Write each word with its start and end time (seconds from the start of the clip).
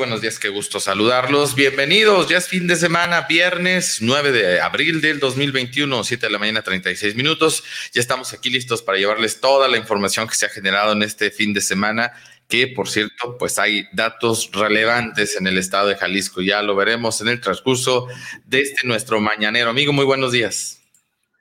Buenos 0.00 0.22
días, 0.22 0.38
qué 0.38 0.48
gusto 0.48 0.80
saludarlos. 0.80 1.54
Bienvenidos, 1.54 2.26
ya 2.26 2.38
es 2.38 2.48
fin 2.48 2.66
de 2.66 2.74
semana, 2.76 3.26
viernes 3.28 3.98
9 4.00 4.32
de 4.32 4.58
abril 4.58 5.02
del 5.02 5.20
2021, 5.20 6.04
7 6.04 6.26
de 6.26 6.32
la 6.32 6.38
mañana, 6.38 6.62
36 6.62 7.16
minutos. 7.16 7.62
Ya 7.92 8.00
estamos 8.00 8.32
aquí 8.32 8.48
listos 8.48 8.80
para 8.80 8.96
llevarles 8.96 9.42
toda 9.42 9.68
la 9.68 9.76
información 9.76 10.26
que 10.26 10.34
se 10.36 10.46
ha 10.46 10.48
generado 10.48 10.92
en 10.92 11.02
este 11.02 11.30
fin 11.30 11.52
de 11.52 11.60
semana, 11.60 12.14
que 12.48 12.68
por 12.68 12.88
cierto, 12.88 13.36
pues 13.38 13.58
hay 13.58 13.88
datos 13.92 14.50
relevantes 14.54 15.36
en 15.36 15.46
el 15.46 15.58
estado 15.58 15.88
de 15.88 15.96
Jalisco. 15.96 16.40
Ya 16.40 16.62
lo 16.62 16.74
veremos 16.74 17.20
en 17.20 17.28
el 17.28 17.38
transcurso 17.38 18.06
de 18.46 18.62
este 18.62 18.86
nuestro 18.86 19.20
mañanero. 19.20 19.68
Amigo, 19.68 19.92
muy 19.92 20.06
buenos 20.06 20.32
días. 20.32 20.80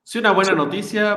Sí, 0.03 0.17
una 0.17 0.31
buena 0.31 0.51
noticia. 0.51 1.13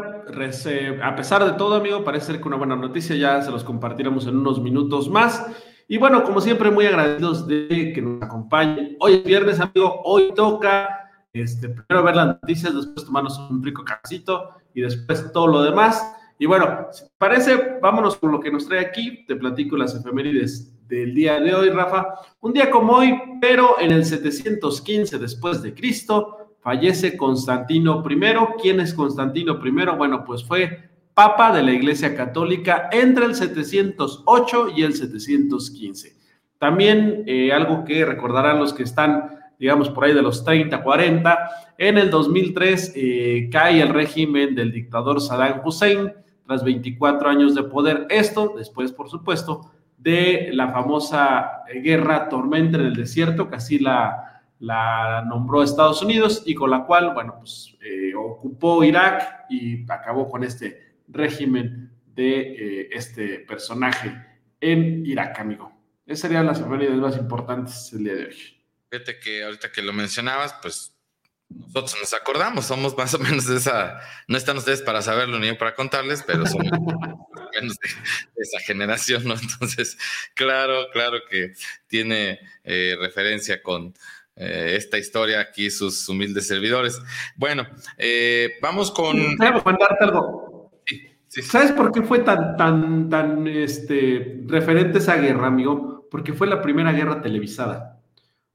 A 1.03 1.17
pesar 1.17 1.45
de 1.45 1.59
todo, 1.59 1.75
amigo, 1.75 2.05
parece 2.05 2.27
ser 2.27 2.41
que 2.41 2.47
una 2.47 2.57
buena 2.57 2.77
noticia. 2.77 3.17
Ya 3.17 3.43
se 3.43 3.51
los 3.51 3.65
compartiremos 3.65 4.29
en 4.29 4.37
unos 4.37 4.61
minutos 4.61 5.09
más. 5.09 5.45
Y 5.93 5.99
bueno, 5.99 6.25
como 6.25 6.41
siempre, 6.41 6.71
muy 6.71 6.87
agradecidos 6.87 7.47
de 7.47 7.93
que 7.95 8.01
nos 8.01 8.23
acompañen. 8.23 8.97
Hoy 8.99 9.17
es 9.17 9.25
viernes, 9.25 9.61
amigo, 9.61 10.01
hoy 10.05 10.33
toca 10.35 11.11
este, 11.35 11.69
primero 11.69 12.03
ver 12.03 12.17
las 12.17 12.27
noticias, 12.29 12.75
después 12.75 13.05
tomarnos 13.05 13.39
un 13.51 13.63
rico 13.63 13.85
casito 13.85 14.53
y 14.73 14.81
después 14.81 15.31
todo 15.35 15.49
lo 15.49 15.63
demás. 15.63 16.03
Y 16.39 16.47
bueno, 16.47 16.87
si 16.93 17.05
parece, 17.19 17.77
vámonos 17.83 18.17
con 18.17 18.33
lo 18.33 18.41
que 18.41 18.51
nos 18.51 18.67
trae 18.67 18.81
aquí. 18.81 19.27
Te 19.27 19.37
platico 19.37 19.77
las 19.77 19.95
efemérides 19.95 20.75
del 20.89 21.15
día 21.15 21.39
de 21.39 21.55
hoy, 21.55 21.69
Rafa. 21.69 22.07
Un 22.41 22.55
día 22.55 22.71
como 22.71 22.95
hoy, 22.95 23.15
pero 23.39 23.79
en 23.79 23.91
el 23.91 24.07
715 24.07 25.19
después 25.19 25.61
de 25.61 25.75
Cristo, 25.75 26.57
fallece 26.63 27.19
Constantino 27.19 28.03
I. 28.09 28.17
¿Quién 28.63 28.81
es 28.81 28.95
Constantino 28.95 29.61
I? 29.63 29.71
Bueno, 29.99 30.25
pues 30.25 30.43
fue 30.43 30.92
Papa 31.15 31.53
de 31.53 31.63
la 31.63 31.73
Iglesia 31.73 32.15
Católica 32.15 32.89
entre 32.91 33.27
el 33.27 33.35
708 33.35 34.69
y 34.77 34.83
el 34.83 34.95
715. 34.95 36.17
También 36.59 37.25
eh, 37.27 37.53
algo 37.53 37.85
que 37.85 38.05
recordarán 38.05 38.59
los 38.59 38.73
que 38.73 38.85
están, 38.85 39.39
digamos, 39.59 39.91
por 39.91 40.05
ahí 40.05 40.15
de 40.15 40.23
los 40.23 40.45
30, 40.45 40.83
40, 40.83 41.39
en 41.77 41.99
el 41.99 42.09
2003 42.11 42.93
eh, 42.95 43.49
cae 43.51 43.83
el 43.83 43.89
régimen 43.89 44.55
del 44.55 44.73
dictador 44.73 45.21
Saddam 45.21 45.61
Hussein 45.65 46.13
tras 46.47 46.65
24 46.65 47.29
años 47.29 47.55
de 47.55 47.65
poder. 47.65 48.07
Esto 48.09 48.55
después, 48.57 48.93
por 48.93 49.11
supuesto, 49.11 49.73
de 49.99 50.51
la 50.53 50.73
famosa 50.73 51.63
guerra 51.83 52.29
tormenta 52.29 52.79
en 52.79 52.87
el 52.87 52.95
desierto, 52.95 53.49
que 53.49 53.57
así 53.57 53.79
la, 53.79 54.29
nombró 55.27 55.63
Estados 55.63 56.03
Unidos 56.03 56.43
y 56.47 56.55
con 56.55 56.71
la 56.71 56.85
cual, 56.85 57.13
bueno, 57.15 57.35
pues 57.39 57.77
eh, 57.85 58.15
ocupó 58.15 58.85
Irak 58.85 59.47
y 59.51 59.83
acabó 59.91 60.29
con 60.29 60.45
este 60.45 60.92
régimen 61.13 61.93
de 62.07 62.41
eh, 62.41 62.89
este 62.93 63.41
personaje 63.41 64.13
en 64.61 65.05
Irak, 65.07 65.39
amigo. 65.41 65.73
Esas 66.07 66.21
serían 66.21 66.47
las 66.47 66.61
efemérides 66.61 66.97
más 66.97 67.17
importantes 67.17 67.91
del 67.93 68.05
día 68.05 68.15
de 68.15 68.25
hoy. 68.27 68.63
Fíjate 68.91 69.19
que 69.19 69.45
ahorita 69.45 69.73
que 69.73 69.83
lo 69.83 69.93
mencionabas, 69.93 70.55
pues 70.61 70.95
nosotros 71.49 71.97
nos 72.01 72.15
acordamos, 72.15 72.67
somos 72.67 72.97
más 72.97 73.15
o 73.15 73.19
menos 73.19 73.47
de 73.47 73.57
esa, 73.57 74.01
no 74.27 74.37
están 74.37 74.57
ustedes 74.57 74.83
para 74.83 75.03
saberlo 75.03 75.39
ni 75.39 75.49
yo 75.49 75.59
para 75.59 75.75
contarles, 75.75 76.23
pero 76.27 76.47
somos 76.47 76.67
menos 77.61 77.79
de, 77.79 77.89
esa 78.43 78.61
generación, 78.61 79.25
¿no? 79.25 79.35
Entonces, 79.35 79.99
claro, 80.35 80.89
claro 80.93 81.19
que 81.29 81.55
tiene 81.87 82.41
eh, 82.65 82.97
referencia 82.99 83.63
con 83.63 83.95
eh, 84.37 84.75
esta 84.77 84.99
historia 84.99 85.41
aquí, 85.41 85.71
sus 85.71 86.09
humildes 86.09 86.47
servidores. 86.49 86.99
Bueno, 87.37 87.67
vamos 88.61 88.91
con... 88.91 89.37
Déjame 89.37 89.63
contarte 89.63 90.05
algo. 90.05 90.52
¿Sabes 91.41 91.73
por 91.73 91.93
qué 91.93 92.03
fue 92.03 92.19
tan, 92.19 92.57
tan, 92.59 93.09
tan 93.09 93.47
este, 93.47 94.43
referente 94.47 94.99
esa 94.99 95.17
guerra, 95.17 95.47
amigo? 95.47 96.07
Porque 96.11 96.35
fue 96.35 96.47
la 96.47 96.61
primera 96.61 96.93
guerra 96.93 97.23
televisada. 97.23 98.01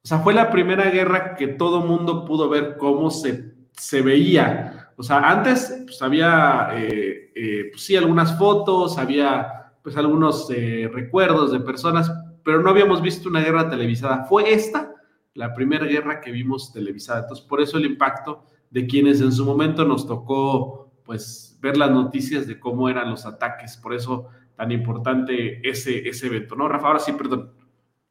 O 0.04 0.08
sea, 0.08 0.20
fue 0.20 0.34
la 0.34 0.52
primera 0.52 0.90
guerra 0.92 1.36
que 1.36 1.48
todo 1.48 1.82
mundo 1.82 2.24
pudo 2.24 2.50
ver 2.50 2.78
cómo 2.78 3.10
se, 3.10 3.56
se 3.72 4.02
veía. 4.04 4.92
O 4.96 5.02
sea, 5.02 5.18
antes 5.30 5.84
pues, 5.86 6.02
había, 6.04 6.70
eh, 6.74 7.32
eh, 7.36 7.70
pues, 7.72 7.84
sí, 7.84 7.96
algunas 7.96 8.38
fotos, 8.38 8.98
había 8.98 9.74
pues 9.82 9.98
algunos 9.98 10.50
eh, 10.52 10.90
recuerdos 10.94 11.52
de 11.52 11.62
personas, 11.62 12.12
pero 12.44 12.62
no 12.62 12.70
habíamos 12.70 13.02
visto 13.02 13.30
una 13.30 13.42
guerra 13.42 13.70
televisada. 13.70 14.26
Fue 14.26 14.54
esta 14.54 14.94
la 15.34 15.54
primera 15.54 15.86
guerra 15.86 16.20
que 16.20 16.32
vimos 16.32 16.74
televisada. 16.74 17.22
Entonces, 17.22 17.46
por 17.46 17.62
eso 17.62 17.78
el 17.78 17.86
impacto 17.86 18.44
de 18.70 18.86
quienes 18.86 19.22
en 19.22 19.32
su 19.32 19.46
momento 19.46 19.86
nos 19.86 20.06
tocó 20.06 20.92
pues 21.04 21.47
ver 21.60 21.78
las 21.78 21.92
noticias 21.92 22.48
de 22.48 22.60
cómo 22.60 22.90
eran 22.90 23.10
los 23.10 23.26
ataques. 23.26 23.78
Por 23.78 23.94
eso 23.94 24.30
tan 24.56 24.72
importante 24.72 25.68
ese, 25.68 26.08
ese 26.08 26.28
evento, 26.28 26.56
¿no, 26.56 26.68
Rafa? 26.68 26.88
Ahora 26.88 27.00
sí, 27.00 27.14
perdón. 27.14 27.54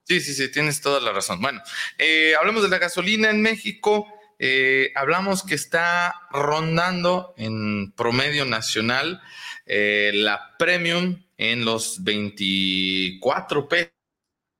Sí, 0.04 0.20
sí, 0.20 0.34
sí, 0.34 0.50
tienes 0.52 0.80
toda 0.80 1.00
la 1.00 1.12
razón. 1.12 1.40
Bueno, 1.40 1.60
eh, 1.98 2.34
hablamos 2.38 2.62
de 2.62 2.68
la 2.68 2.78
gasolina 2.78 3.28
en 3.28 3.42
México. 3.42 4.06
Eh, 4.38 4.92
hablamos 4.94 5.42
que 5.42 5.56
está 5.56 6.14
rondando 6.30 7.34
en 7.36 7.90
promedio 7.92 8.44
nacional 8.44 9.20
eh, 9.64 10.12
la 10.14 10.56
premium 10.58 11.24
en 11.36 11.64
los 11.64 12.04
24 12.04 13.68
pesos, 13.68 13.92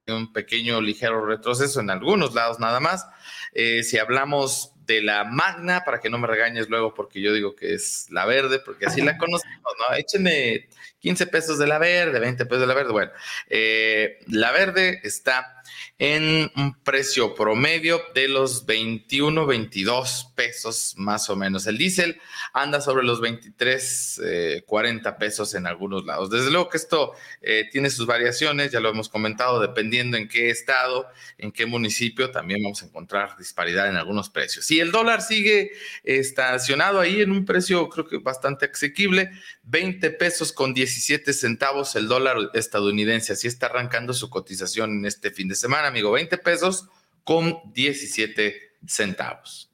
un 0.07 0.33
pequeño 0.33 0.81
ligero 0.81 1.25
retroceso 1.25 1.79
en 1.79 1.91
algunos 1.91 2.33
lados 2.33 2.59
nada 2.59 2.81
más. 2.81 3.07
si 3.53 3.97
hablamos 3.97 4.73
de 4.87 5.01
la 5.01 5.25
Magna, 5.25 5.83
para 5.83 5.99
que 5.99 6.09
no 6.09 6.17
me 6.17 6.27
regañes 6.27 6.69
luego 6.69 6.93
porque 6.93 7.21
yo 7.21 7.33
digo 7.33 7.55
que 7.55 7.73
es 7.73 8.07
la 8.09 8.25
verde, 8.25 8.59
porque 8.59 8.87
así 8.87 9.01
la 9.01 9.17
conocemos, 9.19 9.73
¿no? 9.77 9.95
Échenme 9.95 10.67
15 10.99 11.27
pesos 11.27 11.59
de 11.59 11.67
la 11.67 11.77
verde, 11.77 12.19
20 12.19 12.45
pesos 12.45 12.61
de 12.61 12.67
la 12.67 12.73
verde. 12.73 12.91
Bueno, 12.91 13.11
eh, 13.49 14.19
la 14.27 14.51
verde 14.51 15.01
está 15.03 15.56
en 15.99 16.51
un 16.55 16.75
precio 16.83 17.33
promedio 17.33 18.01
de 18.13 18.27
los 18.27 18.65
21, 18.65 19.45
22 19.45 20.33
pesos 20.35 20.93
más 20.97 21.29
o 21.29 21.35
menos. 21.35 21.67
El 21.67 21.77
diésel 21.77 22.19
anda 22.53 22.81
sobre 22.81 23.03
los 23.05 23.19
23, 23.21 24.21
40 24.65 25.09
eh, 25.09 25.13
pesos 25.19 25.53
en 25.55 25.67
algunos 25.67 26.05
lados. 26.05 26.29
Desde 26.29 26.51
luego 26.51 26.69
que 26.69 26.77
esto 26.77 27.13
eh, 27.41 27.65
tiene 27.71 27.89
sus 27.89 28.05
variaciones, 28.05 28.71
ya 28.71 28.79
lo 28.79 28.89
hemos 28.89 29.09
comentado, 29.09 29.59
dependiendo 29.59 30.17
en 30.17 30.27
qué 30.27 30.49
estado, 30.49 31.07
en 31.37 31.51
qué 31.51 31.65
municipio, 31.65 32.31
también 32.31 32.61
vamos 32.63 32.83
a 32.83 32.85
encontrar 32.85 33.37
disparidad 33.37 33.89
en 33.89 33.95
algunos 33.95 34.29
precios. 34.29 34.69
Y 34.71 34.79
el 34.79 34.91
dólar 34.91 35.21
sigue 35.21 35.71
estacionado 36.03 36.99
ahí 36.99 37.21
en 37.21 37.31
un 37.31 37.45
precio 37.45 37.89
creo 37.89 38.07
que 38.07 38.17
bastante 38.17 38.69
asequible, 38.73 39.31
20 39.63 40.11
pesos 40.11 40.51
con 40.51 40.73
17 40.73 41.33
centavos 41.33 41.95
el 41.95 42.07
dólar 42.07 42.37
estadounidense, 42.53 43.33
así 43.33 43.47
está 43.47 43.67
arrancando 43.67 44.13
su 44.13 44.29
cotización 44.29 44.99
en 44.99 45.05
este 45.05 45.31
fin 45.31 45.47
de 45.47 45.55
semana 45.57 45.87
amigo, 45.87 46.11
20 46.11 46.37
pesos 46.37 46.89
con 47.23 47.59
17 47.73 48.77
centavos. 48.85 49.69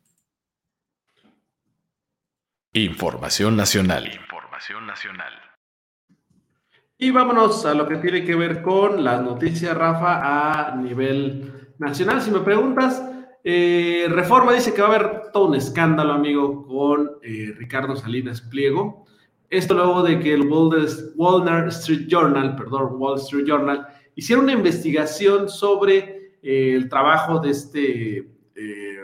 Información 2.74 3.56
nacional. 3.56 4.08
Información 4.12 4.88
nacional. 4.88 5.34
Y 6.98 7.12
vámonos 7.12 7.66
a 7.66 7.74
lo 7.74 7.88
que 7.88 7.98
tiene 7.98 8.24
que 8.24 8.34
ver 8.34 8.62
con 8.62 9.04
las 9.04 9.22
noticias, 9.22 9.78
Rafa, 9.78 10.70
a 10.70 10.76
nivel 10.76 11.74
nacional. 11.78 12.22
Si 12.22 12.32
me 12.32 12.40
preguntas, 12.40 13.04
eh, 13.44 14.08
Reforma 14.10 14.54
dice 14.54 14.74
que 14.74 14.82
va 14.82 14.88
a 14.88 14.96
haber 14.96 15.32
todo 15.32 15.50
un 15.50 15.56
escándalo, 15.56 16.14
amigo, 16.14 16.66
con 16.66 17.12
eh, 17.22 17.54
Ricardo 17.58 17.96
Salinas 17.96 18.42
Pliego. 18.42 19.06
Esto 19.50 19.74
luego 19.74 20.02
de 20.02 20.20
que 20.20 20.34
el 20.34 20.48
Wall 20.48 21.68
Street 21.68 22.08
Journal, 22.08 22.56
perdón, 22.56 22.96
Wall 22.98 23.20
Street 23.20 23.46
Journal, 23.46 23.86
hicieron 24.16 24.46
una 24.46 24.54
investigación 24.54 25.50
sobre 25.50 26.34
eh, 26.42 26.74
el 26.76 26.90
trabajo 26.90 27.40
de 27.40 27.52
este 27.52 28.18
eh, 28.56 29.00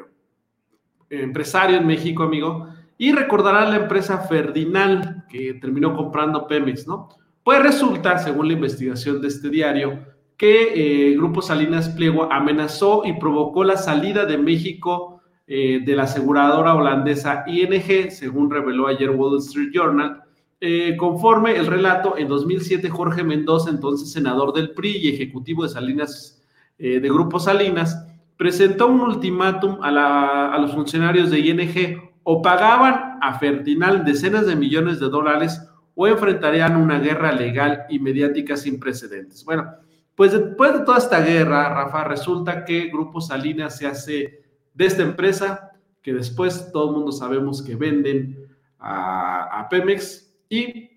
empresario 1.10 1.78
en 1.78 1.88
México, 1.88 2.24
amigo, 2.24 2.68
y 2.98 3.12
recordarán 3.12 3.72
la 3.72 3.78
empresa 3.78 4.20
Ferdinand 4.20 5.26
que 5.28 5.54
terminó 5.56 5.96
comprando 5.96 6.48
Pemex, 6.48 6.88
¿no? 6.88 7.10
Pues 7.44 7.64
resulta, 7.64 8.20
según 8.20 8.48
la 8.48 8.54
investigación 8.54 9.22
de 9.22 9.30
este 9.30 9.50
diario, 9.50 10.06
que 10.38 10.74
el 10.74 11.14
eh, 11.14 11.18
Grupo 11.18 11.42
Salinas 11.42 11.90
Pliego 11.90 12.32
amenazó 12.32 13.04
y 13.06 13.14
provocó 13.14 13.64
la 13.64 13.78
salida 13.78 14.26
de 14.26 14.38
México 14.38 15.16
de 15.48 15.96
la 15.96 16.04
aseguradora 16.04 16.76
holandesa 16.76 17.44
ING, 17.48 18.12
según 18.12 18.52
reveló 18.52 18.86
ayer 18.86 19.10
Wall 19.10 19.40
Street 19.40 19.72
Journal, 19.74 20.22
eh, 20.60 20.96
conforme 20.98 21.56
el 21.56 21.68
relato, 21.68 22.18
en 22.18 22.28
2007 22.28 22.90
Jorge 22.90 23.24
Mendoza, 23.24 23.70
entonces 23.70 24.12
senador 24.12 24.54
del 24.54 24.72
PRI 24.72 24.98
y 24.98 25.10
ejecutivo 25.10 25.64
de 25.64 25.70
Salinas, 25.70 26.42
eh, 26.78 27.00
de 27.00 27.10
Grupo 27.10 27.40
Salinas, 27.40 28.06
presentó 28.38 28.88
un 28.88 29.02
ultimátum 29.02 29.80
a, 29.82 30.54
a 30.54 30.58
los 30.60 30.72
funcionarios 30.74 31.30
de 31.30 31.40
ING 31.40 32.12
o 32.24 32.42
pagaban 32.42 33.18
a 33.22 33.40
Fertinal 33.40 34.06
decenas 34.06 34.46
de 34.46 34.56
millones 34.56 35.00
de 35.00 35.10
dólares 35.10 35.62
o 35.96 36.08
enfrentarían 36.08 36.78
una 36.78 37.00
guerra 37.00 37.32
legal 37.32 37.86
y 37.90 38.00
mediática 38.00 38.56
sin 38.56 38.80
precedentes. 38.80 39.44
Bueno, 39.44 39.70
pues 40.16 40.34
después 40.34 40.74
de 40.74 40.80
toda 40.82 40.98
esta 40.98 41.22
guerra, 41.22 41.74
Rafa, 41.74 42.04
resulta 42.04 42.66
que 42.66 42.88
Grupo 42.88 43.22
Salinas 43.22 43.78
se 43.78 43.88
hace 43.88 44.44
de 44.74 44.86
esta 44.86 45.02
empresa 45.02 45.72
que 46.02 46.14
después 46.14 46.72
todo 46.72 46.90
el 46.90 46.96
mundo 46.96 47.12
sabemos 47.12 47.62
que 47.62 47.76
venden 47.76 48.48
a, 48.80 49.68
Pemex 49.70 50.29
y 50.50 50.90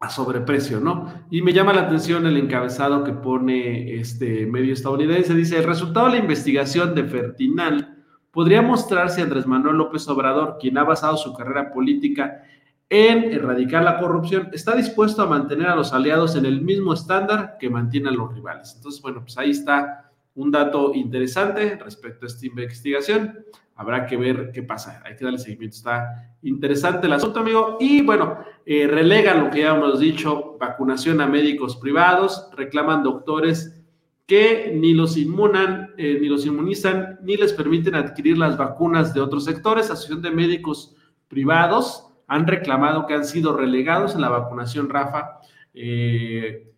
a 0.00 0.10
sobreprecio, 0.10 0.80
¿no? 0.80 1.26
Y 1.30 1.40
me 1.40 1.52
llama 1.52 1.72
la 1.72 1.82
atención 1.82 2.26
el 2.26 2.36
encabezado 2.36 3.04
que 3.04 3.12
pone 3.12 3.94
este 3.94 4.46
medio 4.46 4.74
estadounidense. 4.74 5.34
Dice, 5.34 5.58
el 5.58 5.64
resultado 5.64 6.06
de 6.06 6.12
la 6.12 6.18
investigación 6.18 6.94
de 6.94 7.04
Fertinal 7.04 8.04
podría 8.30 8.60
mostrar 8.60 9.10
si 9.10 9.22
Andrés 9.22 9.46
Manuel 9.46 9.76
López 9.76 10.06
Obrador, 10.08 10.58
quien 10.60 10.76
ha 10.76 10.84
basado 10.84 11.16
su 11.16 11.32
carrera 11.32 11.72
política 11.72 12.42
en 12.90 13.32
erradicar 13.32 13.82
la 13.82 13.98
corrupción, 13.98 14.50
está 14.52 14.76
dispuesto 14.76 15.22
a 15.22 15.26
mantener 15.26 15.68
a 15.68 15.76
los 15.76 15.92
aliados 15.92 16.36
en 16.36 16.44
el 16.44 16.60
mismo 16.60 16.92
estándar 16.92 17.56
que 17.58 17.70
mantienen 17.70 18.16
los 18.16 18.34
rivales. 18.34 18.74
Entonces, 18.76 19.00
bueno, 19.00 19.22
pues 19.22 19.38
ahí 19.38 19.50
está 19.50 20.10
un 20.34 20.50
dato 20.50 20.92
interesante 20.94 21.76
respecto 21.76 22.26
a 22.26 22.28
esta 22.28 22.46
investigación. 22.46 23.38
Habrá 23.76 24.06
que 24.06 24.16
ver 24.16 24.50
qué 24.52 24.62
pasa. 24.62 25.02
Hay 25.04 25.16
que 25.16 25.24
darle 25.24 25.38
seguimiento. 25.38 25.76
Está 25.76 26.36
interesante 26.42 27.06
el 27.06 27.12
asunto, 27.12 27.40
amigo. 27.40 27.76
Y 27.80 28.02
bueno, 28.02 28.38
eh, 28.64 28.86
relegan 28.86 29.44
lo 29.44 29.50
que 29.50 29.60
ya 29.60 29.74
hemos 29.74 29.98
dicho, 29.98 30.56
vacunación 30.58 31.20
a 31.20 31.26
médicos 31.26 31.76
privados, 31.76 32.48
reclaman 32.56 33.02
doctores 33.02 33.80
que 34.26 34.72
ni 34.74 34.94
los 34.94 35.16
inmunan, 35.16 35.90
eh, 35.98 36.18
ni 36.20 36.28
los 36.28 36.46
inmunizan, 36.46 37.18
ni 37.22 37.36
les 37.36 37.52
permiten 37.52 37.94
adquirir 37.94 38.38
las 38.38 38.56
vacunas 38.56 39.12
de 39.12 39.20
otros 39.20 39.44
sectores. 39.44 39.90
Asociación 39.90 40.22
de 40.22 40.30
médicos 40.30 40.96
privados 41.28 42.08
han 42.26 42.46
reclamado 42.46 43.06
que 43.06 43.14
han 43.14 43.24
sido 43.24 43.56
relegados 43.56 44.14
en 44.14 44.22
la 44.22 44.30
vacunación 44.30 44.88
RAFA. 44.88 45.40
Eh, 45.74 46.73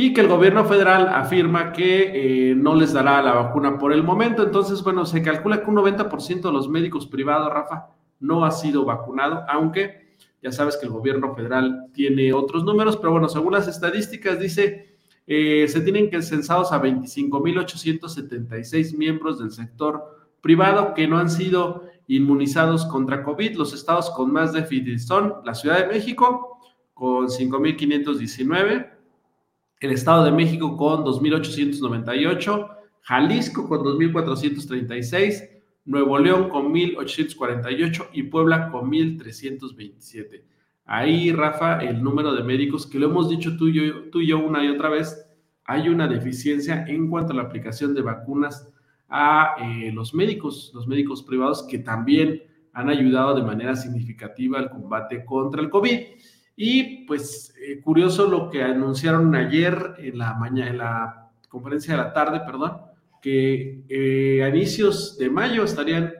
y 0.00 0.12
que 0.12 0.20
el 0.20 0.28
gobierno 0.28 0.64
federal 0.64 1.08
afirma 1.08 1.72
que 1.72 2.50
eh, 2.50 2.54
no 2.54 2.76
les 2.76 2.92
dará 2.92 3.20
la 3.20 3.32
vacuna 3.32 3.78
por 3.78 3.92
el 3.92 4.04
momento. 4.04 4.44
Entonces, 4.44 4.84
bueno, 4.84 5.04
se 5.04 5.22
calcula 5.22 5.60
que 5.60 5.68
un 5.68 5.74
90% 5.74 6.40
de 6.40 6.52
los 6.52 6.68
médicos 6.68 7.08
privados, 7.08 7.52
Rafa, 7.52 7.88
no 8.20 8.44
ha 8.44 8.52
sido 8.52 8.84
vacunado, 8.84 9.44
aunque 9.48 10.14
ya 10.40 10.52
sabes 10.52 10.76
que 10.76 10.86
el 10.86 10.92
gobierno 10.92 11.34
federal 11.34 11.86
tiene 11.92 12.32
otros 12.32 12.62
números, 12.62 12.96
pero 12.96 13.10
bueno, 13.10 13.28
según 13.28 13.54
las 13.54 13.66
estadísticas 13.66 14.38
dice, 14.38 14.98
eh, 15.26 15.66
se 15.66 15.80
tienen 15.80 16.10
que 16.10 16.22
censados 16.22 16.70
a 16.70 16.80
25.876 16.80 18.96
miembros 18.96 19.40
del 19.40 19.50
sector 19.50 20.28
privado 20.40 20.94
que 20.94 21.08
no 21.08 21.18
han 21.18 21.28
sido 21.28 21.86
inmunizados 22.06 22.86
contra 22.86 23.24
COVID. 23.24 23.56
Los 23.56 23.74
estados 23.74 24.10
con 24.10 24.32
más 24.32 24.52
déficit 24.52 25.00
son 25.00 25.34
la 25.44 25.56
Ciudad 25.56 25.80
de 25.80 25.88
México 25.92 26.60
con 26.94 27.26
5.519 27.26 28.97
el 29.86 29.92
Estado 29.92 30.24
de 30.24 30.32
México 30.32 30.76
con 30.76 31.04
2.898, 31.04 32.68
Jalisco 33.02 33.68
con 33.68 33.80
2.436, 33.80 35.48
Nuevo 35.84 36.18
León 36.18 36.48
con 36.48 36.72
1.848 36.72 38.08
y 38.12 38.24
Puebla 38.24 38.70
con 38.70 38.90
1.327. 38.90 40.42
Ahí, 40.84 41.32
Rafa, 41.32 41.78
el 41.78 42.02
número 42.02 42.34
de 42.34 42.42
médicos, 42.42 42.86
que 42.86 42.98
lo 42.98 43.06
hemos 43.06 43.28
dicho 43.28 43.56
tú 43.56 43.68
y, 43.68 43.74
yo, 43.74 44.10
tú 44.10 44.20
y 44.20 44.28
yo 44.28 44.38
una 44.38 44.64
y 44.64 44.68
otra 44.68 44.88
vez, 44.88 45.26
hay 45.64 45.88
una 45.88 46.08
deficiencia 46.08 46.84
en 46.86 47.10
cuanto 47.10 47.32
a 47.32 47.36
la 47.36 47.42
aplicación 47.42 47.94
de 47.94 48.02
vacunas 48.02 48.72
a 49.08 49.54
eh, 49.60 49.92
los 49.92 50.14
médicos, 50.14 50.72
los 50.74 50.86
médicos 50.86 51.22
privados 51.22 51.66
que 51.68 51.78
también 51.78 52.42
han 52.72 52.88
ayudado 52.88 53.34
de 53.34 53.42
manera 53.42 53.76
significativa 53.76 54.58
al 54.58 54.70
combate 54.70 55.24
contra 55.24 55.60
el 55.60 55.70
COVID. 55.70 55.98
Y 56.60 57.04
pues 57.04 57.54
eh, 57.62 57.80
curioso 57.80 58.26
lo 58.26 58.50
que 58.50 58.64
anunciaron 58.64 59.32
ayer 59.36 59.94
en 59.98 60.18
la 60.18 60.34
mañana, 60.34 60.70
en 60.70 60.78
la 60.78 61.30
conferencia 61.48 61.92
de 61.94 62.02
la 62.02 62.12
tarde, 62.12 62.40
perdón, 62.40 62.78
que 63.22 63.84
eh, 63.88 64.42
a 64.42 64.48
inicios 64.48 65.16
de 65.18 65.30
mayo 65.30 65.62
estarían 65.62 66.12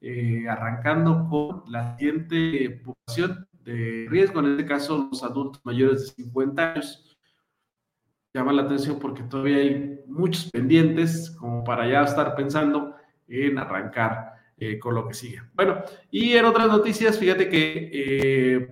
eh, 0.00 0.44
arrancando 0.48 1.26
con 1.28 1.64
la 1.72 1.96
siguiente 1.96 2.80
población 2.84 3.48
de 3.64 4.06
riesgo, 4.08 4.38
en 4.38 4.52
este 4.52 4.64
caso 4.64 5.08
los 5.10 5.24
adultos 5.24 5.60
mayores 5.64 6.14
de 6.16 6.22
50 6.22 6.72
años. 6.72 7.18
Llama 8.32 8.52
la 8.52 8.62
atención 8.62 9.00
porque 9.00 9.24
todavía 9.24 9.56
hay 9.56 9.98
muchos 10.06 10.52
pendientes 10.52 11.32
como 11.32 11.64
para 11.64 11.88
ya 11.88 12.04
estar 12.04 12.36
pensando 12.36 12.94
en 13.26 13.58
arrancar 13.58 14.34
con 14.80 14.94
lo 14.94 15.08
que 15.08 15.14
sigue. 15.14 15.42
Bueno, 15.54 15.82
y 16.10 16.34
en 16.34 16.44
otras 16.44 16.68
noticias, 16.68 17.18
fíjate 17.18 17.48
que 17.48 18.68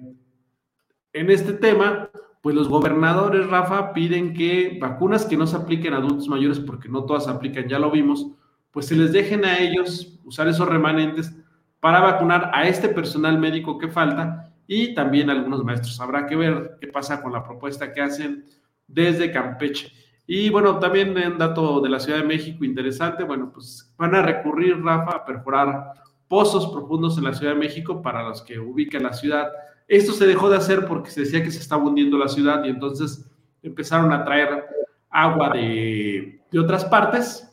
en 1.18 1.30
este 1.30 1.52
tema, 1.52 2.10
pues 2.42 2.54
los 2.54 2.68
gobernadores, 2.68 3.48
Rafa, 3.48 3.92
piden 3.92 4.32
que 4.34 4.78
vacunas 4.80 5.24
que 5.24 5.36
no 5.36 5.46
se 5.46 5.56
apliquen 5.56 5.94
a 5.94 5.96
adultos 5.96 6.28
mayores, 6.28 6.60
porque 6.60 6.88
no 6.88 7.04
todas 7.04 7.24
se 7.24 7.30
aplican, 7.30 7.68
ya 7.68 7.78
lo 7.78 7.90
vimos, 7.90 8.28
pues 8.70 8.86
se 8.86 8.96
les 8.96 9.12
dejen 9.12 9.44
a 9.44 9.58
ellos 9.58 10.20
usar 10.24 10.46
esos 10.48 10.68
remanentes 10.68 11.34
para 11.80 12.00
vacunar 12.00 12.50
a 12.54 12.68
este 12.68 12.88
personal 12.88 13.38
médico 13.38 13.78
que 13.78 13.88
falta 13.88 14.52
y 14.66 14.94
también 14.94 15.30
a 15.30 15.32
algunos 15.32 15.64
maestros. 15.64 16.00
Habrá 16.00 16.26
que 16.26 16.36
ver 16.36 16.76
qué 16.80 16.88
pasa 16.88 17.22
con 17.22 17.32
la 17.32 17.42
propuesta 17.42 17.92
que 17.92 18.00
hacen 18.00 18.46
desde 18.86 19.32
Campeche. 19.32 19.92
Y 20.26 20.50
bueno, 20.50 20.78
también 20.78 21.16
un 21.16 21.38
dato 21.38 21.80
de 21.80 21.88
la 21.88 21.98
Ciudad 21.98 22.18
de 22.18 22.24
México 22.24 22.64
interesante, 22.64 23.24
bueno, 23.24 23.50
pues 23.52 23.92
van 23.96 24.14
a 24.14 24.22
recurrir, 24.22 24.80
Rafa, 24.82 25.16
a 25.16 25.24
perforar 25.24 25.92
pozos 26.28 26.66
profundos 26.66 27.16
en 27.16 27.24
la 27.24 27.32
Ciudad 27.32 27.54
de 27.54 27.58
México 27.58 28.02
para 28.02 28.22
los 28.22 28.42
que 28.42 28.58
ubican 28.58 29.04
la 29.04 29.14
ciudad 29.14 29.48
esto 29.88 30.12
se 30.12 30.26
dejó 30.26 30.50
de 30.50 30.58
hacer 30.58 30.86
porque 30.86 31.10
se 31.10 31.22
decía 31.22 31.42
que 31.42 31.50
se 31.50 31.60
estaba 31.60 31.82
hundiendo 31.82 32.18
la 32.18 32.28
ciudad 32.28 32.62
y 32.64 32.68
entonces 32.68 33.28
empezaron 33.62 34.12
a 34.12 34.24
traer 34.24 34.66
agua 35.10 35.50
de, 35.50 36.40
otras 36.58 36.84
partes. 36.84 37.44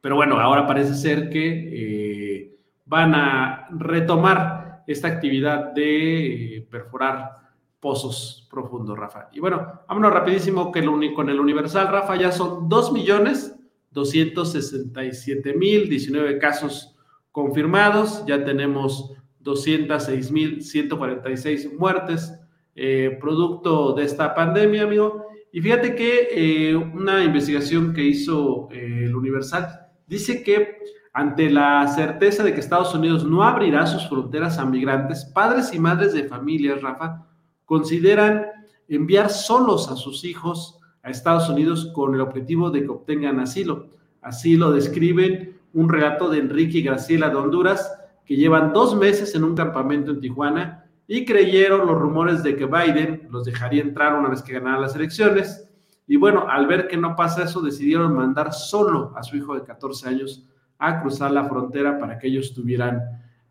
Pero 0.00 0.16
bueno, 0.16 0.40
ahora 0.40 0.66
parece 0.66 0.94
ser 0.94 1.28
que 1.28 1.48
eh, 1.72 2.56
van 2.86 3.14
a 3.14 3.68
retomar 3.70 4.82
esta 4.86 5.08
actividad 5.08 5.72
de 5.72 6.56
eh, 6.56 6.66
perforar 6.70 7.36
pozos 7.80 8.48
profundos, 8.50 8.98
Rafa. 8.98 9.28
Y 9.32 9.40
bueno, 9.40 9.82
vámonos 9.86 10.12
rapidísimo 10.12 10.72
que 10.72 10.84
con 11.14 11.28
el 11.28 11.38
Universal, 11.38 11.88
Rafa, 11.88 12.16
ya 12.16 12.32
son 12.32 12.68
2 12.68 12.92
millones 12.92 13.56
267 13.96 15.54
mil 15.54 15.88
19 15.88 16.38
casos 16.38 16.94
confirmados, 17.32 18.24
ya 18.26 18.44
tenemos 18.44 19.15
206.146 19.46 21.78
muertes 21.78 22.34
eh, 22.74 23.16
producto 23.20 23.92
de 23.94 24.04
esta 24.04 24.34
pandemia, 24.34 24.82
amigo. 24.82 25.24
Y 25.50 25.62
fíjate 25.62 25.94
que 25.94 26.28
eh, 26.30 26.76
una 26.76 27.24
investigación 27.24 27.94
que 27.94 28.02
hizo 28.02 28.68
eh, 28.70 29.04
el 29.04 29.16
Universal 29.16 29.86
dice 30.06 30.42
que 30.42 30.76
ante 31.14 31.48
la 31.48 31.88
certeza 31.88 32.44
de 32.44 32.52
que 32.52 32.60
Estados 32.60 32.94
Unidos 32.94 33.24
no 33.24 33.42
abrirá 33.42 33.86
sus 33.86 34.06
fronteras 34.06 34.58
a 34.58 34.66
migrantes, 34.66 35.24
padres 35.24 35.72
y 35.72 35.78
madres 35.78 36.12
de 36.12 36.24
familias, 36.24 36.82
Rafa, 36.82 37.26
consideran 37.64 38.44
enviar 38.88 39.30
solos 39.30 39.90
a 39.90 39.96
sus 39.96 40.24
hijos 40.24 40.78
a 41.02 41.08
Estados 41.08 41.48
Unidos 41.48 41.90
con 41.94 42.14
el 42.14 42.20
objetivo 42.20 42.70
de 42.70 42.82
que 42.82 42.88
obtengan 42.88 43.40
asilo. 43.40 43.86
Así 44.20 44.56
lo 44.56 44.72
describen 44.72 45.56
un 45.72 45.88
relato 45.88 46.28
de 46.28 46.36
Enrique 46.38 46.82
Graciela 46.82 47.30
de 47.30 47.36
Honduras, 47.36 47.95
que 48.26 48.36
llevan 48.36 48.72
dos 48.72 48.96
meses 48.96 49.34
en 49.34 49.44
un 49.44 49.54
campamento 49.54 50.10
en 50.10 50.20
Tijuana 50.20 50.84
y 51.06 51.24
creyeron 51.24 51.86
los 51.86 51.98
rumores 51.98 52.42
de 52.42 52.56
que 52.56 52.66
Biden 52.66 53.28
los 53.30 53.44
dejaría 53.44 53.80
entrar 53.80 54.14
una 54.14 54.28
vez 54.28 54.42
que 54.42 54.54
ganara 54.54 54.80
las 54.80 54.96
elecciones. 54.96 55.70
Y 56.08 56.16
bueno, 56.16 56.46
al 56.48 56.66
ver 56.66 56.88
que 56.88 56.96
no 56.96 57.14
pasa 57.14 57.44
eso, 57.44 57.62
decidieron 57.62 58.14
mandar 58.14 58.52
solo 58.52 59.12
a 59.16 59.22
su 59.22 59.36
hijo 59.36 59.54
de 59.54 59.62
14 59.62 60.08
años 60.08 60.44
a 60.78 61.00
cruzar 61.00 61.30
la 61.30 61.44
frontera 61.44 61.98
para 61.98 62.18
que 62.18 62.26
ellos 62.26 62.52
tuvieran, 62.52 63.00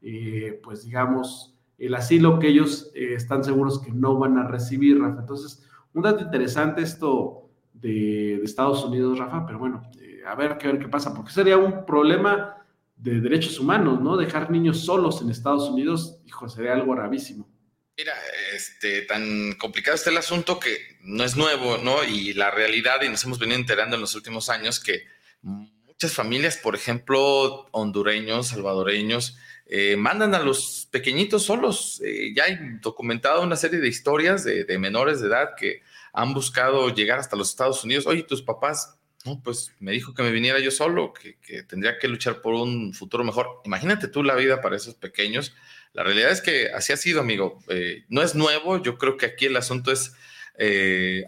eh, 0.02 0.60
pues 0.62 0.84
digamos, 0.84 1.56
el 1.78 1.96
asilo 1.96 2.38
que 2.38 2.50
ellos 2.50 2.92
eh, 2.94 3.14
están 3.16 3.44
seguros 3.44 3.80
que 3.80 3.92
no 3.92 4.18
van 4.18 4.38
a 4.38 4.48
recibir, 4.48 5.00
Rafa. 5.00 5.22
Entonces, 5.22 5.66
un 5.94 6.04
dato 6.04 6.24
interesante 6.24 6.82
esto 6.82 7.50
de, 7.74 8.36
Estados 8.44 8.86
Unidos, 8.86 9.18
Rafa, 9.18 9.46
pero 9.46 9.58
bueno, 9.58 9.82
eh, 10.00 10.22
a 10.28 10.36
ver, 10.36 10.58
qué 10.58 10.68
ver 10.68 10.80
qué 10.80 10.88
pasa, 10.88 11.14
porque 11.14 11.32
sería 11.32 11.58
un 11.58 11.86
problema 11.86 12.55
de 12.96 13.20
derechos 13.20 13.60
humanos, 13.60 14.02
¿no? 14.02 14.18
Dejar 14.18 14.52
niños 14.52 14.86
solos 14.86 15.22
en 15.22 15.30
Estados 15.30 15.70
Unidos, 15.70 16.20
hijo, 16.26 16.48
sería 16.50 16.74
algo 16.74 16.94
gravísimo. 16.94 17.50
Mira, 17.98 18.14
este, 18.54 19.04
tan 19.04 19.54
complicado 19.54 19.96
está 19.96 20.10
el 20.10 20.18
asunto 20.18 20.60
que 20.60 20.78
no 21.02 21.24
es 21.24 21.38
nuevo, 21.38 21.78
¿no? 21.78 22.04
Y 22.04 22.34
la 22.34 22.52
realidad, 22.52 23.02
y 23.04 23.10
nos 23.10 23.24
hemos 23.24 23.40
venido 23.40 23.58
enterando 23.58 23.96
en 23.96 24.02
los 24.02 24.16
últimos 24.16 24.50
años 24.50 24.82
que 24.82 25.06
muchas 25.42 26.14
familias, 26.14 26.58
por 26.58 26.76
ejemplo, 26.76 27.68
hondureños, 27.72 28.48
salvadoreños, 28.48 29.38
eh, 29.68 29.96
mandan 29.96 30.36
a 30.36 30.40
los 30.40 30.88
pequeñitos 30.92 31.44
solos. 31.44 32.02
Eh, 32.06 32.34
ya 32.36 32.44
hay 32.44 32.58
documentado 32.82 33.42
una 33.42 33.56
serie 33.56 33.80
de 33.80 33.88
historias 33.88 34.44
de, 34.44 34.78
menores 34.78 35.22
de 35.22 35.28
edad 35.28 35.52
que 35.58 35.82
han 36.14 36.34
buscado 36.34 36.94
llegar 36.94 37.20
hasta 37.20 37.36
los 37.36 37.50
Estados 37.50 37.84
Unidos. 37.84 38.06
Oye, 38.08 38.24
tus 38.24 38.42
papás, 38.42 39.00
no, 39.26 39.42
pues 39.44 39.74
me 39.80 39.92
dijo 39.92 40.14
que 40.14 40.24
me 40.24 40.32
viniera 40.32 40.60
yo 40.60 40.72
solo, 40.72 41.14
que, 41.14 41.64
tendría 41.64 41.98
que 41.98 42.08
luchar 42.08 42.42
por 42.42 42.54
un 42.54 42.94
futuro 42.94 43.24
mejor. 43.24 43.62
Imagínate 43.66 44.08
tú 44.08 44.24
la 44.24 44.36
vida 44.36 44.62
para 44.62 44.76
esos 44.76 44.96
pequeños. 44.96 45.56
La 45.94 46.04
realidad 46.04 46.32
es 46.32 46.42
que 46.42 46.70
así 46.70 46.94
ha 46.94 46.98
sido, 46.98 47.22
amigo. 47.22 47.60
Eh, 47.68 48.06
no 48.10 48.22
es 48.22 48.36
nuevo, 48.36 48.82
yo 48.82 48.98
creo 48.98 49.18
que 49.18 49.26
aquí 49.26 49.46
el 49.46 49.58
asunto 49.58 49.92
es 49.92 50.14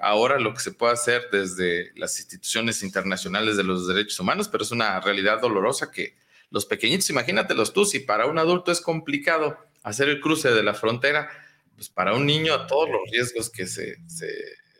ahora 0.01 0.39
lo 0.39 0.53
que 0.53 0.61
se 0.61 0.71
puede 0.71 0.93
hacer 0.93 1.27
desde 1.33 1.91
las 1.95 2.17
instituciones 2.17 2.81
internacionales 2.81 3.57
de 3.57 3.65
los 3.65 3.85
derechos 3.85 4.17
humanos, 4.21 4.47
pero 4.47 4.63
es 4.63 4.71
una 4.71 5.01
realidad 5.01 5.41
dolorosa 5.41 5.91
que 5.91 6.15
los 6.49 6.65
pequeñitos, 6.65 7.09
imagínatelos 7.09 7.73
tú, 7.73 7.85
si 7.85 7.99
para 7.99 8.25
un 8.25 8.37
adulto 8.37 8.71
es 8.71 8.79
complicado 8.79 9.57
hacer 9.83 10.07
el 10.09 10.21
cruce 10.21 10.49
de 10.51 10.63
la 10.63 10.73
frontera, 10.73 11.29
pues 11.75 11.89
para 11.89 12.13
un 12.13 12.25
niño 12.25 12.53
a 12.53 12.67
todos 12.67 12.89
los 12.89 13.01
riesgos 13.11 13.49
que 13.49 13.67
se, 13.67 13.97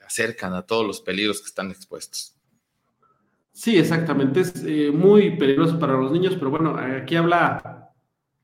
acercan, 0.05 0.53
a 0.53 0.65
todos 0.65 0.85
los 0.85 1.01
peligros 1.01 1.41
que 1.41 1.47
están 1.47 1.71
expuestos. 1.71 2.36
Sí, 3.57 3.75
exactamente. 3.75 4.41
Es 4.41 4.63
eh, 4.67 4.91
muy 4.93 5.35
peligroso 5.35 5.79
para 5.79 5.93
los 5.93 6.11
niños, 6.11 6.35
pero 6.35 6.51
bueno, 6.51 6.77
aquí 6.77 7.15
habla 7.15 7.89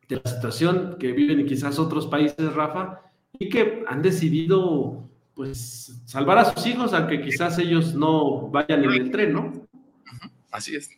de 0.09 0.15
la 0.15 0.31
situación 0.31 0.97
que 0.99 1.11
viven 1.11 1.45
quizás 1.45 1.77
otros 1.77 2.07
países, 2.07 2.51
Rafa, 2.55 2.99
y 3.37 3.47
que 3.47 3.83
han 3.87 4.01
decidido 4.01 5.07
pues 5.35 6.01
salvar 6.05 6.39
a 6.39 6.45
sus 6.45 6.65
hijos, 6.65 6.95
aunque 6.95 7.21
quizás 7.21 7.59
ellos 7.59 7.93
no 7.93 8.47
vayan 8.49 8.85
en 8.85 8.91
el 8.91 9.11
tren, 9.11 9.33
¿no? 9.33 9.51
Así 10.49 10.75
es. 10.75 10.89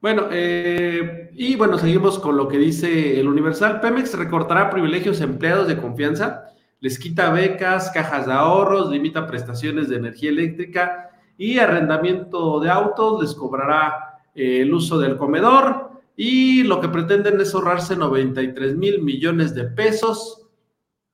Bueno, 0.00 0.28
eh, 0.32 1.30
y 1.34 1.56
bueno, 1.56 1.76
seguimos 1.76 2.18
con 2.18 2.38
lo 2.38 2.48
que 2.48 2.56
dice 2.56 3.20
el 3.20 3.28
Universal. 3.28 3.82
Pemex 3.82 4.14
recortará 4.14 4.70
privilegios 4.70 5.20
a 5.20 5.24
empleados 5.24 5.68
de 5.68 5.76
confianza, 5.76 6.54
les 6.80 6.98
quita 6.98 7.30
becas, 7.32 7.90
cajas 7.90 8.24
de 8.24 8.32
ahorros, 8.32 8.90
limita 8.90 9.26
prestaciones 9.26 9.90
de 9.90 9.96
energía 9.96 10.30
eléctrica 10.30 11.07
y 11.38 11.60
arrendamiento 11.60 12.58
de 12.58 12.68
autos, 12.68 13.22
les 13.22 13.34
cobrará 13.34 14.20
eh, 14.34 14.60
el 14.62 14.74
uso 14.74 14.98
del 14.98 15.16
comedor 15.16 15.92
y 16.16 16.64
lo 16.64 16.80
que 16.80 16.88
pretenden 16.88 17.40
es 17.40 17.54
ahorrarse 17.54 17.96
93 17.96 18.76
mil 18.76 19.02
millones 19.02 19.54
de 19.54 19.64
pesos 19.64 20.48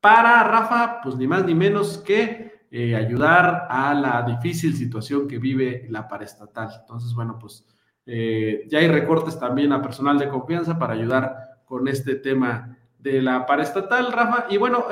para, 0.01 0.43
Rafa, 0.45 1.01
pues 1.03 1.17
ni 1.17 1.29
más 1.29 1.45
ni 1.45 1.55
menos 1.55 1.99
que 1.99 2.65
eh, 2.71 2.97
ayudar 2.97 3.67
a 3.69 3.93
la 3.93 4.23
difícil 4.23 4.75
situación 4.75 5.29
que 5.29 5.39
vive 5.39 5.87
la 5.91 6.09
paraestatal. 6.09 6.71
Entonces, 6.81 7.15
bueno, 7.15 7.39
pues 7.39 7.67
eh, 8.07 8.65
ya 8.69 8.79
hay 8.79 8.89
recortes 8.89 9.39
también 9.39 9.73
a 9.73 9.83
personal 9.83 10.19
de 10.19 10.29
confianza 10.29 10.79
para 10.79 10.95
ayudar 10.95 11.61
con 11.67 11.87
este 11.87 12.17
tema 12.17 12.79
de 12.99 13.21
la 13.21 13.45
paraestatal, 13.45 14.11
Rafa. 14.11 14.47
Y 14.49 14.57
bueno, 14.57 14.87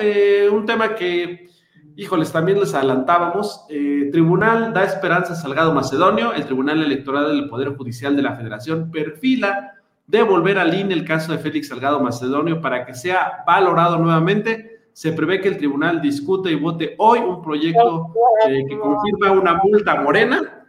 un 0.53 0.67
tema 0.67 0.95
que, 0.95 1.49
híjoles, 1.97 2.33
también 2.33 2.61
les 2.61 2.75
adelantábamos. 2.75 3.67
Eh, 3.69 4.09
tribunal 4.13 4.73
da 4.73 4.85
esperanza 4.85 5.33
a 5.33 5.37
Salgado 5.37 5.73
Macedonio. 5.75 6.33
El 6.33 6.45
Tribunal 6.45 6.83
Electoral 6.83 7.29
del 7.29 7.49
Poder 7.49 7.77
Judicial 7.77 8.17
de 8.17 8.23
la 8.23 8.37
Federación 8.37 8.91
perfila 8.91 9.75
devolver 10.07 10.59
al 10.59 10.75
INE 10.75 10.95
el 10.95 11.05
caso 11.05 11.33
de 11.33 11.39
Félix 11.39 11.69
Salgado 11.69 12.01
Macedonio 12.01 12.61
para 12.61 12.85
que 12.85 12.95
sea 12.95 13.43
valorado 13.47 13.99
nuevamente. 13.99 14.81
Se 14.93 15.13
prevé 15.13 15.41
que 15.41 15.49
el 15.49 15.57
tribunal 15.57 16.03
discute 16.03 16.51
y 16.51 16.55
vote 16.55 16.95
hoy 16.99 17.21
un 17.21 17.41
proyecto 17.41 18.13
que 18.45 18.79
confirma 18.79 19.33
una 19.33 19.55
multa 19.63 20.01
morena. 20.03 20.67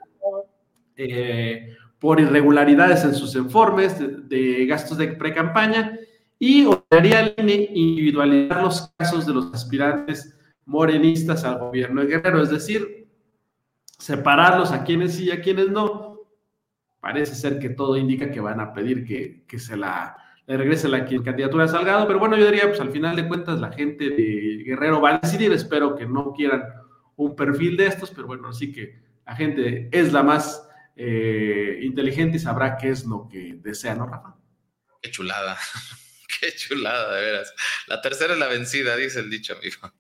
Eh, 0.96 1.76
por 2.00 2.20
irregularidades 2.20 3.06
en 3.06 3.16
sus 3.16 3.34
informes 3.34 3.98
de, 4.28 4.66
gastos 4.66 4.98
de 4.98 5.08
pre-campaña 5.08 5.98
y 6.38 6.66
ordenaría 6.66 7.20
al 7.20 7.34
INE 7.38 7.70
individualizar 7.74 8.62
los 8.62 8.94
casos 8.98 9.26
de 9.26 9.34
los 9.34 9.54
aspirantes 9.54 10.33
morenistas 10.66 11.44
al 11.44 11.60
gobierno 11.60 12.02
de 12.02 12.08
Guerrero, 12.08 12.42
es 12.42 12.50
decir, 12.50 13.08
separarlos 13.98 14.72
a 14.72 14.84
quienes 14.84 15.16
sí 15.16 15.26
y 15.26 15.32
a 15.32 15.42
quienes 15.42 15.70
no. 15.70 16.22
Parece 17.00 17.36
ser 17.36 17.60
que 17.60 17.70
todo 17.70 17.98
indica 17.98 18.32
que 18.32 18.40
van 18.40 18.60
a 18.60 18.74
pedir 18.74 19.06
que, 19.06 19.60
se 19.60 19.78
la 19.78 20.18
le 20.46 20.58
regrese 20.58 20.90
la 20.90 21.06
candidatura 21.06 21.64
a 21.64 21.68
Salgado, 21.70 22.06
pero 22.06 22.20
bueno, 22.20 22.36
yo 22.36 22.46
diría, 22.46 22.68
pues 22.68 22.82
al 22.82 22.92
final 22.92 23.16
de 23.16 23.28
cuentas 23.30 23.62
la 23.62 23.72
gente 23.72 24.10
de 24.10 24.64
Guerrero 24.66 25.00
va 25.00 25.16
a 25.16 25.20
decidir, 25.20 25.54
espero 25.54 25.96
que 25.96 26.06
no 26.06 26.34
quieran 26.34 26.66
un 27.16 27.34
perfil 27.34 27.78
de 27.78 27.88
estos, 27.88 28.12
pero 28.12 28.28
bueno, 28.28 28.52
sí 28.52 28.72
que 28.72 29.00
la 29.26 29.36
gente 29.38 29.88
es 29.92 30.12
la 30.12 30.22
más 30.22 30.68
eh, 30.96 31.80
inteligente 31.82 32.38
y 32.38 32.40
sabrá 32.40 32.78
qué 32.78 32.90
es 32.90 33.06
lo 33.06 33.28
que 33.30 33.56
desea, 33.62 33.96
¿no, 33.96 34.06
Rafa? 34.06 34.36
Qué 35.02 35.12
chulada, 35.12 35.58
qué 36.40 36.54
chulada, 36.56 37.16
de 37.16 37.22
veras. 37.22 37.54
La 37.88 38.02
tercera 38.02 38.34
es 38.34 38.40
la 38.40 38.48
vencida, 38.48 38.96
dice 38.96 39.20
el 39.20 39.30
dicho, 39.30 39.56
amigo. 39.58 39.94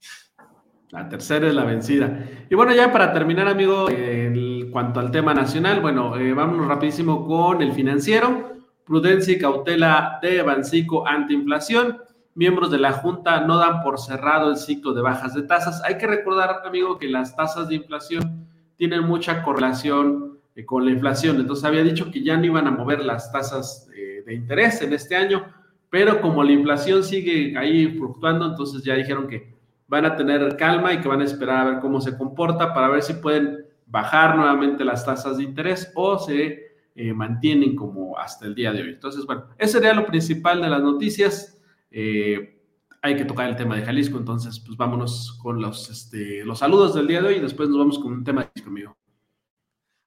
La 0.93 1.09
tercera 1.09 1.47
es 1.47 1.55
la 1.55 1.65
vencida. 1.65 2.23
Y 2.51 2.53
bueno, 2.53 2.71
ya 2.71 2.91
para 2.91 3.11
terminar, 3.11 3.47
amigo, 3.47 3.89
en 3.89 4.69
cuanto 4.69 4.99
al 4.99 5.09
tema 5.09 5.33
nacional, 5.33 5.81
bueno, 5.81 6.15
eh, 6.17 6.35
vámonos 6.35 6.67
rapidísimo 6.67 7.25
con 7.25 7.63
el 7.63 7.71
financiero. 7.71 8.53
Prudencia 8.85 9.33
y 9.33 9.39
cautela 9.39 10.19
de 10.21 10.43
Bancico 10.43 11.07
ante 11.07 11.33
inflación. 11.33 11.97
Miembros 12.35 12.69
de 12.69 12.77
la 12.77 12.91
Junta 12.91 13.41
no 13.41 13.57
dan 13.57 13.81
por 13.81 13.99
cerrado 13.99 14.51
el 14.51 14.57
ciclo 14.57 14.93
de 14.93 15.01
bajas 15.01 15.33
de 15.33 15.41
tasas. 15.41 15.81
Hay 15.83 15.97
que 15.97 16.05
recordar, 16.05 16.61
amigo, 16.63 16.99
que 16.99 17.07
las 17.07 17.35
tasas 17.35 17.69
de 17.69 17.75
inflación 17.75 18.45
tienen 18.77 19.03
mucha 19.03 19.41
correlación 19.41 20.37
eh, 20.55 20.63
con 20.63 20.85
la 20.85 20.91
inflación. 20.91 21.39
Entonces 21.39 21.65
había 21.65 21.81
dicho 21.81 22.11
que 22.11 22.21
ya 22.21 22.37
no 22.37 22.45
iban 22.45 22.67
a 22.67 22.71
mover 22.71 23.03
las 23.03 23.31
tasas 23.31 23.87
de 23.87 24.33
interés 24.33 24.81
en 24.83 24.93
este 24.93 25.15
año, 25.15 25.43
pero 25.89 26.21
como 26.21 26.43
la 26.43 26.51
inflación 26.51 27.03
sigue 27.03 27.57
ahí 27.57 27.87
fluctuando, 27.97 28.45
entonces 28.45 28.83
ya 28.83 28.93
dijeron 28.93 29.27
que 29.27 29.52
van 29.93 30.05
a 30.05 30.15
tener 30.15 30.57
calma 30.57 30.91
y 30.91 31.01
que 31.01 31.07
van 31.07 31.21
a 31.21 31.25
esperar 31.25 31.59
a 31.59 31.69
ver 31.69 31.79
cómo 31.79 32.01
se 32.01 32.17
comporta 32.17 32.73
para 32.73 32.89
ver 32.89 33.03
si 33.03 33.13
pueden 33.13 33.67
bajar 33.85 34.35
nuevamente 34.35 34.83
las 34.83 35.05
tasas 35.05 35.37
de 35.37 35.43
interés 35.43 35.91
o 35.93 36.17
se 36.17 36.73
eh, 36.95 37.13
mantienen 37.13 37.75
como 37.75 38.17
hasta 38.17 38.47
el 38.47 38.55
día 38.55 38.71
de 38.71 38.81
hoy. 38.81 38.89
Entonces, 38.89 39.23
bueno, 39.25 39.49
ese 39.55 39.73
sería 39.73 39.93
lo 39.93 40.07
principal 40.07 40.63
de 40.63 40.69
las 40.69 40.81
noticias. 40.81 41.59
Eh, 41.91 42.59
hay 43.03 43.15
que 43.15 43.25
tocar 43.25 43.47
el 43.47 43.55
tema 43.55 43.75
de 43.75 43.85
Jalisco, 43.85 44.17
entonces, 44.17 44.59
pues 44.65 44.75
vámonos 44.75 45.37
con 45.43 45.61
los, 45.61 45.87
este, 45.91 46.43
los 46.43 46.57
saludos 46.57 46.95
del 46.95 47.05
día 47.05 47.21
de 47.21 47.27
hoy 47.27 47.35
y 47.35 47.41
después 47.41 47.69
nos 47.69 47.77
vamos 47.77 47.99
con 47.99 48.13
un 48.13 48.23
tema 48.23 48.49
conmigo. 48.63 48.97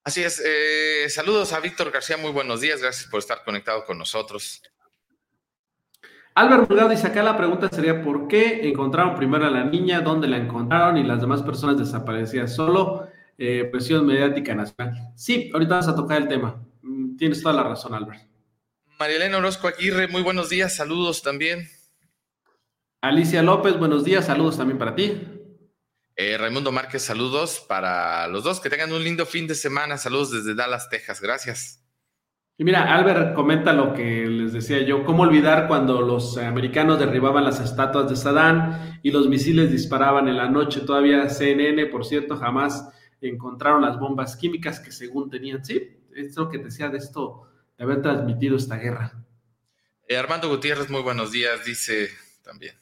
Así 0.02 0.25
es. 0.25 0.43
Eh, 0.45 1.09
saludos 1.11 1.52
a 1.52 1.61
Víctor 1.61 1.93
García, 1.93 2.16
muy 2.16 2.33
buenos 2.33 2.61
días. 2.61 2.83
Gracias 2.83 3.09
por 3.09 3.21
estar 3.21 3.45
conectado 3.45 3.85
con 3.85 3.99
nosotros. 3.99 4.62
Álvaro 6.37 6.66
Murgado 6.69 6.90
dice 6.90 7.07
acá 7.07 7.23
la 7.23 7.35
pregunta 7.35 7.71
sería 7.73 8.02
¿por 8.02 8.28
qué 8.28 8.61
encontraron 8.69 9.16
primero 9.16 9.47
a 9.47 9.50
la 9.50 9.64
niña? 9.64 10.02
¿Dónde 10.02 10.28
la 10.28 10.37
encontraron? 10.37 10.99
Y 10.99 11.02
las 11.02 11.19
demás 11.19 11.43
personas 11.43 11.78
desaparecían. 11.78 12.47
Solo 12.47 13.09
eh, 13.38 13.66
presión 13.73 14.05
mediática 14.05 14.55
nacional. 14.55 15.12
Sí, 15.16 15.50
ahorita 15.50 15.76
vamos 15.76 15.88
a 15.88 15.97
tocar 15.97 16.21
el 16.21 16.28
tema. 16.28 16.62
Mm, 16.83 17.16
tienes 17.16 17.43
toda 17.43 17.55
la 17.55 17.62
razón, 17.62 17.95
Álvaro. 17.95 18.21
Elena 19.00 19.38
Orozco 19.38 19.66
Aguirre, 19.66 20.09
muy 20.09 20.21
buenos 20.21 20.50
días. 20.50 20.76
Saludos 20.76 21.23
también. 21.23 21.71
Alicia 23.00 23.43
López, 23.43 23.78
buenos 23.78 24.05
días. 24.05 24.26
Saludos 24.26 24.59
también 24.59 24.76
para 24.76 24.95
ti. 24.95 25.19
Eh, 26.16 26.37
Raimundo 26.37 26.71
Márquez, 26.71 27.02
saludos 27.02 27.64
para 27.66 28.28
los 28.28 28.45
dos. 28.45 28.61
Que 28.61 28.69
tengan 28.69 28.93
un 28.93 29.02
lindo 29.02 29.25
fin 29.25 29.47
de 29.47 29.55
semana. 29.55 29.97
Saludos 29.97 30.33
desde 30.33 30.55
Dallas, 30.55 30.90
Texas. 30.90 31.23
Gracias. 31.23 31.86
Y 32.59 32.65
mira, 32.65 32.95
Albert 32.95 33.35
comenta 33.35 33.75
lo 33.75 33.93
que 33.93 34.27
les 34.27 34.55
decía 34.55 34.81
yo. 34.81 35.05
¿Cómo 35.05 35.25
olvidar 35.25 35.69
cuando 35.69 36.01
los 36.01 36.39
americanos 36.39 36.99
derribaban 36.99 37.45
las 37.45 37.61
estatuas 37.61 38.09
de 38.09 38.17
Saddam 38.17 38.99
y 39.03 39.11
los 39.11 39.29
misiles 39.29 39.71
disparaban 39.71 40.27
en 40.27 40.39
la 40.39 40.49
noche? 40.49 40.81
Todavía 40.81 41.29
CNN, 41.29 41.85
por 41.87 42.07
cierto, 42.07 42.37
jamás 42.37 42.89
encontraron 43.21 43.83
las 43.83 43.99
bombas 43.99 44.37
químicas 44.37 44.81
que 44.81 44.91
según 44.91 45.29
tenían. 45.29 45.63
Sí, 45.63 46.01
es 46.15 46.35
lo 46.35 46.49
que 46.49 46.57
decía 46.57 46.89
de 46.89 46.97
esto, 46.97 47.43
de 47.77 47.85
haber 47.85 48.01
transmitido 48.01 48.57
esta 48.57 48.77
guerra. 48.77 49.13
Eh, 50.09 50.17
Armando 50.17 50.49
Gutiérrez, 50.49 50.89
muy 50.89 51.03
buenos 51.03 51.33
días, 51.33 51.63
dice 51.67 52.09
también. 52.43 52.75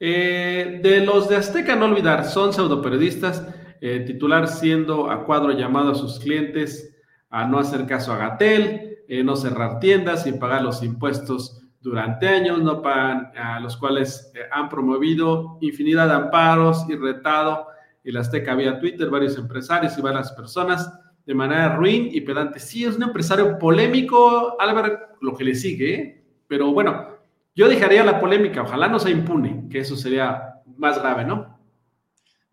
Eh, 0.00 0.80
de 0.82 1.04
los 1.04 1.28
de 1.28 1.36
Azteca, 1.36 1.76
no 1.76 1.84
olvidar, 1.84 2.24
son 2.24 2.54
pseudoperiodistas, 2.54 3.46
eh, 3.82 4.00
titular 4.06 4.48
siendo 4.48 5.10
a 5.10 5.24
cuadro 5.26 5.52
llamado 5.52 5.92
a 5.92 5.94
sus 5.94 6.18
clientes 6.18 6.95
a 7.36 7.46
no 7.46 7.58
hacer 7.58 7.84
caso 7.84 8.14
a 8.14 8.16
Gatel, 8.16 9.00
eh, 9.06 9.22
no 9.22 9.36
cerrar 9.36 9.78
tiendas 9.78 10.26
y 10.26 10.32
pagar 10.32 10.62
los 10.62 10.82
impuestos 10.82 11.60
durante 11.82 12.26
años, 12.26 12.62
no 12.62 12.80
pagan 12.80 13.30
a 13.36 13.60
los 13.60 13.76
cuales 13.76 14.32
han 14.50 14.70
promovido 14.70 15.58
infinidad 15.60 16.08
de 16.08 16.14
amparos 16.14 16.86
y 16.88 16.96
retado 16.96 17.66
el 18.02 18.16
Azteca 18.16 18.54
vía 18.54 18.80
Twitter, 18.80 19.10
varios 19.10 19.36
empresarios 19.36 19.98
y 19.98 20.00
varias 20.00 20.32
personas 20.32 20.90
de 21.26 21.34
manera 21.34 21.76
ruin 21.76 22.08
y 22.10 22.22
pedante. 22.22 22.58
Sí, 22.58 22.84
es 22.84 22.96
un 22.96 23.02
empresario 23.02 23.58
polémico, 23.58 24.56
Álvaro, 24.58 24.98
lo 25.20 25.36
que 25.36 25.44
le 25.44 25.54
sigue, 25.54 26.24
pero 26.48 26.72
bueno, 26.72 27.18
yo 27.54 27.68
dejaría 27.68 28.02
la 28.02 28.18
polémica, 28.18 28.62
ojalá 28.62 28.88
no 28.88 28.98
se 28.98 29.10
impune, 29.10 29.68
que 29.70 29.80
eso 29.80 29.94
sería 29.94 30.54
más 30.78 30.98
grave, 30.98 31.26
¿no? 31.26 31.58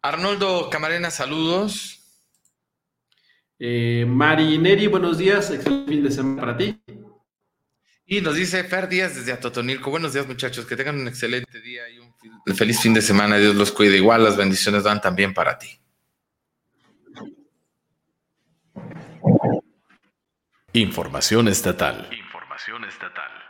Arnoldo 0.01 0.69
Camarena, 0.69 1.09
saludos. 1.09 2.02
Eh, 3.65 4.05
Mari 4.05 4.57
Neri, 4.57 4.87
buenos 4.87 5.17
días, 5.17 5.49
excelente 5.49 5.89
fin 5.89 6.03
de 6.03 6.11
semana 6.11 6.41
para 6.41 6.57
ti. 6.57 6.77
Y 8.05 8.19
nos 8.19 8.35
dice 8.35 8.61
Fer 8.65 8.89
Díaz 8.89 9.15
desde 9.15 9.31
Atotonilco. 9.31 9.89
Buenos 9.89 10.11
días, 10.11 10.27
muchachos. 10.27 10.65
Que 10.65 10.75
tengan 10.75 10.99
un 10.99 11.07
excelente 11.07 11.61
día 11.61 11.89
y 11.89 11.97
un 11.97 12.13
feliz 12.57 12.81
fin 12.81 12.93
de 12.93 13.01
semana. 13.01 13.37
Dios 13.37 13.55
los 13.55 13.71
cuide. 13.71 13.95
Igual 13.95 14.25
las 14.25 14.35
bendiciones 14.35 14.83
van 14.83 14.99
también 14.99 15.33
para 15.33 15.57
ti. 15.57 15.79
Información 20.73 21.47
estatal. 21.47 22.09
Información 22.11 22.83
estatal. 22.83 23.42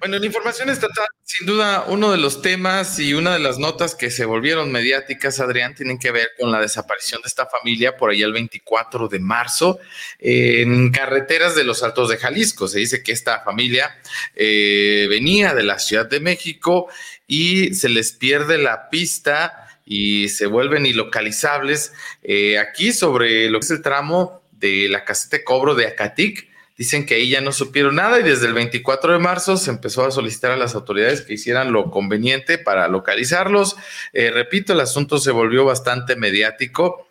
Bueno, 0.00 0.18
la 0.18 0.24
información 0.24 0.70
estatal, 0.70 1.04
sin 1.24 1.46
duda, 1.46 1.84
uno 1.86 2.10
de 2.10 2.16
los 2.16 2.40
temas 2.40 2.98
y 2.98 3.12
una 3.12 3.34
de 3.34 3.38
las 3.38 3.58
notas 3.58 3.94
que 3.94 4.10
se 4.10 4.24
volvieron 4.24 4.72
mediáticas, 4.72 5.40
Adrián, 5.40 5.74
tienen 5.74 5.98
que 5.98 6.10
ver 6.10 6.30
con 6.38 6.50
la 6.50 6.58
desaparición 6.58 7.20
de 7.20 7.28
esta 7.28 7.44
familia 7.44 7.98
por 7.98 8.08
allá 8.08 8.24
el 8.24 8.32
24 8.32 9.08
de 9.08 9.18
marzo 9.18 9.78
en 10.18 10.90
carreteras 10.90 11.54
de 11.54 11.64
los 11.64 11.82
Altos 11.82 12.08
de 12.08 12.16
Jalisco. 12.16 12.66
Se 12.66 12.78
dice 12.78 13.02
que 13.02 13.12
esta 13.12 13.40
familia 13.40 13.94
eh, 14.34 15.06
venía 15.10 15.52
de 15.52 15.64
la 15.64 15.78
Ciudad 15.78 16.08
de 16.08 16.20
México 16.20 16.88
y 17.26 17.74
se 17.74 17.90
les 17.90 18.12
pierde 18.12 18.56
la 18.56 18.88
pista 18.88 19.68
y 19.84 20.30
se 20.30 20.46
vuelven 20.46 20.86
ilocalizables 20.86 21.92
eh, 22.22 22.58
aquí 22.58 22.94
sobre 22.94 23.50
lo 23.50 23.60
que 23.60 23.66
es 23.66 23.70
el 23.72 23.82
tramo 23.82 24.42
de 24.52 24.88
la 24.88 25.04
caseta 25.04 25.36
de 25.36 25.44
cobro 25.44 25.74
de 25.74 25.88
Acatic 25.88 26.49
Dicen 26.80 27.04
que 27.04 27.16
ahí 27.16 27.28
ya 27.28 27.42
no 27.42 27.52
supieron 27.52 27.96
nada 27.96 28.18
y 28.18 28.22
desde 28.22 28.46
el 28.46 28.54
24 28.54 29.12
de 29.12 29.18
marzo 29.18 29.58
se 29.58 29.68
empezó 29.68 30.06
a 30.06 30.10
solicitar 30.10 30.52
a 30.52 30.56
las 30.56 30.74
autoridades 30.74 31.20
que 31.20 31.34
hicieran 31.34 31.72
lo 31.72 31.90
conveniente 31.90 32.56
para 32.56 32.88
localizarlos. 32.88 33.76
Eh, 34.14 34.30
repito, 34.30 34.72
el 34.72 34.80
asunto 34.80 35.18
se 35.18 35.30
volvió 35.30 35.66
bastante 35.66 36.16
mediático 36.16 37.06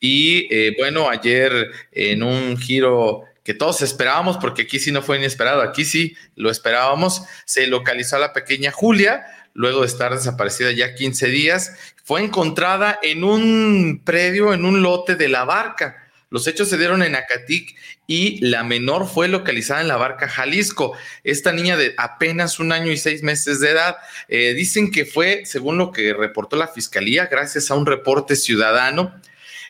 y 0.00 0.48
eh, 0.50 0.74
bueno, 0.78 1.10
ayer 1.10 1.70
en 1.92 2.22
un 2.22 2.56
giro 2.56 3.24
que 3.44 3.52
todos 3.52 3.82
esperábamos, 3.82 4.38
porque 4.38 4.62
aquí 4.62 4.78
sí 4.78 4.90
no 4.90 5.02
fue 5.02 5.18
inesperado, 5.18 5.60
aquí 5.60 5.84
sí 5.84 6.16
lo 6.34 6.50
esperábamos, 6.50 7.22
se 7.44 7.66
localizó 7.66 8.16
a 8.16 8.20
la 8.20 8.32
pequeña 8.32 8.72
Julia, 8.72 9.26
luego 9.52 9.82
de 9.82 9.88
estar 9.88 10.14
desaparecida 10.14 10.72
ya 10.72 10.94
15 10.94 11.26
días, 11.26 11.76
fue 12.04 12.22
encontrada 12.22 12.98
en 13.02 13.22
un 13.24 14.00
predio, 14.02 14.54
en 14.54 14.64
un 14.64 14.82
lote 14.82 15.14
de 15.14 15.28
la 15.28 15.44
barca. 15.44 16.06
Los 16.30 16.46
hechos 16.46 16.68
se 16.68 16.78
dieron 16.78 17.02
en 17.02 17.16
Acatic 17.16 17.74
y 18.10 18.44
la 18.44 18.64
menor 18.64 19.06
fue 19.06 19.28
localizada 19.28 19.82
en 19.82 19.86
la 19.86 19.96
barca 19.96 20.28
Jalisco. 20.28 20.96
Esta 21.22 21.52
niña 21.52 21.76
de 21.76 21.94
apenas 21.96 22.58
un 22.58 22.72
año 22.72 22.90
y 22.90 22.96
seis 22.96 23.22
meses 23.22 23.60
de 23.60 23.70
edad, 23.70 23.98
eh, 24.26 24.52
dicen 24.52 24.90
que 24.90 25.04
fue, 25.04 25.42
según 25.44 25.78
lo 25.78 25.92
que 25.92 26.12
reportó 26.12 26.56
la 26.56 26.66
fiscalía, 26.66 27.26
gracias 27.26 27.70
a 27.70 27.76
un 27.76 27.86
reporte 27.86 28.34
ciudadano, 28.34 29.14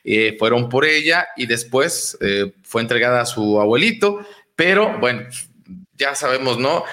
eh, 0.05 0.37
fueron 0.39 0.71
por 0.71 0.87
ella 0.87 1.29
y 1.37 1.45
después 1.45 2.17
eh, 2.23 2.53
fue 2.63 2.81
entregada 2.81 3.21
a 3.21 3.27
su 3.27 3.61
abuelito, 3.61 4.27
pero 4.57 4.99
bueno, 4.99 5.29
ya 5.99 6.15
sabemos, 6.15 6.59
¿no? 6.59 6.85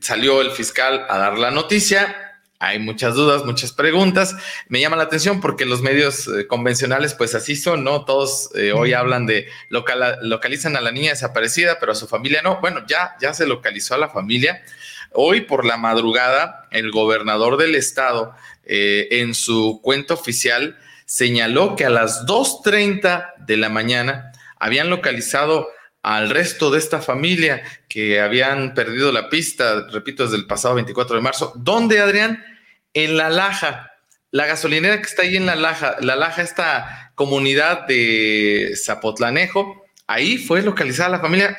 salió 0.00 0.40
el 0.40 0.50
fiscal 0.50 1.06
a 1.08 1.18
dar 1.18 1.38
la 1.38 1.52
noticia 1.52 2.31
hay 2.62 2.78
muchas 2.78 3.16
dudas, 3.16 3.44
muchas 3.44 3.72
preguntas. 3.72 4.36
Me 4.68 4.80
llama 4.80 4.96
la 4.96 5.02
atención 5.02 5.40
porque 5.40 5.66
los 5.66 5.82
medios 5.82 6.28
eh, 6.28 6.46
convencionales, 6.46 7.12
pues 7.12 7.34
así 7.34 7.56
son, 7.56 7.82
¿no? 7.82 8.04
Todos 8.04 8.50
eh, 8.54 8.70
hoy 8.70 8.92
hablan 8.92 9.26
de 9.26 9.48
localizan 9.68 10.76
a 10.76 10.80
la 10.80 10.92
niña 10.92 11.10
desaparecida, 11.10 11.80
pero 11.80 11.90
a 11.90 11.96
su 11.96 12.06
familia 12.06 12.40
no. 12.40 12.60
Bueno, 12.60 12.84
ya, 12.86 13.16
ya 13.20 13.34
se 13.34 13.48
localizó 13.48 13.96
a 13.96 13.98
la 13.98 14.10
familia. 14.10 14.62
Hoy 15.10 15.40
por 15.40 15.64
la 15.64 15.76
madrugada, 15.76 16.68
el 16.70 16.92
gobernador 16.92 17.56
del 17.56 17.74
estado, 17.74 18.32
eh, 18.64 19.08
en 19.10 19.34
su 19.34 19.80
cuenta 19.82 20.14
oficial, 20.14 20.78
señaló 21.04 21.74
que 21.74 21.84
a 21.84 21.90
las 21.90 22.26
2.30 22.26 23.44
de 23.44 23.56
la 23.56 23.70
mañana 23.70 24.30
habían 24.60 24.88
localizado 24.88 25.68
al 26.02 26.30
resto 26.30 26.70
de 26.70 26.78
esta 26.78 27.00
familia 27.00 27.62
que 27.88 28.20
habían 28.20 28.74
perdido 28.74 29.10
la 29.10 29.28
pista, 29.28 29.88
repito, 29.90 30.22
desde 30.22 30.36
el 30.36 30.46
pasado 30.46 30.76
24 30.76 31.16
de 31.16 31.22
marzo. 31.22 31.52
¿Dónde, 31.56 32.00
Adrián? 32.00 32.51
En 32.94 33.16
La 33.16 33.30
Laja, 33.30 33.92
la 34.30 34.46
gasolinera 34.46 34.96
que 34.96 35.08
está 35.08 35.22
ahí 35.22 35.36
en 35.36 35.46
La 35.46 35.56
Laja, 35.56 35.96
La 36.00 36.16
Laja, 36.16 36.42
esta 36.42 37.12
comunidad 37.14 37.86
de 37.86 38.74
Zapotlanejo, 38.76 39.84
ahí 40.06 40.38
fue 40.38 40.62
localizada 40.62 41.10
la 41.10 41.20
familia. 41.20 41.56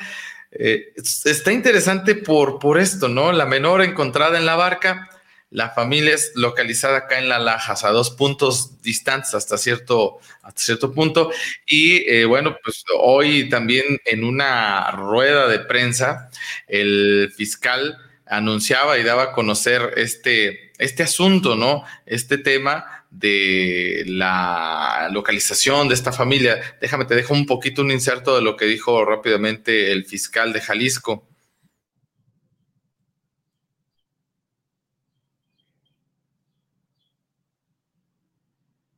Eh, 0.52 0.94
está 0.96 1.52
interesante 1.52 2.16
por, 2.16 2.60
por 2.60 2.80
esto, 2.80 3.08
¿no? 3.08 3.32
La 3.32 3.46
menor 3.46 3.82
encontrada 3.82 4.38
en 4.38 4.46
la 4.46 4.56
barca, 4.56 5.10
la 5.54 5.70
familia 5.70 6.16
es 6.16 6.32
localizada 6.34 6.98
acá 6.98 7.20
en 7.20 7.30
La 7.30 7.38
Laja, 7.38 7.76
a 7.80 7.92
dos 7.92 8.10
puntos 8.10 8.82
distantes 8.82 9.36
hasta 9.36 9.60
cierto, 9.60 10.18
hasta 10.42 10.60
cierto 10.60 10.92
punto. 10.92 11.32
Y 11.68 12.10
eh, 12.10 12.26
bueno, 12.26 12.58
pues 12.64 12.84
hoy 13.00 13.50
también 13.50 13.84
en 14.06 14.24
una 14.24 14.90
rueda 14.92 15.48
de 15.48 15.60
prensa, 15.60 16.32
el 16.68 17.32
fiscal 17.38 18.00
anunciaba 18.26 18.98
y 18.98 19.04
daba 19.04 19.24
a 19.24 19.32
conocer 19.32 19.94
este, 19.96 20.73
este 20.84 21.04
asunto, 21.04 21.56
¿no? 21.56 21.84
Este 22.06 22.38
tema 22.38 23.06
de 23.10 24.04
la 24.08 25.08
localización 25.12 25.88
de 25.88 25.94
esta 25.94 26.12
familia. 26.12 26.78
Déjame, 26.82 27.06
te 27.06 27.16
dejo 27.16 27.34
un 27.34 27.46
poquito 27.46 27.82
un 27.82 27.92
inserto 27.92 28.36
de 28.36 28.42
lo 28.42 28.58
que 28.58 28.66
dijo 28.66 29.06
rápidamente 29.06 29.92
el 29.92 30.06
fiscal 30.06 30.52
de 30.52 30.62
Jalisco. 30.62 31.28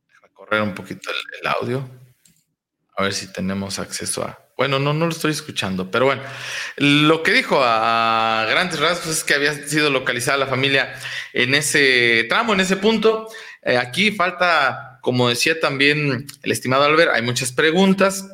Déjame 0.08 0.32
correr 0.32 0.62
un 0.62 0.74
poquito 0.74 1.10
el 1.40 1.46
audio. 1.46 1.88
A 2.96 3.02
ver 3.02 3.12
si 3.12 3.32
tenemos 3.32 3.78
acceso 3.78 4.24
a... 4.24 4.45
Bueno, 4.56 4.78
no, 4.78 4.94
no 4.94 5.04
lo 5.04 5.12
estoy 5.12 5.32
escuchando, 5.32 5.90
pero 5.90 6.06
bueno, 6.06 6.22
lo 6.78 7.22
que 7.22 7.32
dijo 7.32 7.60
a 7.62 8.46
grandes 8.48 8.80
rasgos 8.80 9.08
es 9.08 9.22
que 9.22 9.34
había 9.34 9.52
sido 9.52 9.90
localizada 9.90 10.38
la 10.38 10.46
familia 10.46 10.94
en 11.34 11.54
ese 11.54 12.24
tramo, 12.30 12.54
en 12.54 12.60
ese 12.60 12.76
punto. 12.78 13.28
Eh, 13.62 13.76
aquí 13.76 14.12
falta, 14.12 14.98
como 15.02 15.28
decía 15.28 15.60
también 15.60 16.26
el 16.42 16.52
estimado 16.52 16.84
Albert, 16.84 17.12
hay 17.12 17.20
muchas 17.20 17.52
preguntas. 17.52 18.26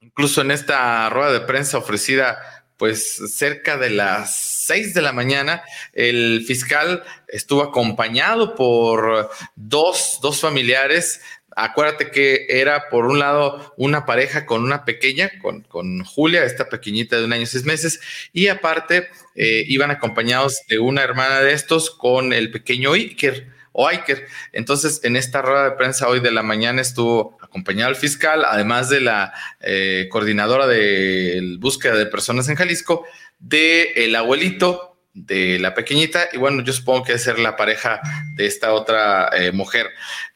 Incluso 0.00 0.40
en 0.40 0.50
esta 0.50 1.08
rueda 1.10 1.32
de 1.32 1.40
prensa 1.42 1.78
ofrecida, 1.78 2.38
pues 2.76 3.22
cerca 3.32 3.76
de 3.76 3.90
las 3.90 4.34
seis 4.34 4.94
de 4.94 5.02
la 5.02 5.12
mañana, 5.12 5.62
el 5.92 6.42
fiscal 6.44 7.04
estuvo 7.28 7.62
acompañado 7.62 8.56
por 8.56 9.30
dos, 9.54 10.18
dos 10.20 10.40
familiares 10.40 11.20
acuérdate 11.56 12.10
que 12.10 12.46
era 12.48 12.88
por 12.88 13.06
un 13.06 13.18
lado 13.18 13.74
una 13.76 14.06
pareja 14.06 14.46
con 14.46 14.62
una 14.62 14.84
pequeña, 14.84 15.30
con, 15.40 15.62
con 15.62 16.04
Julia, 16.04 16.44
esta 16.44 16.68
pequeñita 16.68 17.18
de 17.18 17.24
un 17.24 17.32
año 17.32 17.42
y 17.42 17.46
seis 17.46 17.64
meses, 17.64 18.00
y 18.32 18.48
aparte 18.48 19.08
eh, 19.34 19.64
iban 19.66 19.90
acompañados 19.90 20.62
de 20.68 20.78
una 20.78 21.02
hermana 21.02 21.40
de 21.40 21.52
estos 21.52 21.90
con 21.90 22.32
el 22.32 22.50
pequeño 22.50 22.92
Iker 22.92 23.48
o 23.72 23.88
Iker. 23.88 24.26
Entonces, 24.52 25.00
en 25.02 25.16
esta 25.16 25.42
rueda 25.42 25.64
de 25.64 25.76
prensa 25.76 26.08
hoy 26.08 26.20
de 26.20 26.30
la 26.30 26.42
mañana 26.42 26.82
estuvo 26.82 27.38
acompañado 27.40 27.90
el 27.90 27.96
fiscal, 27.96 28.44
además 28.46 28.88
de 28.88 29.00
la 29.00 29.32
eh, 29.60 30.08
coordinadora 30.10 30.66
de 30.66 31.56
búsqueda 31.58 31.96
de 31.96 32.06
personas 32.06 32.48
en 32.48 32.56
Jalisco, 32.56 33.06
de 33.38 33.92
el 33.96 34.14
abuelito 34.14 34.92
de 35.14 35.58
la 35.58 35.74
pequeñita 35.74 36.28
y 36.32 36.38
bueno, 36.38 36.62
yo 36.62 36.72
supongo 36.72 37.04
que 37.04 37.12
es 37.12 37.22
ser 37.22 37.38
la 37.38 37.56
pareja 37.56 38.00
de 38.34 38.46
esta 38.46 38.72
otra 38.72 39.28
eh, 39.32 39.52
mujer. 39.52 39.90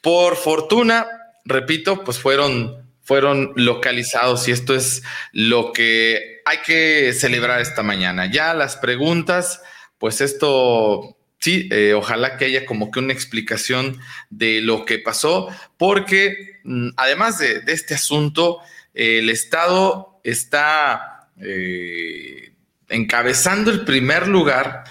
Por 0.06 0.36
fortuna, 0.36 1.04
repito, 1.44 2.04
pues 2.04 2.20
fueron, 2.20 2.88
fueron 3.02 3.50
localizados 3.56 4.46
y 4.46 4.52
esto 4.52 4.72
es 4.72 5.02
lo 5.32 5.72
que 5.72 6.42
hay 6.44 6.58
que 6.58 7.12
celebrar 7.12 7.60
esta 7.60 7.82
mañana. 7.82 8.30
Ya 8.30 8.54
las 8.54 8.76
preguntas, 8.76 9.62
pues 9.98 10.20
esto 10.20 11.16
sí, 11.40 11.68
eh, 11.72 11.92
ojalá 11.92 12.36
que 12.36 12.44
haya 12.44 12.66
como 12.66 12.92
que 12.92 13.00
una 13.00 13.14
explicación 13.14 13.98
de 14.30 14.60
lo 14.60 14.84
que 14.84 15.00
pasó, 15.00 15.48
porque 15.76 16.60
mm, 16.62 16.90
además 16.96 17.40
de, 17.40 17.64
este 17.66 17.94
asunto, 17.94 18.60
el 18.94 19.28
Estado 19.28 20.20
está... 20.22 21.30
Eh, 21.42 22.52
encabezando 22.88 23.72
el 23.72 23.84
primer 23.84 24.28
lugar 24.28 24.84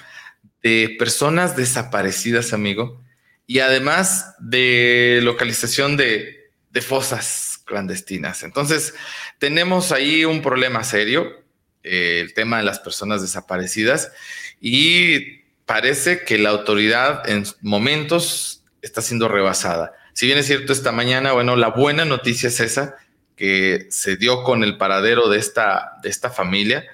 de 0.61 0.93
personas 0.99 1.55
desaparecidas, 1.55 2.51
amigo, 2.51 3.04
y 3.47 3.59
además 3.59 4.35
de 4.39 5.19
localización 5.23 5.97
de, 5.97 6.41
fosas 6.81 7.61
clandestinas. 7.63 8.43
Entonces, 8.43 8.93
tenemos 9.39 9.93
ahí 9.93 10.25
un 10.25 10.41
problema 10.41 10.83
serio, 10.83 11.41
eh, 11.83 12.19
el 12.21 12.33
tema 12.33 12.57
de 12.57 12.63
las 12.63 12.79
personas 12.79 13.21
desaparecidas, 13.21 14.11
y 14.59 15.37
parece 15.65 16.25
que 16.25 16.37
la 16.37 16.49
autoridad 16.49 17.29
en 17.29 17.45
momentos 17.61 18.61
está 18.81 19.01
siendo 19.01 19.29
rebasada. 19.29 19.93
Si 20.11 20.25
bien 20.25 20.37
es 20.37 20.47
cierto, 20.47 20.73
esta 20.73 20.91
mañana, 20.91 21.31
bueno, 21.31 21.55
la 21.55 21.69
buena 21.69 22.03
noticia 22.03 22.49
es 22.49 22.59
esa, 22.59 22.97
que 23.37 23.87
se 23.89 24.17
dio 24.17 24.43
con 24.43 24.63
el 24.63 24.77
paradero 24.77 25.29
de 25.29 25.39
esta, 25.39 25.93
de 26.03 26.09
esta 26.09 26.29
familia 26.29 26.85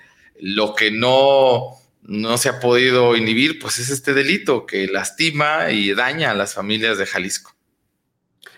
lo 0.41 0.73
que 0.73 0.91
no, 0.91 1.77
no 2.11 2.37
se 2.37 2.49
ha 2.49 2.59
podido 2.59 3.15
inhibir, 3.15 3.57
pues 3.57 3.79
es 3.79 3.89
este 3.89 4.13
delito 4.13 4.65
que 4.65 4.85
lastima 4.87 5.71
y 5.71 5.93
daña 5.93 6.31
a 6.31 6.33
las 6.33 6.53
familias 6.53 6.97
de 6.97 7.05
Jalisco. 7.05 7.53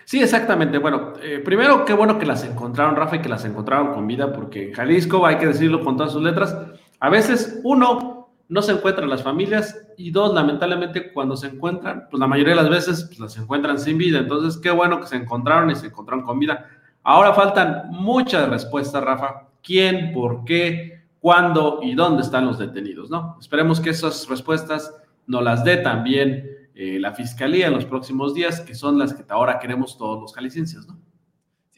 Sí, 0.04 0.20
exactamente. 0.20 0.78
Bueno, 0.78 1.12
eh, 1.22 1.40
primero, 1.44 1.84
qué 1.84 1.92
bueno 1.92 2.18
que 2.18 2.26
las 2.26 2.42
encontraron, 2.42 2.96
Rafa, 2.96 3.16
y 3.16 3.20
que 3.20 3.28
las 3.28 3.44
encontraron 3.44 3.94
con 3.94 4.08
vida, 4.08 4.32
porque 4.32 4.64
en 4.64 4.72
Jalisco, 4.74 5.24
hay 5.24 5.38
que 5.38 5.46
decirlo 5.46 5.84
con 5.84 5.96
todas 5.96 6.12
sus 6.12 6.22
letras, 6.22 6.56
a 6.98 7.08
veces, 7.08 7.60
uno, 7.62 8.34
no 8.48 8.60
se 8.60 8.72
encuentran 8.72 9.08
las 9.08 9.22
familias, 9.22 9.86
y 9.96 10.10
dos, 10.10 10.34
lamentablemente, 10.34 11.12
cuando 11.12 11.36
se 11.36 11.46
encuentran, 11.46 12.08
pues 12.10 12.18
la 12.18 12.26
mayoría 12.26 12.56
de 12.56 12.62
las 12.62 12.70
veces 12.70 13.04
pues, 13.04 13.20
las 13.20 13.36
encuentran 13.36 13.78
sin 13.78 13.96
vida. 13.96 14.18
Entonces, 14.18 14.60
qué 14.60 14.72
bueno 14.72 15.00
que 15.00 15.06
se 15.06 15.16
encontraron 15.16 15.70
y 15.70 15.76
se 15.76 15.86
encontraron 15.86 16.24
con 16.24 16.40
vida. 16.40 16.68
Ahora 17.04 17.32
faltan 17.34 17.84
muchas 17.90 18.48
respuestas, 18.48 19.02
Rafa. 19.02 19.46
¿Quién, 19.62 20.12
por 20.12 20.44
qué, 20.44 20.93
cuándo 21.24 21.80
y 21.82 21.94
dónde 21.94 22.20
están 22.20 22.44
los 22.44 22.58
detenidos? 22.58 23.08
¿no? 23.08 23.38
Esperemos 23.40 23.80
que 23.80 23.88
esas 23.88 24.28
respuestas 24.28 24.92
nos 25.26 25.42
las 25.42 25.64
dé 25.64 25.78
también 25.78 26.68
eh, 26.74 26.98
la 27.00 27.14
fiscalía 27.14 27.68
en 27.68 27.72
los 27.72 27.86
próximos 27.86 28.34
días, 28.34 28.60
que 28.60 28.74
son 28.74 28.98
las 28.98 29.14
que 29.14 29.24
ahora 29.30 29.58
queremos 29.58 29.96
todos 29.96 30.20
los 30.20 30.34
jaliscienses, 30.34 30.86
¿no? 30.86 31.00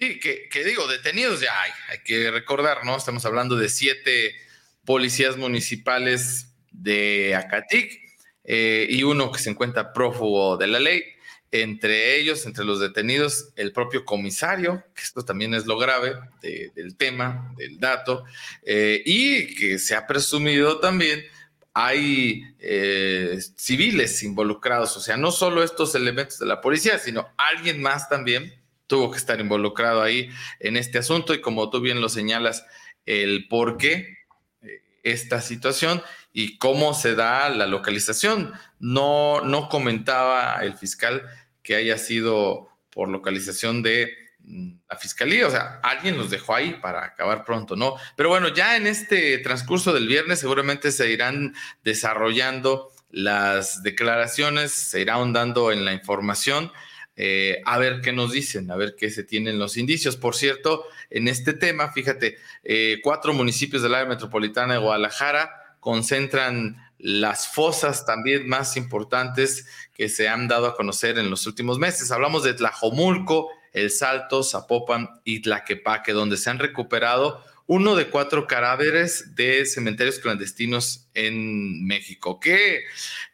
Sí, 0.00 0.18
que, 0.18 0.64
digo, 0.64 0.88
detenidos 0.88 1.40
ya 1.40 1.62
hay, 1.62 1.70
hay 1.90 1.98
que 2.04 2.28
recordar, 2.32 2.85
¿no? 2.85 2.96
Estamos 2.96 3.24
hablando 3.24 3.54
de 3.54 3.68
siete 3.68 4.35
policías 4.85 5.37
municipales 5.37 6.52
de 6.72 7.37
Acatic 7.37 8.00
eh, 8.42 8.88
y 8.90 9.04
uno 9.04 9.30
que 9.30 9.38
se 9.38 9.50
encuentra 9.50 9.92
prófugo 9.92 10.56
de 10.56 10.66
la 10.66 10.80
ley. 10.80 11.04
Entre 11.52 12.18
ellos, 12.18 12.44
entre 12.44 12.64
los 12.64 12.80
detenidos, 12.80 13.50
el 13.56 13.72
propio 13.72 14.04
comisario, 14.04 14.82
que 14.94 15.02
esto 15.02 15.24
también 15.24 15.54
es 15.54 15.66
lo 15.66 15.78
grave 15.78 16.14
del 16.74 16.96
tema, 16.96 17.54
del 17.56 17.78
dato, 17.78 18.24
eh, 18.62 19.02
y 19.06 19.54
que 19.54 19.78
se 19.78 19.94
ha 19.94 20.06
presumido 20.06 20.80
también 20.80 21.24
hay 21.78 22.42
eh, 22.59 23.38
civiles 23.54 24.22
involucrados, 24.22 24.96
o 24.96 25.00
sea, 25.00 25.18
no 25.18 25.30
solo 25.30 25.62
estos 25.62 25.94
elementos 25.94 26.38
de 26.38 26.46
la 26.46 26.62
policía, 26.62 26.98
sino 26.98 27.28
alguien 27.37 27.82
más 27.82 28.09
también 28.09 28.50
tuvo 28.87 29.11
que 29.11 29.18
estar 29.18 29.38
involucrado 29.40 30.02
ahí 30.02 30.30
en 30.61 30.78
este 30.78 30.96
asunto. 30.96 31.35
Y 31.35 31.42
como 31.42 31.68
tú 31.68 31.80
bien 31.80 32.00
lo 32.00 32.09
señalas, 32.09 32.64
el 33.04 33.46
por 33.48 33.76
qué 33.76 34.16
eh, 34.62 34.82
esta 35.02 35.42
situación 35.42 36.02
y 36.37 36.59
cómo 36.59 36.92
se 36.92 37.14
da 37.14 37.49
la 37.49 37.66
localización. 37.66 38.53
No, 38.79 39.40
no 39.40 39.70
comentaba 39.70 40.59
el 40.61 40.75
fiscal 40.75 41.22
que 41.62 41.77
haya 41.77 41.96
sido 41.96 42.68
por 42.90 43.09
localización 43.09 43.83
de 43.83 44.12
la 44.87 44.99
fiscalía, 44.99 45.46
o 45.46 45.51
sea, 45.51 45.81
alguien 45.83 46.18
los 46.18 46.29
dejó 46.29 46.55
ahí 46.55 46.75
para 46.75 47.07
acabar 47.07 47.46
pronto, 47.46 47.75
¿no? 47.75 47.94
Pero 48.18 48.29
bueno, 48.29 48.49
ya 48.49 48.77
en 48.77 48.87
este 48.87 49.38
transcurso 49.38 49.94
del 49.94 50.09
viernes 50.09 50.38
seguramente 50.38 50.92
se 50.92 51.11
irán 51.11 51.55
desarrollando 51.83 52.92
las 53.11 53.83
declaraciones, 53.83 54.72
se 54.72 55.01
irá 55.01 55.14
ahondando 55.14 55.72
en 55.72 55.87
la 55.87 55.94
información, 55.94 56.70
eh, 57.16 57.62
a 57.64 57.79
ver 57.79 58.03
qué 58.03 58.12
nos 58.12 58.33
dicen, 58.33 58.70
a 58.70 58.77
ver 58.77 58.94
qué 58.94 59.11
se 59.11 59.25
tienen 59.25 59.59
los 59.59 59.79
indicios. 59.79 60.18
Por 60.18 60.37
cierto, 60.37 60.85
en 61.09 61.29
este 61.29 61.55
tema, 61.55 61.92
fíjate, 61.92 62.37
eh, 62.62 63.01
cuatro 63.03 63.33
municipios 63.33 63.83
del 63.83 63.94
área 63.94 64.07
metropolitana 64.07 64.75
de 64.75 64.81
Guadalajara 64.81 65.62
concentran 65.87 66.85
las 66.99 67.46
fosas 67.46 68.05
también 68.05 68.49
más 68.49 68.77
importantes 68.77 69.68
que 69.94 70.09
se 70.09 70.29
han 70.29 70.49
dado 70.49 70.66
a 70.66 70.75
conocer 70.75 71.16
en 71.16 71.31
los 71.31 71.46
últimos 71.46 71.79
meses. 71.79 72.11
Hablamos 72.11 72.42
de 72.42 72.55
Tlajomulco, 72.55 73.53
el 73.72 73.92
Salto, 73.92 74.42
Zapopan 74.42 75.09
y 75.22 75.42
Tlaquepaque, 75.42 76.11
donde 76.11 76.38
se 76.38 76.51
han 76.51 76.59
recuperado 76.59 77.40
uno 77.66 77.94
de 77.94 78.09
cuatro 78.11 78.49
cadáveres 78.49 79.37
de 79.37 79.64
cementerios 79.64 80.18
clandestinos 80.18 81.07
en 81.14 81.87
México. 81.87 82.40
Qué 82.40 82.81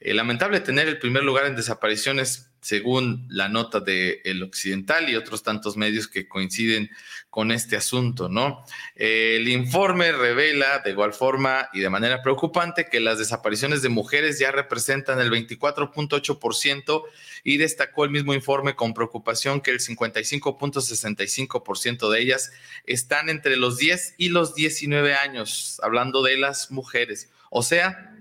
eh, 0.01 0.13
lamentable 0.13 0.61
tener 0.61 0.89
el 0.89 0.99
primer 0.99 1.25
lugar 1.25 1.47
en 1.47 1.57
desapariciones 1.57 2.52
según 2.63 3.27
la 3.29 3.49
nota 3.49 3.81
de 3.81 4.23
El 4.25 4.43
Occidental 4.43 5.11
y 5.11 5.17
otros 5.17 5.43
tantos 5.43 5.77
medios 5.77 6.09
que 6.09 6.29
coinciden 6.29 6.91
con 7.29 7.51
este 7.51 7.77
asunto, 7.77 8.29
¿no? 8.29 8.65
El 8.95 9.49
informe 9.49 10.13
revela 10.13 10.79
de 10.79 10.93
igual 10.93 11.13
forma 11.13 11.69
y 11.73 11.81
de 11.81 11.91
manera 11.91 12.23
preocupante 12.23 12.89
que 12.89 13.01
las 13.01 13.19
desapariciones 13.19 13.83
de 13.83 13.89
mujeres 13.89 14.39
ya 14.39 14.53
representan 14.53 15.19
el 15.19 15.29
24.8% 15.31 17.03
y 17.43 17.57
destacó 17.57 18.05
el 18.05 18.11
mismo 18.11 18.33
informe 18.33 18.77
con 18.77 18.95
preocupación 18.95 19.61
que 19.61 19.73
el 19.73 19.81
55.65% 19.81 22.11
de 22.11 22.21
ellas 22.21 22.53
están 22.87 23.29
entre 23.29 23.57
los 23.57 23.79
10 23.79 24.15
y 24.19 24.29
los 24.29 24.55
19 24.55 25.15
años, 25.15 25.81
hablando 25.83 26.23
de 26.23 26.37
las 26.37 26.71
mujeres. 26.71 27.29
O 27.51 27.63
sea, 27.63 28.12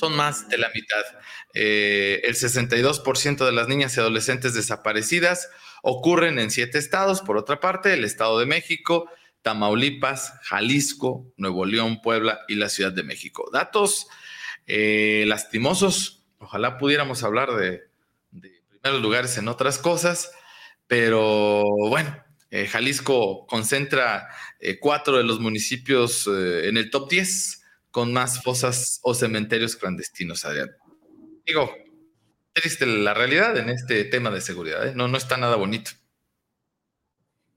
son 0.00 0.16
más 0.16 0.48
de 0.48 0.56
la 0.56 0.70
mitad. 0.74 1.02
Eh, 1.52 2.22
el 2.24 2.34
62% 2.34 3.44
de 3.44 3.52
las 3.52 3.68
niñas 3.68 3.94
y 3.96 4.00
adolescentes 4.00 4.54
desaparecidas 4.54 5.50
ocurren 5.82 6.38
en 6.38 6.50
siete 6.50 6.78
estados. 6.78 7.20
Por 7.20 7.36
otra 7.36 7.60
parte, 7.60 7.92
el 7.92 8.04
Estado 8.04 8.38
de 8.38 8.46
México, 8.46 9.10
Tamaulipas, 9.42 10.32
Jalisco, 10.42 11.30
Nuevo 11.36 11.66
León, 11.66 12.00
Puebla 12.00 12.40
y 12.48 12.54
la 12.54 12.70
Ciudad 12.70 12.92
de 12.92 13.02
México. 13.02 13.50
Datos 13.52 14.06
eh, 14.66 15.24
lastimosos. 15.26 16.24
Ojalá 16.38 16.78
pudiéramos 16.78 17.22
hablar 17.22 17.54
de, 17.54 17.82
primeros 18.80 19.02
lugares 19.02 19.36
en 19.36 19.48
otras 19.48 19.76
cosas, 19.76 20.30
pero 20.86 21.62
bueno, 21.90 22.24
eh, 22.50 22.66
Jalisco 22.66 23.46
concentra 23.46 24.28
cuatro 24.80 25.18
de 25.18 25.24
los 25.24 25.40
municipios 25.40 26.26
en 26.26 26.78
el 26.78 26.90
top 26.90 27.10
10 27.10 27.59
con 27.90 28.12
más 28.12 28.42
fosas 28.42 29.00
o 29.02 29.14
cementerios 29.14 29.76
clandestinos, 29.76 30.44
Adrián. 30.44 30.70
Digo, 31.44 31.74
triste 32.52 32.86
la 32.86 33.14
realidad 33.14 33.56
en 33.56 33.68
este 33.68 34.04
tema 34.04 34.30
de 34.30 34.40
seguridad, 34.40 34.86
¿eh? 34.86 34.92
no, 34.94 35.08
no 35.08 35.16
está 35.16 35.36
nada 35.36 35.56
bonito. 35.56 35.90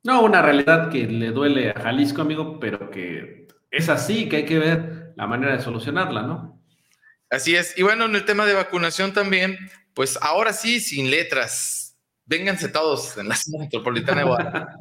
No, 0.04 0.22
una 0.22 0.42
realidad 0.42 0.90
que 0.90 1.08
le 1.08 1.32
duele 1.32 1.70
a 1.70 1.80
Jalisco, 1.80 2.22
amigo, 2.22 2.60
pero 2.60 2.92
que 2.92 3.48
es 3.72 3.90
así, 3.90 4.28
que 4.28 4.38
hay 4.38 4.46
que 4.46 4.60
ver 4.60 5.14
la 5.16 5.28
manera 5.28 5.56
de 5.56 5.62
solucionarla, 5.62 6.24
¿no? 6.24 6.62
Así 7.30 7.56
es. 7.56 7.78
Y 7.78 7.84
bueno, 7.84 8.06
en 8.06 8.16
el 8.16 8.26
tema 8.26 8.46
de 8.46 8.54
vacunación 8.54 9.14
también, 9.14 9.58
pues 9.94 10.20
ahora 10.22 10.54
sí, 10.54 10.80
sin 10.80 11.10
letras. 11.10 11.98
Vénganse 12.26 12.70
todos 12.70 13.18
en 13.18 13.30
la 13.30 13.36
zona 13.36 13.64
metropolitana 13.64 14.20
de 14.20 14.24
Guadalajara. 14.28 14.76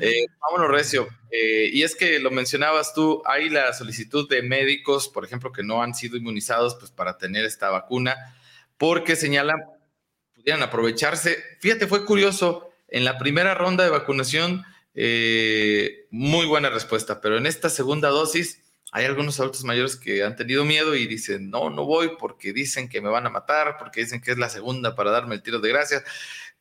Eh, 0.00 0.26
vámonos, 0.40 0.70
Recio. 0.70 1.08
Eh, 1.30 1.70
y 1.72 1.82
es 1.82 1.94
que 1.94 2.18
lo 2.18 2.30
mencionabas 2.30 2.94
tú, 2.94 3.22
hay 3.26 3.48
la 3.48 3.72
solicitud 3.72 4.28
de 4.28 4.42
médicos, 4.42 5.08
por 5.08 5.24
ejemplo, 5.24 5.52
que 5.52 5.62
no 5.62 5.82
han 5.82 5.94
sido 5.94 6.16
inmunizados 6.16 6.76
pues, 6.76 6.90
para 6.90 7.18
tener 7.18 7.44
esta 7.44 7.70
vacuna, 7.70 8.36
porque 8.76 9.16
señalan, 9.16 9.58
pudieran 10.34 10.62
aprovecharse. 10.62 11.42
Fíjate, 11.60 11.86
fue 11.86 12.04
curioso, 12.04 12.70
en 12.88 13.04
la 13.04 13.18
primera 13.18 13.54
ronda 13.54 13.84
de 13.84 13.90
vacunación, 13.90 14.64
eh, 14.94 16.06
muy 16.10 16.46
buena 16.46 16.70
respuesta, 16.70 17.20
pero 17.20 17.36
en 17.36 17.46
esta 17.46 17.68
segunda 17.68 18.08
dosis 18.08 18.62
hay 18.90 19.04
algunos 19.04 19.38
adultos 19.38 19.64
mayores 19.64 19.96
que 19.96 20.24
han 20.24 20.34
tenido 20.34 20.64
miedo 20.64 20.94
y 20.94 21.06
dicen, 21.06 21.50
no, 21.50 21.68
no 21.68 21.84
voy 21.84 22.12
porque 22.18 22.52
dicen 22.52 22.88
que 22.88 23.00
me 23.00 23.10
van 23.10 23.26
a 23.26 23.30
matar, 23.30 23.76
porque 23.78 24.00
dicen 24.00 24.20
que 24.20 24.30
es 24.30 24.38
la 24.38 24.48
segunda 24.48 24.94
para 24.94 25.10
darme 25.10 25.34
el 25.34 25.42
tiro 25.42 25.60
de 25.60 25.68
gracia. 25.68 26.02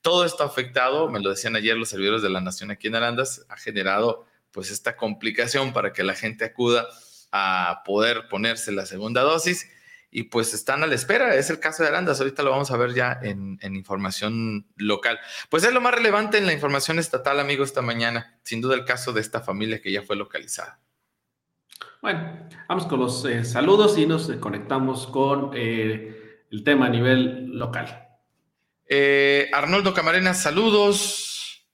Todo 0.01 0.25
esto 0.25 0.43
afectado, 0.43 1.09
me 1.09 1.19
lo 1.19 1.29
decían 1.29 1.55
ayer 1.55 1.75
los 1.75 1.89
servidores 1.89 2.21
de 2.21 2.29
la 2.29 2.41
Nación 2.41 2.71
aquí 2.71 2.87
en 2.87 2.95
Arandas, 2.95 3.45
ha 3.49 3.57
generado 3.57 4.25
pues 4.51 4.71
esta 4.71 4.95
complicación 4.95 5.73
para 5.73 5.93
que 5.93 6.03
la 6.03 6.15
gente 6.15 6.45
acuda 6.45 6.87
a 7.31 7.83
poder 7.85 8.27
ponerse 8.29 8.71
la 8.71 8.85
segunda 8.85 9.21
dosis 9.21 9.69
y 10.09 10.23
pues 10.23 10.53
están 10.53 10.83
a 10.83 10.87
la 10.87 10.95
espera. 10.95 11.35
Es 11.35 11.49
el 11.49 11.59
caso 11.59 11.83
de 11.83 11.89
Arandas, 11.89 12.19
ahorita 12.19 12.43
lo 12.43 12.51
vamos 12.51 12.71
a 12.71 12.77
ver 12.77 12.93
ya 12.93 13.19
en, 13.21 13.59
información 13.75 14.65
local. 14.75 15.19
Pues 15.49 15.63
es 15.63 15.73
lo 15.73 15.81
más 15.81 15.93
relevante 15.93 16.37
en 16.37 16.45
la 16.45 16.53
información 16.53 16.97
estatal, 16.99 17.39
amigo, 17.39 17.63
esta 17.63 17.81
mañana. 17.81 18.39
Sin 18.43 18.61
duda 18.61 18.75
el 18.75 18.85
caso 18.85 19.13
de 19.13 19.21
esta 19.21 19.41
familia 19.41 19.81
que 19.81 19.91
ya 19.91 20.01
fue 20.01 20.15
localizada. 20.15 20.79
Bueno, 22.01 22.47
vamos 22.67 22.85
con 22.85 22.99
los 22.99 23.25
eh, 23.25 23.43
saludos 23.43 23.97
y 23.97 24.05
nos 24.05 24.31
conectamos 24.39 25.07
con 25.07 25.51
eh, 25.53 26.45
el 26.49 26.63
tema 26.63 26.87
a 26.87 26.89
nivel 26.89 27.51
local. 27.57 28.06
Eh, 28.89 29.49
Arnoldo 29.51 29.93
Camarena, 29.93 30.33
saludos. 30.33 31.65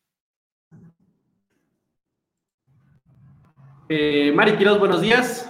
Eh, 3.87 4.31
Mari 4.33 4.57
Quiroz, 4.57 4.79
buenos 4.79 5.01
días. 5.01 5.49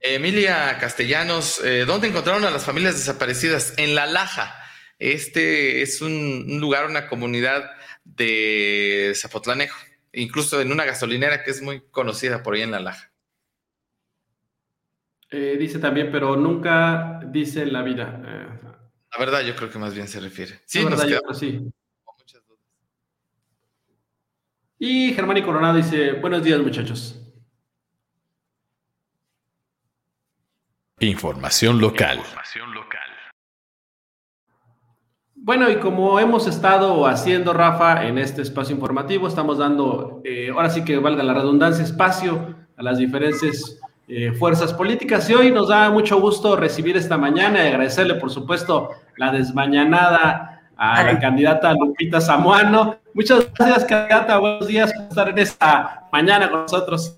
Emilia 0.00 0.78
Castellanos, 0.80 1.62
eh, 1.62 1.84
¿dónde 1.86 2.08
encontraron 2.08 2.44
a 2.44 2.50
las 2.50 2.64
familias 2.64 2.94
desaparecidas? 2.94 3.74
En 3.76 3.94
La 3.94 4.06
Laja. 4.06 4.54
Este 4.98 5.82
es 5.82 6.00
un, 6.00 6.58
lugar, 6.60 6.86
una 6.86 7.06
comunidad 7.06 7.70
de 8.04 9.12
Zapotlanejo, 9.14 9.78
incluso 10.12 10.60
en 10.62 10.72
una 10.72 10.84
gasolinera 10.86 11.42
que 11.42 11.50
es 11.50 11.60
muy 11.60 11.82
conocida 11.90 12.42
por 12.42 12.54
ahí 12.54 12.62
en 12.62 12.70
La 12.70 12.80
Laja. 12.80 13.12
dice 15.30 15.78
también, 15.78 16.10
pero 16.10 16.36
nunca 16.36 17.20
dice 17.26 17.66
la 17.66 17.82
vida. 17.82 18.69
La 19.12 19.18
verdad, 19.18 19.40
yo 19.42 19.56
creo 19.56 19.70
que 19.70 19.78
más 19.78 19.94
bien 19.94 20.08
se 20.08 20.20
refiere. 20.20 20.60
Sí, 20.66 20.84
verdad, 20.84 21.06
sí. 21.32 21.60
Y 24.78 25.12
Germán 25.12 25.42
Coronado 25.42 25.76
dice: 25.76 26.12
Buenos 26.12 26.42
días, 26.42 26.60
muchachos. 26.60 27.16
Información 31.00 31.80
local. 31.80 32.18
Información 32.18 32.74
local. 32.74 33.00
Bueno, 35.34 35.70
y 35.70 35.76
como 35.76 36.20
hemos 36.20 36.46
estado 36.46 37.06
haciendo, 37.06 37.54
Rafa, 37.54 38.06
en 38.06 38.18
este 38.18 38.42
espacio 38.42 38.74
informativo, 38.74 39.26
estamos 39.26 39.56
dando, 39.56 40.20
eh, 40.22 40.50
ahora 40.50 40.68
sí 40.68 40.84
que 40.84 40.98
valga 40.98 41.22
la 41.22 41.32
redundancia, 41.32 41.82
espacio 41.82 42.54
a 42.76 42.82
las 42.82 42.98
diferentes 42.98 43.80
eh, 44.12 44.32
fuerzas 44.32 44.74
políticas. 44.74 45.30
Y 45.30 45.34
hoy 45.34 45.52
nos 45.52 45.68
da 45.68 45.88
mucho 45.88 46.20
gusto 46.20 46.56
recibir 46.56 46.96
esta 46.96 47.16
mañana 47.16 47.62
y 47.62 47.68
agradecerle, 47.68 48.16
por 48.16 48.28
supuesto, 48.28 48.90
la 49.16 49.30
desmañanada 49.30 50.62
a 50.76 51.04
la 51.04 51.20
candidata 51.20 51.72
Lupita 51.74 52.20
Samuano. 52.20 52.98
Muchas 53.14 53.46
gracias, 53.54 53.84
candidata. 53.84 54.38
Buenos 54.38 54.66
días 54.66 54.92
por 54.92 55.04
estar 55.04 55.28
en 55.28 55.38
esta 55.38 56.08
mañana 56.10 56.50
con 56.50 56.62
nosotros. 56.62 57.16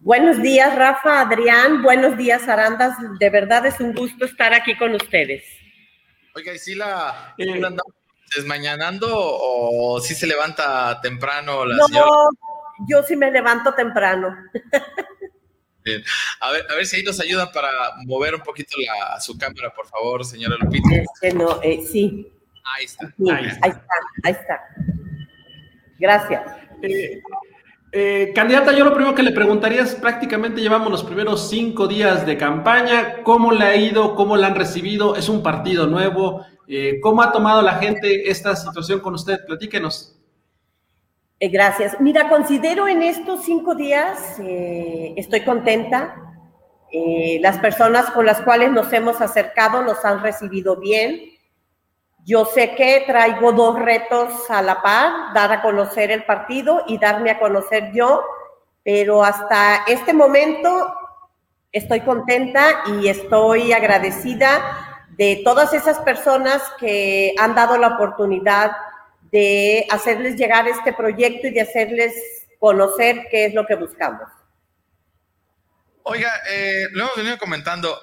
Buenos 0.00 0.42
días, 0.42 0.76
Rafa, 0.76 1.22
Adrián. 1.22 1.82
Buenos 1.82 2.18
días, 2.18 2.46
Arandas. 2.48 2.98
De 3.18 3.30
verdad 3.30 3.64
es 3.64 3.80
un 3.80 3.94
gusto 3.94 4.26
estar 4.26 4.52
aquí 4.52 4.76
con 4.76 4.94
ustedes. 4.94 5.42
Oiga, 6.34 6.52
¿y 6.52 6.58
si 6.58 6.74
la, 6.74 7.34
eh, 7.38 7.62
desmañanando 8.36 9.08
o 9.10 9.98
si 10.00 10.14
se 10.14 10.26
levanta 10.26 11.00
temprano 11.00 11.64
la 11.64 11.76
no, 11.76 12.28
yo 12.88 13.02
sí 13.02 13.16
me 13.16 13.30
levanto 13.30 13.72
temprano. 13.72 14.36
Bien. 15.84 16.02
A 16.40 16.50
ver, 16.50 16.66
a 16.70 16.74
ver 16.76 16.86
si 16.86 16.96
ahí 16.96 17.02
nos 17.02 17.20
ayudan 17.20 17.48
para 17.52 17.70
mover 18.06 18.34
un 18.34 18.40
poquito 18.40 18.76
la, 18.78 19.20
su 19.20 19.36
cámara, 19.36 19.72
por 19.74 19.86
favor, 19.86 20.24
señora 20.24 20.56
Lupita. 20.58 20.88
no, 21.34 21.60
eh, 21.62 21.84
sí. 21.86 22.32
Ahí 22.64 22.86
está. 22.86 23.12
ahí 23.30 23.46
está. 23.46 23.66
Ahí 24.22 24.32
está, 24.32 24.60
Gracias. 25.98 26.42
Eh, 26.82 27.20
eh, 27.92 28.32
candidata, 28.34 28.72
yo 28.72 28.84
lo 28.84 28.94
primero 28.94 29.14
que 29.14 29.22
le 29.22 29.30
preguntaría 29.30 29.82
es, 29.82 29.94
prácticamente 29.94 30.60
llevamos 30.60 30.90
los 30.90 31.04
primeros 31.04 31.48
cinco 31.48 31.86
días 31.86 32.26
de 32.26 32.36
campaña, 32.38 33.22
¿cómo 33.22 33.52
le 33.52 33.64
ha 33.64 33.76
ido? 33.76 34.14
¿Cómo 34.16 34.36
la 34.36 34.48
han 34.48 34.54
recibido? 34.54 35.16
¿Es 35.16 35.28
un 35.28 35.42
partido 35.42 35.86
nuevo? 35.86 36.44
Eh, 36.66 36.98
¿Cómo 37.00 37.22
ha 37.22 37.30
tomado 37.30 37.62
la 37.62 37.74
gente 37.74 38.30
esta 38.30 38.56
situación 38.56 39.00
con 39.00 39.14
usted? 39.14 39.44
Platíquenos. 39.46 40.18
Eh, 41.40 41.48
gracias. 41.48 42.00
Mira, 42.00 42.28
considero 42.28 42.86
en 42.86 43.02
estos 43.02 43.44
cinco 43.44 43.74
días, 43.74 44.36
estoy 44.38 45.40
contenta. 45.42 46.16
las 47.40 47.58
personas 47.58 48.10
con 48.12 48.24
las 48.24 48.40
cuales 48.42 48.70
nos 48.70 48.92
hemos 48.92 49.20
acercado 49.20 49.82
nos 49.82 50.04
han 50.04 50.22
recibido 50.22 50.76
bien. 50.76 51.20
Yo 52.24 52.44
sé 52.44 52.74
que 52.76 53.02
traigo 53.06 53.52
dos 53.52 53.78
retos 53.78 54.48
a 54.48 54.62
la 54.62 54.80
par, 54.80 55.34
dar 55.34 55.52
a 55.52 55.60
conocer 55.60 56.10
el 56.10 56.24
partido 56.24 56.84
y 56.86 56.98
darme 56.98 57.30
a 57.30 57.38
conocer 57.38 57.90
yo, 57.92 58.22
pero 58.84 59.24
hasta 59.24 59.84
este 59.88 60.14
momento 60.14 60.94
estoy 61.72 62.00
contenta 62.00 62.84
y 62.86 63.08
estoy 63.08 63.72
agradecida 63.72 64.62
de 65.18 65.42
todas 65.44 65.74
esas 65.74 65.98
personas 65.98 66.62
que 66.78 67.34
han 67.38 67.54
dado 67.54 67.76
la 67.76 67.88
oportunidad 67.88 68.70
de 69.34 69.84
hacerles 69.90 70.36
llegar 70.36 70.68
este 70.68 70.92
proyecto 70.92 71.48
y 71.48 71.50
de 71.50 71.62
hacerles 71.62 72.14
conocer 72.60 73.26
qué 73.32 73.46
es 73.46 73.54
lo 73.54 73.66
que 73.66 73.74
buscamos. 73.74 74.28
Oiga, 76.04 76.30
eh, 76.48 76.86
lo 76.92 77.02
hemos 77.02 77.16
venido 77.16 77.36
comentando, 77.38 77.98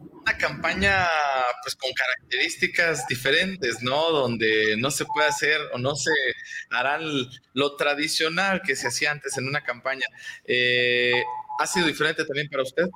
una 0.00 0.36
campaña 0.36 1.06
pues 1.62 1.76
con 1.76 1.92
características 1.92 3.06
diferentes, 3.06 3.82
¿no? 3.82 4.10
Donde 4.10 4.74
no 4.78 4.90
se 4.90 5.04
puede 5.04 5.28
hacer 5.28 5.60
o 5.72 5.78
no 5.78 5.94
se 5.94 6.10
hará 6.70 6.98
lo 7.54 7.76
tradicional 7.76 8.62
que 8.62 8.74
se 8.74 8.88
hacía 8.88 9.12
antes 9.12 9.38
en 9.38 9.46
una 9.46 9.62
campaña. 9.62 10.06
Eh, 10.44 11.22
¿Ha 11.60 11.68
sido 11.68 11.86
diferente 11.86 12.24
también 12.24 12.48
para 12.50 12.64
usted? 12.64 12.88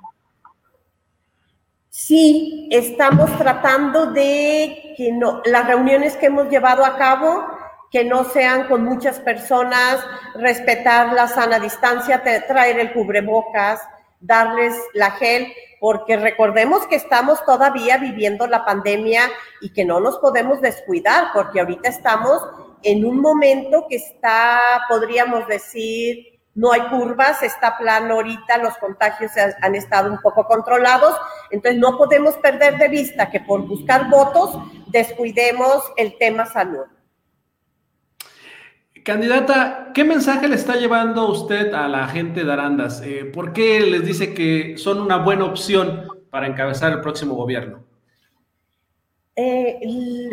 Sí, 1.99 2.69
estamos 2.71 3.35
tratando 3.39 4.13
de 4.13 4.93
que 4.99 5.13
no, 5.13 5.41
las 5.47 5.67
reuniones 5.67 6.15
que 6.19 6.27
hemos 6.27 6.51
llevado 6.51 6.85
a 6.85 6.99
cabo, 6.99 7.43
que 7.91 8.05
no 8.05 8.25
sean 8.25 8.69
con 8.69 8.85
muchas 8.85 9.19
personas, 9.19 10.05
respetar 10.35 11.15
la 11.15 11.27
sana 11.27 11.59
distancia, 11.59 12.23
traer 12.23 12.81
el 12.81 12.93
cubrebocas, 12.93 13.81
darles 14.21 14.75
la 14.93 15.13
gel, 15.13 15.51
porque 15.81 16.19
recordemos 16.19 16.87
que 16.87 16.97
estamos 16.97 17.43
todavía 17.47 17.97
viviendo 17.97 18.47
la 18.47 18.67
pandemia 18.67 19.23
y 19.63 19.71
que 19.71 19.87
no 19.87 19.99
nos 19.99 20.19
podemos 20.19 20.61
descuidar, 20.61 21.29
porque 21.33 21.61
ahorita 21.61 21.89
estamos 21.89 22.43
en 22.83 23.07
un 23.07 23.23
momento 23.23 23.87
que 23.89 23.97
está, 23.97 24.83
podríamos 24.87 25.49
decir, 25.49 26.36
no 26.57 26.73
hay 26.73 26.81
curvas, 26.89 27.43
está 27.43 27.77
plano 27.77 28.15
ahorita, 28.15 28.59
los 28.59 28.77
contagios 28.79 29.31
han 29.61 29.75
estado 29.75 30.11
un 30.11 30.19
poco 30.19 30.47
controlados, 30.47 31.15
entonces 31.51 31.79
no 31.79 31.97
podemos 31.99 32.35
perder 32.37 32.79
de 32.79 32.89
vista 32.89 33.31
que 33.31 33.41
por 33.41 33.61
buscar 33.67 34.09
votos 34.09 34.59
descuidemos 34.89 35.85
el 35.97 36.17
tema 36.19 36.47
salud. 36.47 36.87
Candidata, 39.05 39.93
¿qué 39.95 40.03
mensaje 40.03 40.49
le 40.49 40.57
está 40.57 40.75
llevando 40.75 41.31
usted 41.31 41.73
a 41.75 41.87
la 41.87 42.09
gente 42.09 42.43
de 42.43 42.53
Arandas? 42.53 43.01
Eh, 43.03 43.27
¿Por 43.27 43.53
qué 43.53 43.81
les 43.83 44.05
dice 44.05 44.35
que 44.35 44.77
son 44.79 45.01
una 45.01 45.19
buena 45.19 45.45
opción 45.45 46.09
para 46.31 46.49
encabezar 46.49 46.91
el 46.91 47.03
próximo 47.03 47.35
gobierno? 47.35 47.85
Eh, 49.37 49.79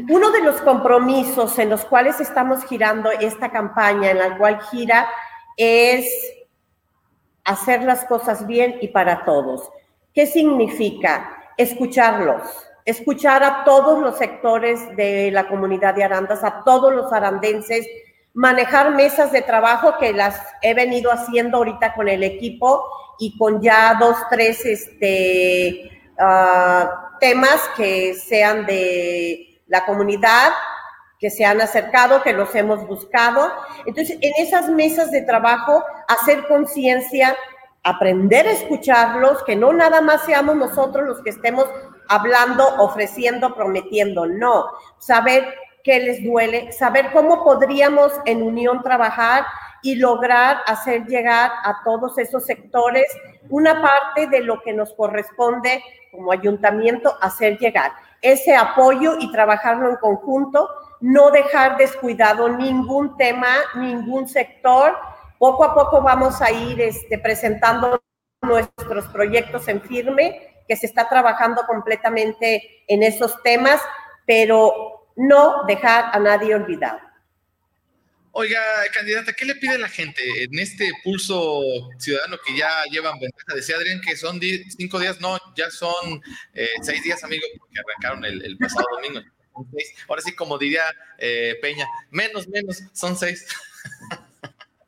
uno 0.10 0.32
de 0.32 0.42
los 0.42 0.62
compromisos 0.62 1.60
en 1.60 1.70
los 1.70 1.84
cuales 1.84 2.22
estamos 2.22 2.64
girando 2.64 3.12
esta 3.12 3.52
campaña, 3.52 4.10
en 4.10 4.18
la 4.18 4.38
cual 4.38 4.60
gira, 4.72 5.08
es 5.58 6.06
hacer 7.44 7.84
las 7.84 8.06
cosas 8.06 8.48
bien 8.48 8.78
y 8.82 8.90
para 8.90 9.26
todos. 9.26 9.70
¿Qué 10.14 10.26
significa? 10.28 11.38
Escucharlos, 11.58 12.42
escuchar 12.86 13.44
a 13.44 13.64
todos 13.64 14.00
los 14.00 14.18
sectores 14.18 14.96
de 14.96 15.32
la 15.32 15.48
comunidad 15.48 15.96
de 15.96 16.04
Arandas, 16.04 16.44
a 16.44 16.64
todos 16.64 16.94
los 16.94 17.12
arandenses, 17.14 17.88
manejar 18.34 18.96
mesas 18.96 19.32
de 19.32 19.42
trabajo 19.42 19.98
que 20.00 20.14
las 20.14 20.40
he 20.62 20.74
venido 20.74 21.12
haciendo 21.12 21.58
ahorita 21.58 21.94
con 21.94 22.10
el 22.10 22.24
equipo 22.24 22.84
y 23.20 23.38
con 23.38 23.62
ya 23.62 23.96
dos, 24.00 24.18
tres 24.30 24.66
este, 24.66 26.02
ah, 26.18 27.12
temas 27.20 27.62
que 27.78 28.16
sean 28.16 28.66
de 28.66 29.62
la 29.68 29.86
comunidad, 29.86 30.52
que 31.24 31.30
se 31.30 31.46
han 31.46 31.62
acercado, 31.62 32.22
que 32.22 32.34
los 32.34 32.54
hemos 32.54 32.86
buscado. 32.86 33.50
Entonces, 33.86 34.18
en 34.20 34.34
esas 34.46 34.68
mesas 34.68 35.10
de 35.10 35.22
trabajo, 35.22 35.82
hacer 36.10 36.46
conciencia, 36.50 37.34
aprender 37.82 38.46
a 38.46 38.52
escucharlos, 38.52 39.42
que 39.46 39.56
no 39.56 39.72
nada 39.72 40.02
más 40.02 40.26
seamos 40.26 40.58
nosotros 40.58 41.08
los 41.08 41.22
que 41.22 41.30
estemos 41.30 41.66
hablando, 42.10 42.68
ofreciendo, 42.76 43.56
prometiendo, 43.56 44.26
no, 44.26 44.66
saber 44.98 45.46
qué 45.86 46.02
les 46.02 46.22
duele, 46.26 46.74
saber 46.74 47.14
cómo 47.14 47.42
podríamos 47.46 48.12
en 48.26 48.44
unión 48.44 48.84
trabajar 48.84 49.46
y 49.82 49.96
lograr 49.96 50.58
hacer 50.68 51.06
llegar 51.06 51.52
a 51.64 51.84
todos 51.86 52.18
esos 52.18 52.46
sectores 52.46 53.06
una 53.48 53.82
parte 53.82 54.28
de 54.28 54.42
lo 54.42 54.62
que 54.62 54.74
nos 54.74 54.94
corresponde 54.94 55.82
como 56.12 56.34
ayuntamiento 56.34 57.18
hacer 57.22 57.58
llegar. 57.60 57.94
Ese 58.22 58.58
apoyo 58.58 59.16
y 59.20 59.32
trabajarlo 59.32 59.90
en 59.90 59.96
conjunto, 59.96 60.68
no 61.04 61.32
dejar 61.32 61.76
descuidado 61.76 62.48
ningún 62.48 63.18
tema, 63.18 63.54
ningún 63.76 64.26
sector. 64.30 64.98
Poco 65.38 65.66
a 65.66 65.76
poco 65.76 66.02
vamos 66.02 66.42
a 66.42 66.50
ir 66.50 66.80
este, 66.80 67.20
presentando 67.20 68.02
nuestros 68.42 69.06
proyectos 69.08 69.68
en 69.68 69.82
firme, 69.82 70.64
que 70.66 70.78
se 70.78 70.86
está 70.86 71.10
trabajando 71.10 71.64
completamente 71.68 72.86
en 72.88 73.04
esos 73.04 73.44
temas, 73.44 73.82
pero 74.26 75.10
no 75.18 75.66
dejar 75.68 76.06
a 76.14 76.20
nadie 76.20 76.56
olvidado. 76.56 77.02
Oiga, 78.32 78.62
candidata, 78.94 79.34
¿qué 79.34 79.44
le 79.44 79.56
pide 79.56 79.78
la 79.78 79.90
gente 79.90 80.22
en 80.42 80.58
este 80.58 80.90
pulso 81.04 81.62
ciudadano 82.00 82.38
que 82.48 82.58
ya 82.58 82.70
llevan 82.90 83.20
ventaja? 83.20 83.56
Decía 83.56 83.76
Adrián 83.76 84.00
que 84.00 84.16
son 84.16 84.40
cinco 84.76 85.00
días, 85.00 85.20
no, 85.20 85.38
ya 85.56 85.70
son 85.70 86.22
eh, 86.54 86.70
seis 86.82 87.04
días, 87.04 87.22
amigos, 87.26 87.50
porque 87.60 87.76
arrancaron 87.78 88.24
el, 88.24 88.58
pasado 88.58 88.86
domingo. 88.94 89.20
Ahora 90.08 90.22
sí, 90.22 90.36
como 90.36 90.58
diría 90.58 90.84
eh, 91.18 91.56
Peña, 91.62 91.88
menos, 92.10 92.48
menos, 92.48 92.84
son 92.94 93.16
seis. 93.16 93.46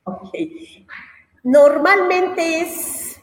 ok. 0.03 0.29
Normalmente 1.43 2.61
es, 2.61 3.19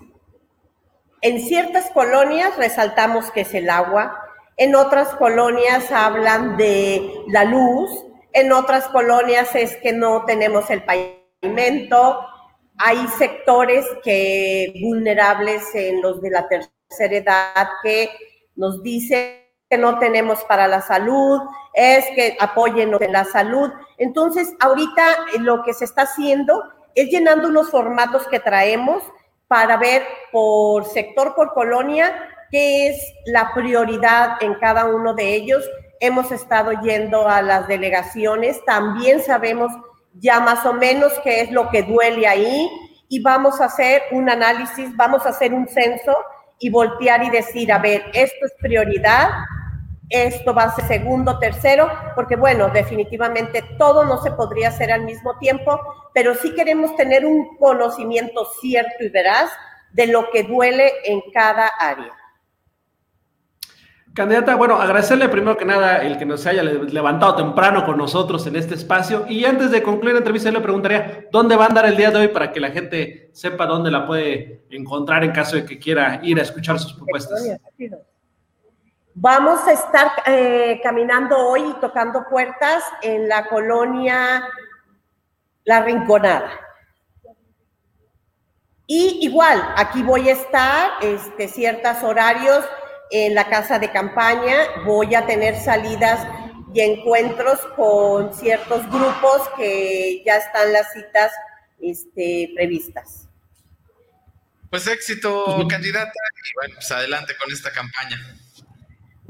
en 1.20 1.40
ciertas 1.40 1.90
colonias 1.90 2.56
resaltamos 2.56 3.30
que 3.32 3.40
es 3.40 3.54
el 3.54 3.68
agua, 3.68 4.16
en 4.56 4.76
otras 4.76 5.08
colonias 5.16 5.90
hablan 5.90 6.56
de 6.56 7.10
la 7.28 7.44
luz, 7.44 7.90
en 8.32 8.52
otras 8.52 8.86
colonias 8.88 9.54
es 9.54 9.76
que 9.78 9.92
no 9.92 10.24
tenemos 10.24 10.70
el 10.70 10.84
pavimento, 10.84 12.20
hay 12.78 13.06
sectores 13.18 13.84
que 14.04 14.72
vulnerables 14.80 15.62
en 15.74 16.00
los 16.00 16.22
de 16.22 16.30
la 16.30 16.48
tercera 16.48 17.16
edad 17.16 17.68
que 17.82 18.10
nos 18.54 18.82
dicen 18.82 19.41
que 19.72 19.78
no 19.78 19.98
tenemos 19.98 20.44
para 20.44 20.68
la 20.68 20.82
salud, 20.82 21.40
es 21.72 22.04
que 22.14 22.36
apoyen 22.38 22.92
en 23.00 23.10
la 23.10 23.24
salud. 23.24 23.72
Entonces, 23.96 24.52
ahorita 24.60 25.02
lo 25.40 25.62
que 25.62 25.72
se 25.72 25.86
está 25.86 26.02
haciendo 26.02 26.62
es 26.94 27.08
llenando 27.08 27.48
unos 27.48 27.70
formatos 27.70 28.28
que 28.28 28.38
traemos 28.38 29.02
para 29.48 29.78
ver 29.78 30.02
por 30.30 30.84
sector, 30.84 31.34
por 31.34 31.54
colonia, 31.54 32.12
qué 32.50 32.88
es 32.88 33.14
la 33.24 33.54
prioridad 33.54 34.36
en 34.42 34.56
cada 34.56 34.84
uno 34.84 35.14
de 35.14 35.34
ellos. 35.34 35.64
hemos 36.00 36.32
estado 36.32 36.72
yendo 36.82 37.26
a 37.26 37.40
las 37.40 37.66
delegaciones, 37.66 38.62
también 38.66 39.22
sabemos 39.22 39.72
ya 40.14 40.40
más 40.40 40.66
o 40.66 40.74
menos 40.74 41.14
qué 41.24 41.40
es 41.40 41.50
lo 41.50 41.70
que 41.70 41.82
duele 41.82 42.26
ahí 42.26 42.68
y 43.08 43.22
vamos 43.22 43.58
a 43.60 43.66
hacer 43.66 44.02
un 44.10 44.28
análisis, 44.28 44.94
vamos 44.96 45.24
a 45.24 45.30
hacer 45.30 45.54
un 45.54 45.66
censo 45.66 46.14
y 46.58 46.70
voltear 46.70 47.24
y 47.24 47.30
decir, 47.30 47.72
a 47.72 47.78
ver, 47.78 48.04
esto 48.12 48.46
es 48.46 48.52
prioridad, 48.60 49.28
esto 50.12 50.54
va 50.54 50.64
a 50.64 50.74
ser 50.74 50.84
segundo, 50.86 51.38
tercero, 51.38 51.88
porque 52.14 52.36
bueno, 52.36 52.68
definitivamente 52.68 53.64
todo 53.78 54.04
no 54.04 54.22
se 54.22 54.30
podría 54.32 54.68
hacer 54.68 54.92
al 54.92 55.04
mismo 55.04 55.38
tiempo, 55.38 55.80
pero 56.12 56.34
sí 56.34 56.54
queremos 56.54 56.94
tener 56.96 57.24
un 57.24 57.56
conocimiento 57.56 58.46
cierto 58.60 59.02
y 59.02 59.08
veraz 59.08 59.50
de 59.92 60.06
lo 60.06 60.30
que 60.30 60.42
duele 60.42 60.92
en 61.04 61.22
cada 61.32 61.68
área. 61.78 62.12
Candidata, 64.14 64.56
bueno, 64.56 64.76
agradecerle 64.76 65.30
primero 65.30 65.56
que 65.56 65.64
nada 65.64 66.02
el 66.02 66.18
que 66.18 66.26
nos 66.26 66.44
haya 66.46 66.62
levantado 66.62 67.34
temprano 67.34 67.86
con 67.86 67.96
nosotros 67.96 68.46
en 68.46 68.56
este 68.56 68.74
espacio. 68.74 69.24
Y 69.26 69.46
antes 69.46 69.70
de 69.70 69.82
concluir 69.82 70.12
la 70.12 70.18
entrevista, 70.18 70.50
le 70.50 70.60
preguntaría 70.60 71.28
dónde 71.32 71.56
va 71.56 71.64
a 71.64 71.68
andar 71.68 71.86
el 71.86 71.96
día 71.96 72.10
de 72.10 72.18
hoy 72.18 72.28
para 72.28 72.52
que 72.52 72.60
la 72.60 72.70
gente 72.70 73.30
sepa 73.32 73.64
dónde 73.64 73.90
la 73.90 74.06
puede 74.06 74.66
encontrar 74.68 75.24
en 75.24 75.32
caso 75.32 75.56
de 75.56 75.64
que 75.64 75.78
quiera 75.78 76.20
ir 76.22 76.38
a 76.38 76.42
escuchar 76.42 76.78
sus 76.78 76.92
propuestas. 76.92 77.42
Vamos 79.14 79.60
a 79.68 79.72
estar 79.72 80.10
eh, 80.26 80.80
caminando 80.82 81.36
hoy 81.36 81.62
y 81.68 81.80
tocando 81.80 82.24
puertas 82.30 82.82
en 83.02 83.28
la 83.28 83.46
colonia 83.46 84.48
La 85.64 85.82
Rinconada. 85.82 86.50
Y 88.86 89.18
igual, 89.20 89.62
aquí 89.76 90.02
voy 90.02 90.28
a 90.30 90.32
estar, 90.32 90.92
este, 91.02 91.48
ciertos 91.48 92.02
horarios 92.02 92.64
en 93.10 93.34
la 93.34 93.48
casa 93.48 93.78
de 93.78 93.92
campaña, 93.92 94.56
voy 94.86 95.14
a 95.14 95.26
tener 95.26 95.56
salidas 95.56 96.26
y 96.74 96.80
encuentros 96.80 97.60
con 97.76 98.34
ciertos 98.34 98.86
grupos 98.90 99.48
que 99.56 100.22
ya 100.24 100.36
están 100.36 100.72
las 100.72 100.90
citas 100.92 101.32
este, 101.80 102.50
previstas. 102.54 103.28
Pues 104.70 104.86
éxito, 104.86 105.66
candidata, 105.68 106.10
y 106.10 106.50
bueno, 106.54 106.74
pues 106.76 106.90
adelante 106.90 107.34
con 107.36 107.52
esta 107.52 107.70
campaña. 107.70 108.16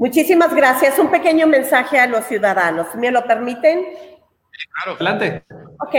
Muchísimas 0.03 0.53
gracias. 0.53 0.99
Un 0.99 1.09
pequeño 1.09 1.47
mensaje 1.47 1.97
a 1.97 2.07
los 2.07 2.25
ciudadanos. 2.25 2.93
¿Me 2.95 3.09
lo 3.09 3.23
permiten? 3.23 3.85
claro. 4.83 4.97
Adelante. 4.97 5.45
Ok. 5.79 5.95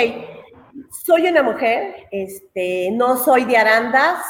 Soy 1.07 1.27
una 1.27 1.43
mujer, 1.43 2.07
este, 2.11 2.91
no 2.93 3.17
soy 3.17 3.47
de 3.47 3.57
Arandas, 3.57 4.23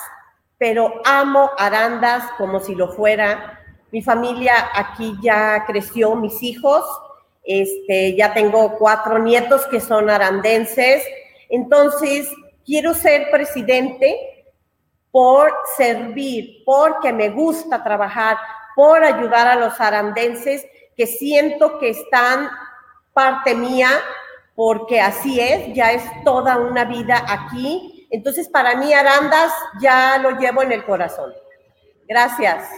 pero 0.59 1.03
amo 1.05 1.51
Arandas 1.59 2.23
como 2.39 2.61
si 2.61 2.77
lo 2.77 2.93
fuera. 2.93 3.59
Mi 3.91 4.01
familia 4.01 4.71
aquí 4.77 5.17
ya 5.21 5.65
creció, 5.67 6.15
mis 6.15 6.41
hijos, 6.45 6.85
este, 7.43 8.15
ya 8.15 8.33
tengo 8.33 8.79
cuatro 8.79 9.19
nietos 9.19 9.67
que 9.67 9.81
son 9.81 10.09
arandenses. 10.09 11.05
Entonces, 11.49 12.33
quiero 12.65 12.95
ser 12.95 13.29
presidente 13.33 14.45
por 15.11 15.53
servir, 15.77 16.63
porque 16.65 17.13
me 17.13 17.31
gusta 17.31 17.83
trabajar, 17.83 18.37
por 18.75 19.05
ayudar 19.05 19.47
a 19.47 19.57
los 19.57 19.81
arandenses 19.81 20.65
que 20.97 21.07
siento 21.07 21.79
que 21.79 21.91
están 21.91 22.51
parte 23.13 23.55
mía, 23.55 23.91
porque 24.55 25.01
así 25.01 25.41
es, 25.41 25.75
ya 25.75 25.93
es 25.93 26.03
toda 26.25 26.59
una 26.59 26.85
vida 26.85 27.25
aquí 27.29 27.95
entonces, 28.15 28.49
para 28.49 28.77
mí, 28.77 28.93
Arandas 28.93 29.53
ya 29.81 30.19
lo 30.19 30.39
llevo 30.39 30.63
en 30.63 30.71
el 30.71 30.85
corazón. 30.85 31.33
Gracias. 32.07 32.71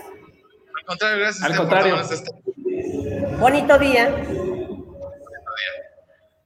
Al 0.79 0.85
contrario, 0.87 1.19
gracias. 1.19 1.45
Al 1.45 1.57
contrario. 1.59 1.97
Bonito 3.39 3.79
día. 3.79 4.09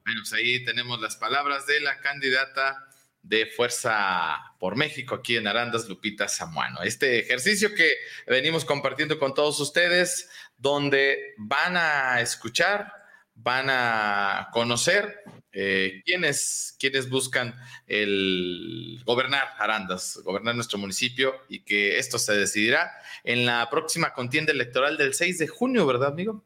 Bueno, 0.03 0.21
pues 0.23 0.33
ahí 0.33 0.65
tenemos 0.65 0.99
las 0.99 1.15
palabras 1.15 1.65
de 1.67 1.79
la 1.79 2.01
candidata 2.01 2.89
de 3.23 3.45
Fuerza 3.45 4.55
por 4.59 4.75
México 4.75 5.15
aquí 5.15 5.37
en 5.37 5.47
Arandas, 5.47 5.87
Lupita 5.87 6.27
Samuano. 6.27 6.81
Este 6.83 7.19
ejercicio 7.19 7.73
que 7.73 7.89
venimos 8.27 8.65
compartiendo 8.65 9.19
con 9.19 9.33
todos 9.33 9.59
ustedes, 9.59 10.29
donde 10.57 11.33
van 11.37 11.77
a 11.77 12.21
escuchar, 12.21 12.91
van 13.35 13.67
a 13.69 14.49
conocer 14.51 15.23
eh, 15.53 16.01
¿quiénes, 16.05 16.77
buscan 17.09 17.53
el 17.85 19.01
gobernar 19.05 19.49
Arandas, 19.57 20.19
gobernar 20.23 20.55
nuestro 20.55 20.77
municipio 20.79 21.33
y 21.49 21.63
que 21.63 21.97
esto 21.97 22.17
se 22.17 22.33
decidirá 22.33 22.91
en 23.23 23.45
la 23.45 23.69
próxima 23.69 24.13
contienda 24.13 24.53
electoral 24.53 24.97
del 24.97 25.13
6 25.13 25.39
de 25.39 25.47
junio, 25.47 25.85
¿verdad, 25.85 26.09
amigo? 26.09 26.43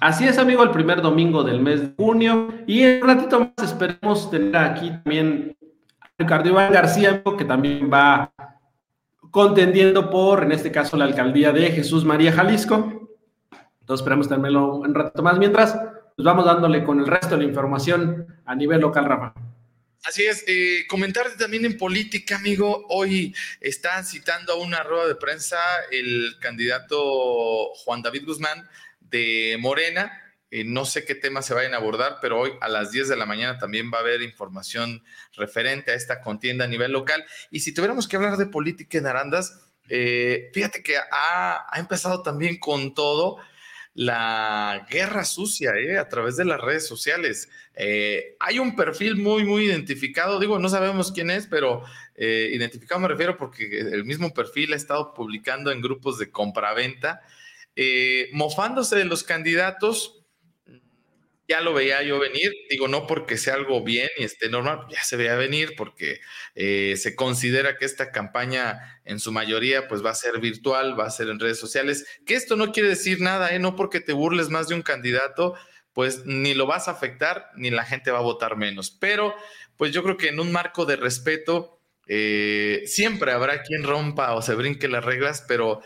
Así 0.00 0.26
es, 0.26 0.38
amigo, 0.38 0.64
el 0.64 0.70
primer 0.70 1.00
domingo 1.00 1.44
del 1.44 1.60
mes 1.60 1.80
de 1.80 1.94
junio. 1.96 2.52
Y 2.66 2.82
en 2.82 3.02
un 3.04 3.08
ratito 3.08 3.38
más 3.38 3.70
esperemos 3.70 4.30
tener 4.30 4.56
aquí 4.56 4.90
también 4.90 5.56
Ricardo 6.22 6.48
Iván 6.48 6.72
García, 6.72 7.22
que 7.36 7.44
también 7.44 7.90
va 7.92 8.32
contendiendo 9.30 10.10
por, 10.10 10.44
en 10.44 10.52
este 10.52 10.70
caso, 10.70 10.96
la 10.96 11.04
alcaldía 11.04 11.52
de 11.52 11.70
Jesús 11.70 12.04
María 12.04 12.32
Jalisco. 12.32 13.08
Entonces 13.80 14.02
esperemos 14.02 14.28
tenerlo 14.28 14.76
un 14.76 14.94
ratito 14.94 15.22
más. 15.22 15.38
Mientras, 15.38 15.72
pues 15.72 16.24
vamos 16.24 16.44
dándole 16.44 16.84
con 16.84 17.00
el 17.00 17.06
resto 17.06 17.30
de 17.30 17.38
la 17.38 17.48
información 17.48 18.26
a 18.44 18.54
nivel 18.54 18.80
local, 18.80 19.06
Rafa. 19.06 19.34
Así 20.04 20.24
es, 20.24 20.44
eh, 20.48 20.84
comentarte 20.88 21.36
también 21.36 21.64
en 21.64 21.76
política, 21.76 22.36
amigo. 22.36 22.86
Hoy 22.88 23.34
está 23.60 24.02
citando 24.04 24.52
a 24.52 24.56
una 24.56 24.82
rueda 24.82 25.06
de 25.06 25.14
prensa 25.14 25.58
el 25.90 26.36
candidato 26.40 27.72
Juan 27.84 28.02
David 28.02 28.26
Guzmán 28.26 28.68
de 29.00 29.56
Morena. 29.60 30.21
Eh, 30.54 30.64
no 30.64 30.84
sé 30.84 31.06
qué 31.06 31.14
temas 31.14 31.46
se 31.46 31.54
vayan 31.54 31.72
a 31.72 31.78
abordar, 31.78 32.18
pero 32.20 32.38
hoy 32.38 32.52
a 32.60 32.68
las 32.68 32.92
10 32.92 33.08
de 33.08 33.16
la 33.16 33.24
mañana 33.24 33.56
también 33.56 33.90
va 33.90 33.96
a 33.96 34.00
haber 34.02 34.20
información 34.20 35.02
referente 35.34 35.92
a 35.92 35.94
esta 35.94 36.20
contienda 36.20 36.66
a 36.66 36.68
nivel 36.68 36.92
local. 36.92 37.24
Y 37.50 37.60
si 37.60 37.72
tuviéramos 37.72 38.06
que 38.06 38.16
hablar 38.16 38.36
de 38.36 38.44
política 38.44 38.98
en 38.98 39.06
Arandas, 39.06 39.58
eh, 39.88 40.50
fíjate 40.52 40.82
que 40.82 40.98
ha, 40.98 41.64
ha 41.70 41.80
empezado 41.80 42.22
también 42.22 42.58
con 42.58 42.92
todo 42.92 43.38
la 43.94 44.86
guerra 44.90 45.24
sucia 45.24 45.72
¿eh? 45.74 45.96
a 45.96 46.10
través 46.10 46.36
de 46.36 46.44
las 46.44 46.60
redes 46.60 46.86
sociales. 46.86 47.48
Eh, 47.74 48.36
hay 48.38 48.58
un 48.58 48.76
perfil 48.76 49.16
muy, 49.16 49.44
muy 49.44 49.64
identificado, 49.64 50.38
digo, 50.38 50.58
no 50.58 50.68
sabemos 50.68 51.12
quién 51.12 51.30
es, 51.30 51.46
pero 51.46 51.82
identificado 52.14 53.00
me 53.00 53.08
refiero 53.08 53.36
porque 53.36 53.80
el 53.80 54.04
mismo 54.04 54.32
perfil 54.32 54.74
ha 54.74 54.76
estado 54.76 55.12
publicando 55.14 55.72
en 55.72 55.80
grupos 55.80 56.18
de 56.18 56.30
compraventa, 56.30 57.22
mofándose 58.32 58.94
de 58.96 59.06
los 59.06 59.24
candidatos 59.24 60.21
ya 61.52 61.60
lo 61.60 61.74
veía 61.74 62.02
yo 62.02 62.18
venir, 62.18 62.50
digo, 62.70 62.88
no 62.88 63.06
porque 63.06 63.36
sea 63.36 63.54
algo 63.54 63.84
bien 63.84 64.08
y 64.16 64.24
esté 64.24 64.48
normal, 64.48 64.86
ya 64.88 65.04
se 65.04 65.18
veía 65.18 65.34
venir 65.34 65.74
porque 65.76 66.18
eh, 66.54 66.94
se 66.96 67.14
considera 67.14 67.76
que 67.76 67.84
esta 67.84 68.10
campaña 68.10 69.00
en 69.04 69.20
su 69.20 69.32
mayoría 69.32 69.86
pues 69.86 70.02
va 70.02 70.10
a 70.10 70.14
ser 70.14 70.40
virtual, 70.40 70.98
va 70.98 71.04
a 71.04 71.10
ser 71.10 71.28
en 71.28 71.38
redes 71.38 71.58
sociales, 71.58 72.06
que 72.24 72.36
esto 72.36 72.56
no 72.56 72.72
quiere 72.72 72.88
decir 72.88 73.20
nada, 73.20 73.54
¿eh? 73.54 73.58
no 73.58 73.76
porque 73.76 74.00
te 74.00 74.14
burles 74.14 74.48
más 74.48 74.68
de 74.68 74.76
un 74.76 74.82
candidato, 74.82 75.54
pues 75.92 76.24
ni 76.24 76.54
lo 76.54 76.64
vas 76.66 76.88
a 76.88 76.92
afectar, 76.92 77.50
ni 77.54 77.68
la 77.68 77.84
gente 77.84 78.10
va 78.10 78.20
a 78.20 78.22
votar 78.22 78.56
menos, 78.56 78.90
pero 78.90 79.34
pues 79.76 79.92
yo 79.92 80.02
creo 80.02 80.16
que 80.16 80.28
en 80.28 80.40
un 80.40 80.52
marco 80.52 80.86
de 80.86 80.96
respeto, 80.96 81.82
eh, 82.08 82.82
siempre 82.86 83.30
habrá 83.32 83.62
quien 83.62 83.84
rompa 83.84 84.34
o 84.34 84.40
se 84.40 84.54
brinque 84.54 84.88
las 84.88 85.04
reglas, 85.04 85.44
pero 85.46 85.82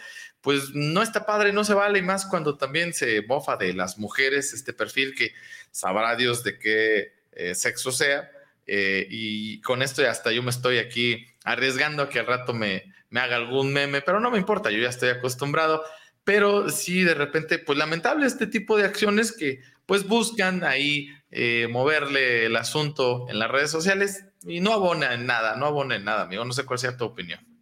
pues 0.46 0.76
no 0.76 1.02
está 1.02 1.26
padre, 1.26 1.52
no 1.52 1.64
se 1.64 1.74
vale, 1.74 1.98
y 1.98 2.02
más 2.02 2.24
cuando 2.24 2.56
también 2.56 2.94
se 2.94 3.18
bofa 3.22 3.56
de 3.56 3.74
las 3.74 3.98
mujeres 3.98 4.52
este 4.52 4.72
perfil 4.72 5.12
que 5.12 5.32
sabrá 5.72 6.14
Dios 6.14 6.44
de 6.44 6.56
qué 6.56 7.14
eh, 7.32 7.56
sexo 7.56 7.90
sea. 7.90 8.30
Eh, 8.64 9.08
y 9.10 9.60
con 9.62 9.82
esto 9.82 10.08
hasta 10.08 10.30
yo 10.30 10.44
me 10.44 10.50
estoy 10.50 10.78
aquí 10.78 11.26
arriesgando 11.42 12.04
a 12.04 12.08
que 12.08 12.20
al 12.20 12.26
rato 12.26 12.54
me, 12.54 12.94
me 13.10 13.18
haga 13.18 13.34
algún 13.34 13.72
meme, 13.72 14.02
pero 14.02 14.20
no 14.20 14.30
me 14.30 14.38
importa, 14.38 14.70
yo 14.70 14.78
ya 14.78 14.88
estoy 14.88 15.08
acostumbrado. 15.08 15.82
Pero 16.22 16.70
sí, 16.70 17.02
de 17.02 17.14
repente, 17.14 17.58
pues 17.58 17.76
lamentable 17.76 18.24
este 18.24 18.46
tipo 18.46 18.76
de 18.76 18.84
acciones 18.84 19.32
que 19.32 19.62
pues 19.84 20.06
buscan 20.06 20.62
ahí 20.62 21.08
eh, 21.32 21.66
moverle 21.68 22.46
el 22.46 22.54
asunto 22.54 23.26
en 23.28 23.40
las 23.40 23.50
redes 23.50 23.72
sociales 23.72 24.26
y 24.46 24.60
no 24.60 24.72
abona 24.72 25.12
en 25.12 25.26
nada, 25.26 25.56
no 25.56 25.66
abona 25.66 25.96
en 25.96 26.04
nada, 26.04 26.22
amigo. 26.22 26.44
No 26.44 26.52
sé 26.52 26.64
cuál 26.64 26.78
sea 26.78 26.96
tu 26.96 27.04
opinión. 27.04 27.55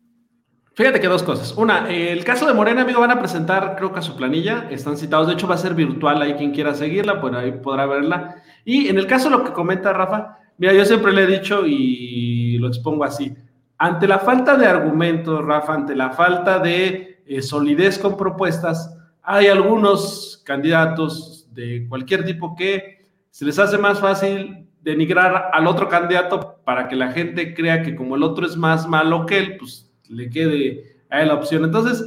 Fíjate 0.74 0.98
que 0.98 1.06
dos 1.06 1.22
cosas. 1.22 1.54
Una, 1.56 1.88
el 1.88 2.24
caso 2.24 2.46
de 2.46 2.52
Morena, 2.52 2.82
amigo, 2.82 3.00
van 3.00 3.12
a 3.12 3.20
presentar, 3.20 3.76
creo 3.76 3.92
que 3.92 4.00
a 4.00 4.02
su 4.02 4.16
planilla, 4.16 4.66
están 4.70 4.96
citados, 4.96 5.28
de 5.28 5.34
hecho 5.34 5.46
va 5.46 5.54
a 5.54 5.58
ser 5.58 5.74
virtual, 5.74 6.20
ahí 6.20 6.34
quien 6.34 6.50
quiera 6.50 6.74
seguirla, 6.74 7.20
pues 7.20 7.32
ahí 7.34 7.52
podrá 7.52 7.86
verla. 7.86 8.42
Y 8.64 8.88
en 8.88 8.98
el 8.98 9.06
caso 9.06 9.30
de 9.30 9.36
lo 9.36 9.44
que 9.44 9.52
comenta 9.52 9.92
Rafa, 9.92 10.38
mira, 10.58 10.72
yo 10.72 10.84
siempre 10.84 11.12
le 11.12 11.22
he 11.22 11.26
dicho 11.28 11.64
y 11.64 12.58
lo 12.58 12.66
expongo 12.66 13.04
así, 13.04 13.32
ante 13.78 14.08
la 14.08 14.18
falta 14.18 14.56
de 14.56 14.66
argumentos, 14.66 15.44
Rafa, 15.44 15.74
ante 15.74 15.94
la 15.94 16.10
falta 16.10 16.58
de 16.58 17.22
eh, 17.24 17.40
solidez 17.40 17.98
con 17.98 18.16
propuestas, 18.16 18.96
hay 19.22 19.46
algunos 19.46 20.42
candidatos 20.44 21.48
de 21.52 21.86
cualquier 21.88 22.24
tipo 22.24 22.56
que 22.56 23.06
se 23.30 23.44
les 23.44 23.58
hace 23.60 23.78
más 23.78 24.00
fácil 24.00 24.66
denigrar 24.82 25.50
al 25.52 25.66
otro 25.68 25.88
candidato 25.88 26.56
para 26.64 26.88
que 26.88 26.96
la 26.96 27.12
gente 27.12 27.54
crea 27.54 27.82
que 27.82 27.94
como 27.94 28.16
el 28.16 28.24
otro 28.24 28.44
es 28.44 28.56
más 28.56 28.88
malo 28.88 29.24
que 29.24 29.38
él, 29.38 29.56
pues 29.56 29.83
le 30.08 30.30
quede 30.30 30.98
a 31.10 31.22
él 31.22 31.28
la 31.28 31.34
opción. 31.34 31.64
Entonces, 31.64 32.04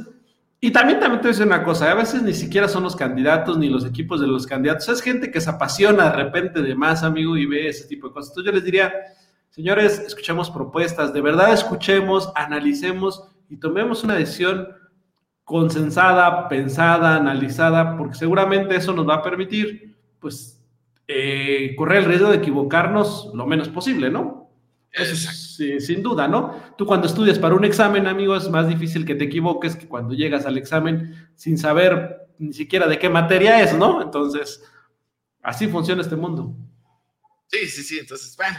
Y 0.60 0.72
también, 0.72 0.98
también 0.98 1.22
te 1.22 1.30
voy 1.30 1.46
una 1.46 1.62
cosa, 1.62 1.88
a 1.88 1.94
veces 1.94 2.20
ni 2.22 2.34
siquiera 2.34 2.66
son 2.66 2.82
los 2.82 2.96
candidatos 2.96 3.56
ni 3.58 3.68
los 3.68 3.84
equipos 3.86 4.20
de 4.20 4.26
los 4.26 4.44
candidatos, 4.44 4.88
es 4.88 5.00
gente 5.00 5.30
que 5.30 5.40
se 5.40 5.50
apasiona 5.50 6.10
de 6.10 6.16
repente 6.16 6.62
de 6.62 6.74
más, 6.74 7.04
amigo, 7.04 7.36
y 7.36 7.46
ve 7.46 7.68
ese 7.68 7.86
tipo 7.86 8.08
de 8.08 8.14
cosas. 8.14 8.30
Entonces 8.30 8.50
yo 8.50 8.54
les 8.56 8.64
diría, 8.64 8.92
señores, 9.50 10.00
escuchemos 10.00 10.50
propuestas, 10.50 11.12
de 11.12 11.20
verdad 11.20 11.52
escuchemos, 11.52 12.32
analicemos 12.34 13.22
y 13.48 13.58
tomemos 13.58 14.02
una 14.02 14.14
decisión 14.16 14.66
consensada, 15.44 16.48
pensada, 16.48 17.14
analizada, 17.14 17.96
porque 17.96 18.16
seguramente 18.16 18.74
eso 18.74 18.92
nos 18.92 19.08
va 19.08 19.14
a 19.16 19.22
permitir, 19.22 19.96
pues, 20.18 20.60
eh, 21.06 21.74
correr 21.76 21.98
el 21.98 22.04
riesgo 22.06 22.30
de 22.30 22.38
equivocarnos 22.38 23.30
lo 23.32 23.46
menos 23.46 23.68
posible, 23.68 24.10
¿no? 24.10 24.47
Sí, 25.04 25.80
sin 25.80 26.02
duda, 26.02 26.28
¿no? 26.28 26.74
Tú 26.76 26.86
cuando 26.86 27.06
estudias 27.06 27.38
para 27.38 27.54
un 27.54 27.64
examen, 27.64 28.06
amigo, 28.06 28.36
es 28.36 28.48
más 28.48 28.68
difícil 28.68 29.04
que 29.04 29.14
te 29.14 29.24
equivoques 29.24 29.76
que 29.76 29.88
cuando 29.88 30.14
llegas 30.14 30.46
al 30.46 30.58
examen 30.58 31.30
sin 31.34 31.58
saber 31.58 32.28
ni 32.38 32.52
siquiera 32.52 32.86
de 32.86 32.98
qué 32.98 33.08
materia 33.08 33.60
es, 33.62 33.74
¿no? 33.74 34.02
Entonces, 34.02 34.62
así 35.42 35.68
funciona 35.68 36.02
este 36.02 36.16
mundo. 36.16 36.54
Sí, 37.48 37.66
sí, 37.66 37.82
sí. 37.82 37.98
Entonces, 37.98 38.36
bueno, 38.36 38.58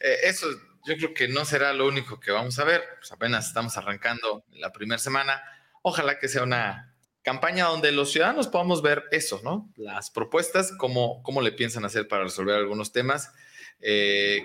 eh, 0.00 0.16
eso 0.24 0.46
yo 0.84 0.96
creo 0.96 1.14
que 1.14 1.28
no 1.28 1.44
será 1.44 1.72
lo 1.72 1.86
único 1.86 2.20
que 2.20 2.30
vamos 2.30 2.58
a 2.58 2.64
ver. 2.64 2.82
Pues 2.98 3.12
apenas 3.12 3.46
estamos 3.46 3.76
arrancando 3.76 4.44
la 4.50 4.72
primera 4.72 4.98
semana. 4.98 5.42
Ojalá 5.82 6.18
que 6.18 6.28
sea 6.28 6.42
una 6.42 6.94
campaña 7.22 7.66
donde 7.66 7.90
los 7.90 8.12
ciudadanos 8.12 8.48
podamos 8.48 8.82
ver 8.82 9.04
eso, 9.10 9.40
¿no? 9.42 9.72
Las 9.76 10.10
propuestas, 10.10 10.72
cómo, 10.78 11.22
cómo 11.22 11.40
le 11.40 11.52
piensan 11.52 11.84
hacer 11.84 12.06
para 12.06 12.24
resolver 12.24 12.56
algunos 12.56 12.92
temas 12.92 13.32
eh, 13.80 14.42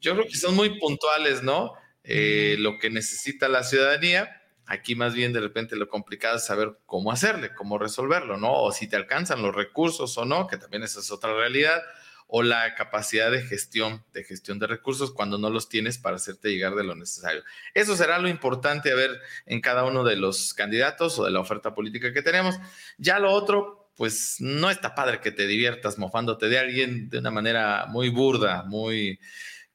yo 0.00 0.14
creo 0.14 0.26
que 0.26 0.36
son 0.36 0.54
muy 0.54 0.78
puntuales, 0.78 1.42
¿no? 1.42 1.72
Eh, 2.04 2.56
lo 2.58 2.78
que 2.78 2.90
necesita 2.90 3.48
la 3.48 3.64
ciudadanía. 3.64 4.42
Aquí 4.66 4.94
más 4.94 5.14
bien 5.14 5.32
de 5.32 5.40
repente 5.40 5.76
lo 5.76 5.88
complicado 5.88 6.36
es 6.36 6.44
saber 6.44 6.78
cómo 6.86 7.12
hacerle, 7.12 7.54
cómo 7.54 7.78
resolverlo, 7.78 8.36
¿no? 8.36 8.52
O 8.52 8.72
si 8.72 8.88
te 8.88 8.96
alcanzan 8.96 9.42
los 9.42 9.54
recursos 9.54 10.16
o 10.18 10.24
no, 10.24 10.46
que 10.46 10.56
también 10.56 10.82
esa 10.82 11.00
es 11.00 11.10
otra 11.10 11.34
realidad, 11.34 11.82
o 12.28 12.42
la 12.42 12.74
capacidad 12.74 13.30
de 13.30 13.42
gestión, 13.42 14.04
de 14.12 14.24
gestión 14.24 14.58
de 14.58 14.66
recursos 14.66 15.12
cuando 15.12 15.38
no 15.38 15.50
los 15.50 15.68
tienes 15.68 15.98
para 15.98 16.16
hacerte 16.16 16.50
llegar 16.50 16.74
de 16.74 16.84
lo 16.84 16.94
necesario. 16.94 17.42
Eso 17.74 17.96
será 17.96 18.18
lo 18.18 18.28
importante 18.28 18.90
a 18.90 18.96
ver 18.96 19.20
en 19.46 19.60
cada 19.60 19.84
uno 19.84 20.02
de 20.02 20.16
los 20.16 20.52
candidatos 20.54 21.18
o 21.18 21.24
de 21.24 21.30
la 21.30 21.40
oferta 21.40 21.74
política 21.74 22.12
que 22.12 22.22
tenemos. 22.22 22.56
Ya 22.98 23.18
lo 23.20 23.30
otro, 23.30 23.85
pues 23.96 24.36
no 24.40 24.70
está 24.70 24.94
padre 24.94 25.20
que 25.20 25.32
te 25.32 25.46
diviertas 25.46 25.98
mofándote 25.98 26.48
de 26.48 26.58
alguien 26.58 27.08
de 27.08 27.18
una 27.18 27.30
manera 27.30 27.86
muy 27.88 28.10
burda, 28.10 28.62
muy, 28.64 29.18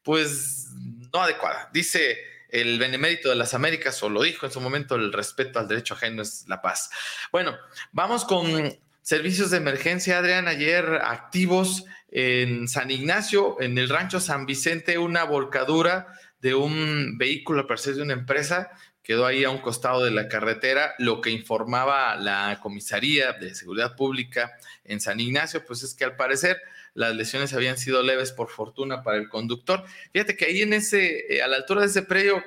pues 0.03 0.67
no 1.11 1.21
adecuada. 1.21 1.69
Dice 1.73 2.17
el 2.49 2.77
benemérito 2.79 3.29
de 3.29 3.35
las 3.35 3.53
Américas, 3.53 4.01
o 4.03 4.09
lo 4.09 4.21
dijo 4.21 4.45
en 4.45 4.51
su 4.51 4.61
momento, 4.61 4.95
el 4.95 5.11
respeto 5.11 5.57
al 5.57 5.67
derecho 5.67 5.95
ajeno 5.95 6.21
es 6.21 6.45
la 6.47 6.61
paz. 6.61 6.89
Bueno, 7.31 7.55
vamos 7.91 8.25
con 8.25 8.77
servicios 9.01 9.49
de 9.51 9.57
emergencia, 9.57 10.19
Adrián, 10.19 10.47
ayer 10.47 10.99
activos 11.03 11.85
en 12.11 12.67
San 12.67 12.91
Ignacio, 12.91 13.59
en 13.61 13.77
el 13.77 13.89
rancho 13.89 14.19
San 14.19 14.45
Vicente, 14.45 14.97
una 14.97 15.23
volcadura 15.23 16.07
de 16.41 16.53
un 16.53 17.17
vehículo, 17.17 17.65
per 17.67 17.79
se 17.79 17.93
de 17.93 18.01
una 18.01 18.13
empresa, 18.13 18.71
quedó 19.03 19.25
ahí 19.25 19.43
a 19.43 19.49
un 19.49 19.59
costado 19.59 20.03
de 20.03 20.11
la 20.11 20.27
carretera. 20.27 20.93
Lo 20.99 21.21
que 21.21 21.29
informaba 21.29 22.15
la 22.15 22.59
comisaría 22.61 23.33
de 23.33 23.55
seguridad 23.55 23.95
pública 23.95 24.51
en 24.85 24.99
San 24.99 25.19
Ignacio, 25.19 25.65
pues 25.65 25.83
es 25.83 25.93
que 25.93 26.03
al 26.03 26.15
parecer 26.15 26.61
las 26.93 27.15
lesiones 27.15 27.53
habían 27.53 27.77
sido 27.77 28.03
leves 28.03 28.31
por 28.31 28.49
fortuna 28.49 29.01
para 29.03 29.17
el 29.17 29.29
conductor. 29.29 29.83
Fíjate 30.11 30.35
que 30.35 30.45
ahí 30.45 30.61
en 30.61 30.73
ese, 30.73 31.35
eh, 31.35 31.41
a 31.41 31.47
la 31.47 31.57
altura 31.57 31.81
de 31.81 31.87
ese 31.87 32.03
predio, 32.03 32.43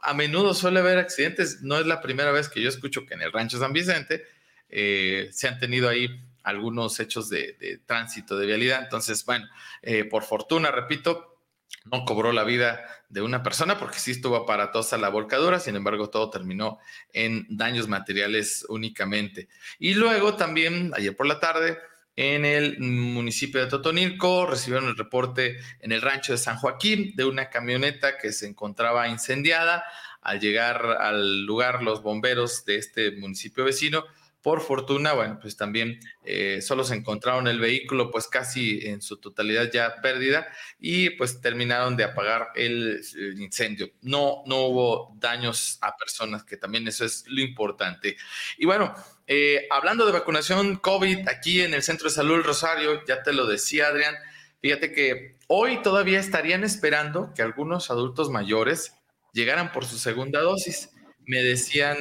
a 0.00 0.14
menudo 0.14 0.54
suele 0.54 0.80
haber 0.80 0.98
accidentes. 0.98 1.62
No 1.62 1.78
es 1.78 1.86
la 1.86 2.00
primera 2.00 2.30
vez 2.30 2.48
que 2.48 2.62
yo 2.62 2.68
escucho 2.68 3.04
que 3.06 3.14
en 3.14 3.22
el 3.22 3.32
rancho 3.32 3.58
San 3.58 3.72
Vicente 3.72 4.24
eh, 4.68 5.28
se 5.32 5.48
han 5.48 5.58
tenido 5.58 5.88
ahí 5.88 6.08
algunos 6.44 6.98
hechos 7.00 7.28
de, 7.28 7.80
tránsito, 7.84 8.38
de 8.38 8.46
vialidad. 8.46 8.82
Entonces, 8.82 9.24
bueno, 9.24 9.46
eh, 9.82 10.04
por 10.04 10.22
fortuna, 10.22 10.70
repito, 10.70 11.37
no 11.84 12.04
cobró 12.04 12.32
la 12.32 12.44
vida 12.44 12.84
de 13.08 13.22
una 13.22 13.42
persona 13.42 13.78
porque 13.78 13.98
sí 13.98 14.10
estuvo 14.10 14.36
aparatosa 14.36 14.98
la 14.98 15.08
volcadura, 15.08 15.60
sin 15.60 15.76
embargo 15.76 16.10
todo 16.10 16.30
terminó 16.30 16.78
en 17.12 17.46
daños 17.48 17.88
materiales 17.88 18.66
únicamente. 18.68 19.48
Y 19.78 19.94
luego 19.94 20.34
también, 20.34 20.92
ayer 20.94 21.16
por 21.16 21.26
la 21.26 21.40
tarde, 21.40 21.78
en 22.16 22.44
el 22.44 22.80
municipio 22.80 23.60
de 23.60 23.68
Totonilco 23.68 24.44
recibieron 24.44 24.88
el 24.88 24.96
reporte 24.96 25.58
en 25.80 25.92
el 25.92 26.02
rancho 26.02 26.32
de 26.32 26.38
San 26.38 26.56
Joaquín 26.56 27.12
de 27.14 27.24
una 27.24 27.48
camioneta 27.48 28.18
que 28.18 28.32
se 28.32 28.48
encontraba 28.48 29.06
incendiada. 29.06 29.84
Al 30.20 30.40
llegar 30.40 30.84
al 31.00 31.46
lugar, 31.46 31.84
los 31.84 32.02
bomberos 32.02 32.64
de 32.64 32.76
este 32.76 33.12
municipio 33.12 33.64
vecino 33.64 34.04
por 34.42 34.60
fortuna, 34.60 35.14
bueno, 35.14 35.38
pues 35.40 35.56
también 35.56 35.98
eh, 36.24 36.60
solo 36.62 36.84
se 36.84 36.94
encontraron 36.94 37.48
el 37.48 37.58
vehículo 37.58 38.10
pues 38.10 38.28
casi 38.28 38.86
en 38.86 39.02
su 39.02 39.16
totalidad 39.16 39.70
ya 39.72 39.96
pérdida 40.00 40.46
y 40.78 41.10
pues 41.10 41.40
terminaron 41.40 41.96
de 41.96 42.04
apagar 42.04 42.48
el, 42.54 43.00
incendio. 43.38 43.90
No, 44.02 44.42
no 44.46 44.66
hubo 44.66 45.16
daños 45.18 45.78
a 45.80 45.96
personas, 45.96 46.44
que 46.44 46.56
también 46.56 46.86
eso 46.86 47.04
es 47.04 47.24
lo 47.26 47.40
importante. 47.40 48.16
Y 48.58 48.66
bueno, 48.66 48.94
eh, 49.26 49.66
hablando 49.70 50.06
de 50.06 50.12
vacunación 50.12 50.76
COVID 50.76 51.28
aquí 51.28 51.60
en 51.60 51.74
el 51.74 51.82
Centro 51.82 52.08
de 52.08 52.14
Salud 52.14 52.42
Rosario, 52.42 53.04
ya 53.06 53.22
te 53.22 53.32
lo 53.32 53.46
decía 53.46 53.88
Adrián, 53.88 54.14
fíjate 54.60 54.92
que 54.92 55.36
hoy 55.48 55.82
todavía 55.82 56.20
estarían 56.20 56.62
esperando 56.62 57.32
que 57.34 57.42
algunos 57.42 57.90
adultos 57.90 58.30
mayores 58.30 58.94
llegaran 59.32 59.72
por 59.72 59.84
su 59.84 59.98
segunda 59.98 60.40
dosis. 60.40 60.90
Me 61.26 61.42
decían 61.42 61.98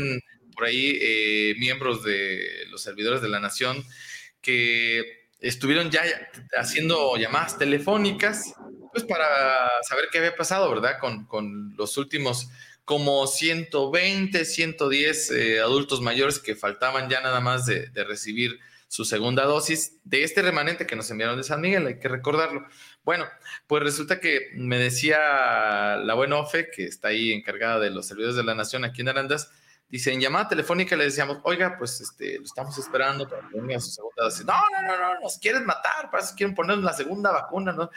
por 0.58 0.66
ahí 0.66 0.98
eh, 1.00 1.56
miembros 1.60 2.04
de 2.04 2.66
los 2.70 2.82
servidores 2.82 3.22
de 3.22 3.30
la 3.30 3.40
nación 3.40 3.86
que 4.42 5.28
estuvieron 5.40 5.92
ya 5.92 6.02
haciendo 6.58 7.16
llamadas 7.16 7.60
telefónicas, 7.60 8.56
pues 8.92 9.04
para 9.04 9.28
saber 9.88 10.06
qué 10.12 10.18
había 10.18 10.36
pasado, 10.36 10.68
¿verdad? 10.70 10.98
Con, 11.00 11.76
los 11.78 11.96
últimos 11.98 12.50
como 12.86 13.28
120, 13.28 14.46
110 14.46 15.32
eh, 15.32 15.60
adultos 15.60 16.02
mayores 16.02 16.40
que 16.40 16.56
faltaban 16.56 17.08
ya 17.08 17.22
nada 17.22 17.40
más 17.40 17.68
de, 17.68 17.90
de, 17.90 18.04
recibir 18.04 18.60
su 18.88 19.06
segunda 19.06 19.44
dosis 19.44 19.98
de 20.06 20.24
este 20.24 20.42
remanente 20.42 20.88
que 20.88 20.96
nos 20.96 21.12
enviaron 21.12 21.38
de 21.38 21.44
San 21.44 21.62
Miguel, 21.62 21.86
hay 21.86 22.00
que 22.00 22.08
recordarlo. 22.08 22.66
Bueno, 23.04 23.28
pues 23.68 23.84
resulta 23.84 24.20
que 24.20 24.50
me 24.56 24.80
decía 24.80 25.98
la 25.98 26.14
buena 26.16 26.38
OFE, 26.38 26.72
que 26.72 26.86
está 26.86 27.10
ahí 27.10 27.32
encargada 27.32 27.80
de 27.80 27.92
los 27.92 28.08
servidores 28.08 28.36
de 28.36 28.44
la 28.44 28.56
Nación 28.56 28.86
aquí 28.86 29.02
en 29.02 29.10
Arandas, 29.10 29.52
Dice, 29.90 30.12
en 30.12 30.20
llamada 30.20 30.50
telefónica 30.50 30.98
le 30.98 31.06
decíamos, 31.06 31.40
oiga, 31.44 31.78
pues 31.78 32.02
este, 32.02 32.40
lo 32.40 32.44
estamos 32.44 32.78
esperando 32.78 33.28
para 33.28 33.48
que 33.48 33.60
venga 33.60 33.80
su 33.80 33.92
segunda 33.92 34.24
dosis. 34.24 34.46
No, 34.46 34.54
no, 34.54 34.82
no, 34.82 34.98
no, 34.98 35.20
nos 35.22 35.38
quieren 35.38 35.66
matar, 35.66 36.12
para 36.12 36.24
eso 36.24 36.36
quieren 36.36 36.54
poner 36.54 36.80
la 36.80 36.92
segunda 36.92 37.32
vacuna, 37.32 37.72
¿no? 37.72 37.90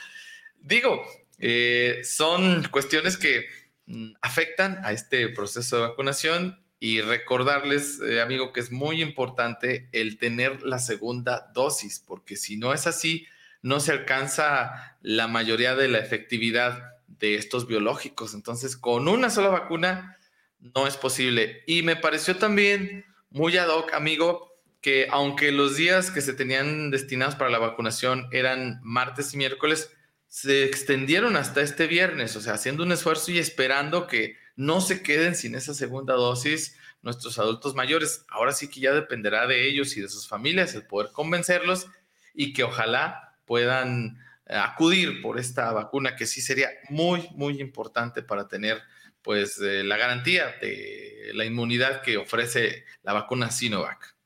Digo, 0.61 1.03
eh, 1.39 2.01
son 2.05 2.63
cuestiones 2.71 3.17
que 3.17 3.47
mm, 3.87 4.13
afectan 4.21 4.85
a 4.85 4.93
este 4.93 5.31
proceso 5.31 5.77
de 5.77 5.89
vacunación 5.89 6.63
y 6.79 7.01
recordarles, 7.01 8.01
eh, 8.01 8.21
amigo, 8.21 8.53
que 8.53 8.61
es 8.61 8.71
muy 8.71 9.03
importante 9.03 9.89
el 9.91 10.17
tener 10.17 10.63
la 10.63 10.79
segunda 10.79 11.51
dosis, 11.53 12.03
porque 12.07 12.37
si 12.37 12.57
no 12.57 12.73
es 12.73 12.87
así, 12.87 13.27
no 13.63 13.81
se 13.81 13.93
alcanza 13.93 14.97
la 15.03 15.27
mayoría 15.27 15.75
de 15.75 15.89
la 15.89 15.99
efectividad 15.99 17.01
de 17.09 17.35
estos 17.35 17.67
biológicos. 17.67 18.33
Entonces, 18.33 18.77
con 18.77 19.09
una 19.09 19.29
sola 19.29 19.49
vacuna 19.49 20.17
no 20.61 20.87
es 20.87 20.97
posible. 20.97 21.63
Y 21.67 21.83
me 21.83 21.97
pareció 21.97 22.37
también 22.37 23.05
muy 23.31 23.57
ad 23.57 23.69
hoc, 23.69 23.93
amigo, 23.95 24.51
que 24.81 25.09
aunque 25.11 25.53
los 25.53 25.77
días 25.77 26.11
que 26.11 26.21
se 26.21 26.33
tenían 26.33 26.91
destinados 26.91 27.35
para 27.35 27.51
la 27.51 27.59
vacunación 27.59 28.29
eran 28.33 28.81
martes 28.83 29.35
y 29.35 29.37
miércoles, 29.37 29.93
se 30.27 30.65
extendieron 30.65 31.37
hasta 31.37 31.61
este 31.61 31.87
viernes, 31.87 32.37
o 32.37 32.41
sea, 32.41 32.55
haciendo 32.55 32.85
un 32.85 32.93
esfuerzo 32.93 33.33
y 33.33 33.39
esperando 33.39 34.07
que 34.07 34.37
no 34.57 34.81
se 34.81 35.03
queden 35.03 35.35
sin 35.35 35.55
esa 35.55 35.75
segunda 35.75 36.15
dosis 36.15 36.77
nuestros 37.03 37.39
adultos 37.39 37.75
mayores. 37.75 38.25
Ahora 38.29 38.53
sí 38.53 38.69
que 38.69 38.81
ya 38.81 38.93
dependerá 38.93 39.47
de 39.47 39.69
ellos 39.69 39.97
y 39.97 40.01
de 40.01 40.09
sus 40.09 40.29
familias 40.29 40.75
el 40.75 40.87
poder 40.87 41.13
convencerlos 41.13 41.87
y 42.35 42.53
que 42.53 42.65
ojalá 42.65 43.37
puedan 43.45 44.19
acudir 44.47 45.23
por 45.23 45.39
esta 45.39 45.73
vacuna 45.73 46.17
que 46.17 46.27
sí 46.27 46.41
sería 46.41 46.71
muy, 46.89 47.29
muy 47.33 47.61
importante 47.61 48.23
para 48.23 48.49
tener 48.49 48.83
pues 49.23 49.59
la 49.59 49.97
garantía 49.97 50.47
de 50.61 51.31
la 51.35 51.45
inmunidad 51.45 52.01
que 52.03 52.17
ofrece 52.17 52.85
la 53.03 53.13
vacuna 53.13 53.51
Sinovac. 53.51 54.17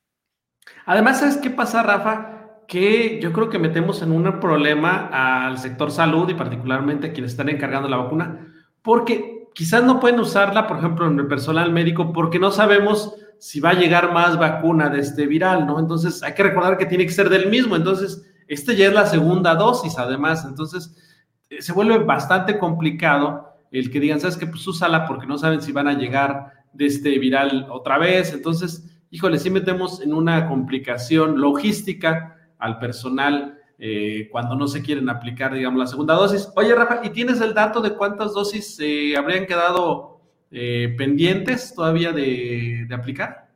Además, 0.86 1.20
¿sabes 1.20 1.36
qué 1.38 1.50
pasa, 1.50 1.82
Rafa? 1.82 2.62
Que 2.68 3.20
yo 3.20 3.32
creo 3.32 3.50
que 3.50 3.58
metemos 3.58 4.02
en 4.02 4.12
un 4.12 4.40
problema 4.40 5.46
al 5.46 5.58
sector 5.58 5.90
salud 5.90 6.28
y 6.28 6.34
particularmente 6.34 7.08
a 7.08 7.12
quienes 7.12 7.32
están 7.32 7.48
encargando 7.48 7.88
la 7.88 7.96
vacuna, 7.96 8.54
porque 8.82 9.48
quizás 9.54 9.82
no 9.84 10.00
pueden 10.00 10.20
usarla, 10.20 10.66
por 10.66 10.78
ejemplo, 10.78 11.06
en 11.06 11.18
el 11.18 11.26
personal 11.26 11.72
médico, 11.72 12.12
porque 12.12 12.38
no 12.38 12.50
sabemos 12.50 13.14
si 13.38 13.60
va 13.60 13.70
a 13.70 13.74
llegar 13.74 14.12
más 14.12 14.38
vacuna 14.38 14.88
de 14.88 15.00
este 15.00 15.26
viral, 15.26 15.66
¿no? 15.66 15.78
Entonces, 15.78 16.22
hay 16.22 16.34
que 16.34 16.42
recordar 16.42 16.78
que 16.78 16.86
tiene 16.86 17.04
que 17.04 17.12
ser 17.12 17.28
del 17.28 17.50
mismo. 17.50 17.76
Entonces, 17.76 18.24
este 18.48 18.76
ya 18.76 18.86
es 18.86 18.94
la 18.94 19.06
segunda 19.06 19.54
dosis, 19.54 19.98
además. 19.98 20.44
Entonces, 20.44 20.94
eh, 21.50 21.60
se 21.60 21.72
vuelve 21.72 21.98
bastante 21.98 22.58
complicado 22.58 23.53
el 23.80 23.90
que 23.90 24.00
digan, 24.00 24.20
sabes 24.20 24.36
que 24.36 24.46
pues 24.46 24.66
úsala 24.66 25.06
porque 25.06 25.26
no 25.26 25.36
saben 25.36 25.60
si 25.60 25.72
van 25.72 25.88
a 25.88 25.98
llegar 25.98 26.64
de 26.72 26.86
este 26.86 27.18
viral 27.18 27.66
otra 27.70 27.98
vez. 27.98 28.32
Entonces, 28.32 28.84
híjole, 29.10 29.38
sí 29.38 29.50
metemos 29.50 30.00
en 30.00 30.14
una 30.14 30.48
complicación 30.48 31.40
logística 31.40 32.36
al 32.58 32.78
personal 32.78 33.58
eh, 33.78 34.28
cuando 34.30 34.54
no 34.54 34.68
se 34.68 34.82
quieren 34.82 35.08
aplicar, 35.08 35.52
digamos, 35.52 35.80
la 35.80 35.88
segunda 35.88 36.14
dosis. 36.14 36.48
Oye, 36.54 36.74
Rafa, 36.74 37.00
¿y 37.02 37.10
tienes 37.10 37.40
el 37.40 37.52
dato 37.52 37.80
de 37.80 37.94
cuántas 37.94 38.32
dosis 38.32 38.76
se 38.76 39.16
habrían 39.16 39.46
quedado 39.46 40.20
eh, 40.52 40.94
pendientes 40.96 41.74
todavía 41.74 42.12
de, 42.12 42.86
aplicar? 42.92 43.50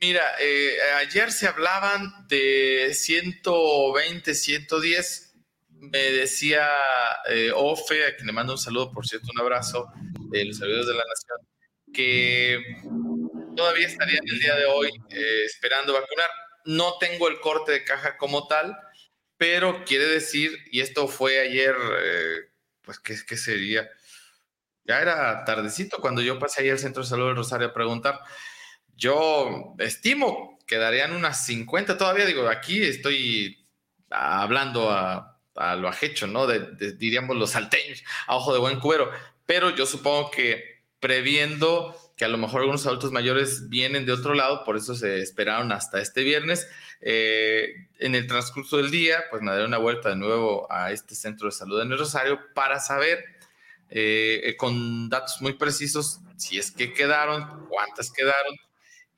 Mira, 0.00 0.22
eh, 0.40 0.76
ayer 1.00 1.32
se 1.32 1.48
hablaban 1.48 2.28
de 2.28 2.90
120, 2.92 4.34
110. 4.34 5.31
Me 5.82 5.98
decía 5.98 6.68
Ofe, 7.54 8.06
a 8.06 8.14
quien 8.14 8.28
le 8.28 8.32
mando 8.32 8.52
un 8.52 8.58
saludo, 8.58 8.92
por 8.92 9.06
cierto, 9.06 9.28
un 9.34 9.40
abrazo, 9.40 9.88
de 10.30 10.44
los 10.44 10.56
servidores 10.56 10.86
de 10.86 10.94
la 10.94 11.04
Nación, 11.04 11.38
que 11.92 12.76
todavía 13.56 13.86
estarían 13.86 14.22
el 14.24 14.38
día 14.38 14.56
de 14.56 14.64
hoy 14.66 14.90
esperando 15.44 15.92
vacunar. 15.92 16.28
No 16.64 16.98
tengo 16.98 17.28
el 17.28 17.40
corte 17.40 17.72
de 17.72 17.84
caja 17.84 18.16
como 18.16 18.46
tal, 18.46 18.76
pero 19.36 19.84
quiere 19.84 20.06
decir, 20.06 20.56
y 20.70 20.80
esto 20.80 21.08
fue 21.08 21.40
ayer, 21.40 21.74
eh, 21.98 22.36
pues, 22.82 23.00
¿qué, 23.00 23.16
¿qué, 23.26 23.36
sería? 23.36 23.90
Ya 24.84 25.00
era 25.00 25.44
tardecito 25.44 25.98
cuando 25.98 26.22
yo 26.22 26.38
pasé 26.38 26.62
ahí 26.62 26.70
al 26.70 26.78
Centro 26.78 27.02
de 27.02 27.08
Salud 27.08 27.26
del 27.26 27.36
Rosario 27.36 27.68
a 27.68 27.74
preguntar. 27.74 28.20
Yo 28.94 29.74
estimo 29.78 30.58
que 30.66 30.76
darían 30.76 31.12
unas 31.12 31.44
50, 31.44 31.98
todavía 31.98 32.24
digo, 32.24 32.48
aquí 32.48 32.82
estoy 32.82 33.68
hablando 34.10 34.90
a, 34.90 35.31
a 35.54 35.76
lo 35.76 35.88
ajecho, 35.88 36.26
¿no? 36.26 36.46
Diríamos 36.46 37.36
los 37.36 37.50
salteños, 37.50 38.04
a 38.26 38.36
ojo 38.36 38.52
de 38.52 38.58
buen 38.58 38.80
cubero, 38.80 39.10
pero 39.46 39.70
yo 39.70 39.86
supongo 39.86 40.30
que 40.30 40.82
previendo 41.00 41.96
que 42.16 42.24
a 42.24 42.28
lo 42.28 42.38
mejor 42.38 42.60
algunos 42.60 42.86
adultos 42.86 43.10
mayores 43.10 43.68
vienen 43.68 44.06
de 44.06 44.12
otro 44.12 44.34
lado, 44.34 44.64
por 44.64 44.76
eso 44.76 44.94
se 44.94 45.20
esperaron 45.20 45.72
hasta 45.72 46.00
este 46.00 46.22
viernes. 46.22 46.68
Eh, 47.00 47.88
en 47.98 48.14
el 48.14 48.26
transcurso 48.28 48.76
del 48.76 48.90
día, 48.90 49.24
pues 49.30 49.42
me 49.42 49.50
daré 49.50 49.64
una 49.64 49.78
vuelta 49.78 50.10
de 50.10 50.16
nuevo 50.16 50.70
a 50.70 50.92
este 50.92 51.14
centro 51.14 51.46
de 51.48 51.52
salud 51.52 51.80
en 51.82 51.90
el 51.90 51.98
Rosario 51.98 52.38
para 52.54 52.78
saber 52.78 53.24
eh, 53.90 54.54
con 54.56 55.08
datos 55.08 55.42
muy 55.42 55.54
precisos 55.54 56.20
si 56.36 56.58
es 56.58 56.70
que 56.70 56.92
quedaron, 56.92 57.66
cuántas 57.68 58.10
quedaron 58.12 58.54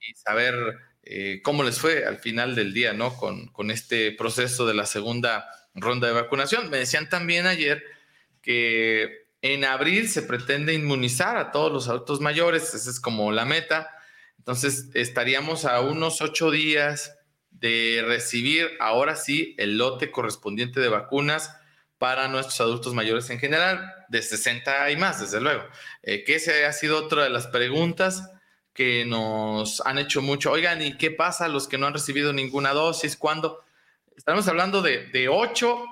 y 0.00 0.14
saber 0.14 0.54
eh, 1.02 1.40
cómo 1.42 1.62
les 1.62 1.78
fue 1.78 2.06
al 2.06 2.18
final 2.18 2.54
del 2.54 2.72
día, 2.72 2.92
¿no? 2.92 3.14
Con, 3.16 3.48
con 3.48 3.70
este 3.70 4.12
proceso 4.12 4.66
de 4.66 4.74
la 4.74 4.86
segunda 4.86 5.46
ronda 5.74 6.08
de 6.08 6.14
vacunación. 6.14 6.70
Me 6.70 6.78
decían 6.78 7.08
también 7.08 7.46
ayer 7.46 7.84
que 8.40 9.26
en 9.42 9.64
abril 9.64 10.08
se 10.08 10.22
pretende 10.22 10.72
inmunizar 10.74 11.36
a 11.36 11.50
todos 11.50 11.70
los 11.70 11.88
adultos 11.88 12.20
mayores, 12.20 12.74
esa 12.74 12.90
es 12.90 13.00
como 13.00 13.32
la 13.32 13.44
meta. 13.44 13.90
Entonces 14.38 14.90
estaríamos 14.94 15.64
a 15.64 15.80
unos 15.80 16.20
ocho 16.20 16.50
días 16.50 17.16
de 17.50 18.02
recibir 18.06 18.70
ahora 18.80 19.16
sí 19.16 19.54
el 19.58 19.78
lote 19.78 20.10
correspondiente 20.10 20.80
de 20.80 20.88
vacunas 20.88 21.54
para 21.98 22.28
nuestros 22.28 22.60
adultos 22.60 22.92
mayores 22.92 23.30
en 23.30 23.38
general, 23.38 23.90
de 24.08 24.20
60 24.20 24.90
y 24.90 24.96
más, 24.96 25.20
desde 25.20 25.40
luego. 25.40 25.64
Eh, 26.02 26.24
que 26.24 26.34
esa 26.34 26.52
ha 26.68 26.72
sido 26.72 26.98
otra 26.98 27.24
de 27.24 27.30
las 27.30 27.46
preguntas 27.46 28.30
que 28.74 29.04
nos 29.06 29.80
han 29.86 29.98
hecho 29.98 30.20
mucho. 30.20 30.50
Oigan, 30.50 30.82
¿y 30.82 30.98
qué 30.98 31.10
pasa 31.10 31.46
a 31.46 31.48
los 31.48 31.68
que 31.68 31.78
no 31.78 31.86
han 31.86 31.94
recibido 31.94 32.32
ninguna 32.32 32.72
dosis? 32.72 33.16
¿Cuándo? 33.16 33.64
Estamos 34.16 34.46
hablando 34.48 34.80
de, 34.80 35.06
de 35.08 35.28
8 35.28 35.84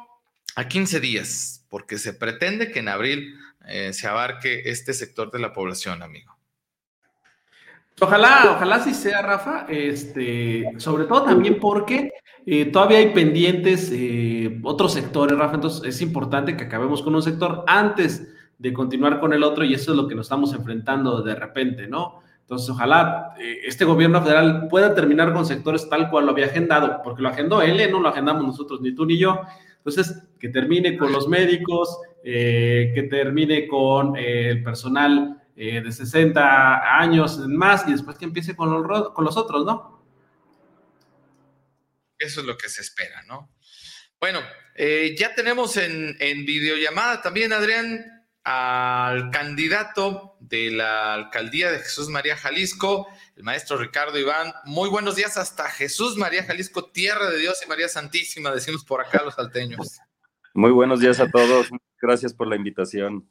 a 0.57 0.69
15 0.69 1.01
días 1.01 1.67
porque 1.69 1.99
se 1.99 2.13
pretende 2.13 2.71
que 2.71 2.81
en 2.81 2.89
abril 2.89 3.35
eh, 3.67 3.93
se 3.93 4.07
abarque 4.07 4.63
este 4.67 4.93
sector 4.93 5.31
de 5.31 5.39
la 5.39 5.53
población, 5.53 6.03
amigo. 6.03 6.37
Ojalá, 8.01 8.53
ojalá 8.57 8.81
sí 8.81 8.95
sea, 8.95 9.23
Rafa, 9.23 9.67
este, 9.69 10.65
sobre 10.79 11.05
todo 11.05 11.23
también 11.25 11.59
porque 11.61 12.13
eh, 12.47 12.67
todavía 12.67 12.99
hay 12.99 13.11
pendientes 13.11 13.91
eh, 13.93 14.59
otros 14.63 14.93
sectores, 14.93 15.39
Rafa, 15.39 15.55
entonces 15.55 15.85
es 15.85 16.03
importante 16.03 16.57
que 16.57 16.65
acabemos 16.65 17.03
con 17.03 17.15
un 17.15 17.23
sector 17.23 17.65
antes 17.67 18.29
de 18.59 18.73
continuar 18.73 19.21
con 19.21 19.33
el 19.33 19.43
otro 19.43 19.65
y 19.65 19.75
eso 19.75 19.93
es 19.93 19.97
lo 19.97 20.09
que 20.09 20.15
nos 20.15 20.27
estamos 20.27 20.53
enfrentando 20.53 21.23
de 21.23 21.35
repente, 21.35 21.87
¿no? 21.87 22.23
Entonces, 22.43 22.69
ojalá 22.69 23.35
este 23.39 23.85
gobierno 23.85 24.23
federal 24.23 24.69
pueda 24.69 24.95
terminar 24.95 25.33
con 25.33 25.47
sectores 25.47 25.89
tal 25.89 26.11
cual 26.11 26.27
lo 26.27 26.33
había 26.33 26.47
agendado, 26.47 27.01
porque 27.03 27.23
lo 27.23 27.31
agendó 27.31 27.63
él, 27.63 27.91
no 27.91 28.01
lo 28.01 28.09
agendamos 28.09 28.45
nosotros, 28.45 28.81
ni 28.83 28.95
tú 28.95 29.07
ni 29.07 29.17
yo. 29.17 29.41
Entonces, 29.85 30.23
que 30.39 30.49
termine 30.49 30.97
con 30.97 31.11
los 31.11 31.27
médicos, 31.29 31.99
eh, 32.23 32.93
que 32.95 33.03
termine 33.05 33.67
con 33.67 34.17
eh, 34.17 34.51
el 34.51 34.63
personal 34.63 35.43
eh, 35.57 35.81
de 35.81 35.91
60 35.91 37.01
años 37.01 37.39
más 37.49 37.87
y 37.89 37.91
después 37.91 38.17
que 38.17 38.27
empiece 38.27 38.55
con 38.55 38.71
los, 38.71 39.11
con 39.11 39.25
los 39.25 39.37
otros, 39.37 39.67
¿no? 39.67 40.05
Eso 42.17 42.41
es 42.43 42.47
lo 42.47 42.57
que 42.57 42.69
se 42.69 42.83
espera, 42.83 43.23
¿no? 43.27 43.51
Bueno, 44.21 44.39
ya 45.19 45.35
tenemos 45.35 45.77
en, 45.77 46.17
en 46.21 46.47
videollamada 46.47 47.21
también, 47.21 47.53
Adrián, 47.53 48.22
al 48.45 49.31
candidato 49.31 50.37
de 50.41 50.71
la 50.71 51.15
alcaldía 51.15 51.71
de 51.71 51.79
Jesús 51.79 52.09
María 52.09 52.37
Jalisco, 52.37 53.07
el 53.37 53.45
maestro 53.45 53.77
Ricardo 53.77 54.19
Iván. 54.19 54.53
Muy 54.65 54.89
buenos 54.89 55.17
días 55.17 55.37
hasta 55.37 55.69
Jesús 55.71 56.17
María 56.17 56.45
Jalisco, 56.45 56.87
tierra 56.87 57.31
de 57.31 57.39
Dios 57.39 57.61
y 57.65 57.69
María 57.69 57.89
Santísima, 57.89 58.51
decimos 58.51 58.85
por 58.85 59.01
acá 59.01 59.23
los 59.25 59.35
salteños. 59.35 60.01
Muy 60.55 60.71
buenos 60.71 61.01
días 61.01 61.21
a 61.21 61.31
todos, 61.31 61.69
gracias 62.01 62.35
por 62.35 62.49
la 62.49 62.57
invitación. 62.57 63.27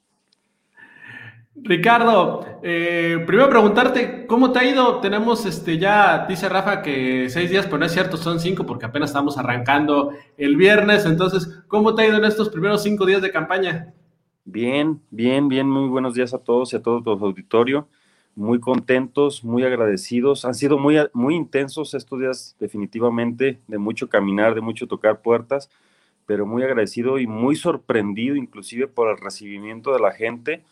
Ricardo, 1.54 2.62
eh, 2.64 3.24
primero 3.28 3.50
preguntarte, 3.50 4.26
¿cómo 4.26 4.54
te 4.54 4.60
ha 4.60 4.64
ido? 4.64 5.02
Tenemos 5.02 5.46
este 5.46 5.78
ya, 5.78 6.26
dice 6.28 6.48
Rafa 6.48 6.82
que 6.82 7.30
seis 7.30 7.50
días, 7.50 7.66
pero 7.66 7.80
no 7.80 7.86
es 7.86 7.92
cierto, 7.92 8.16
son 8.16 8.40
cinco 8.40 8.66
porque 8.66 8.86
apenas 8.86 9.10
estamos 9.10 9.38
arrancando 9.38 10.14
el 10.38 10.56
viernes. 10.56 11.06
Entonces, 11.06 11.62
¿cómo 11.68 11.94
te 11.94 12.04
ha 12.04 12.08
ido 12.08 12.18
en 12.18 12.26
estos 12.26 12.50
primeros 12.50 12.82
cinco 12.82 13.06
días 13.06 13.22
de 13.22 13.32
campaña? 13.32 13.94
Bien, 14.46 15.02
bien, 15.12 15.48
bien, 15.50 15.70
muy 15.70 15.88
buenos 15.88 16.16
días 16.16 16.34
a 16.34 16.40
todos 16.40 16.74
y 16.74 16.76
a 16.76 16.82
todo 16.82 17.02
tu 17.04 17.12
auditorio 17.12 17.88
muy 18.36 18.60
contentos, 18.62 19.44
muy 19.44 19.64
agradecidos. 19.64 20.46
Han 20.46 20.56
sido 20.56 20.78
muy, 20.78 20.98
muy 21.14 21.36
intensos 21.36 21.94
estos 21.94 22.20
días, 22.20 22.56
definitivamente, 22.60 23.60
de 23.68 23.78
mucho 23.78 24.08
caminar, 24.10 24.56
de 24.56 24.62
mucho 24.62 24.88
tocar 24.88 25.22
puertas, 25.22 25.70
pero 26.26 26.46
muy 26.46 26.64
agradecido 26.64 27.20
y 27.20 27.28
muy 27.28 27.56
sorprendido 27.58 28.36
inclusive 28.36 28.88
por 28.88 29.10
el 29.10 29.18
recibimiento 29.18 29.94
de 29.94 30.00
la 30.00 30.14
gente 30.14 30.64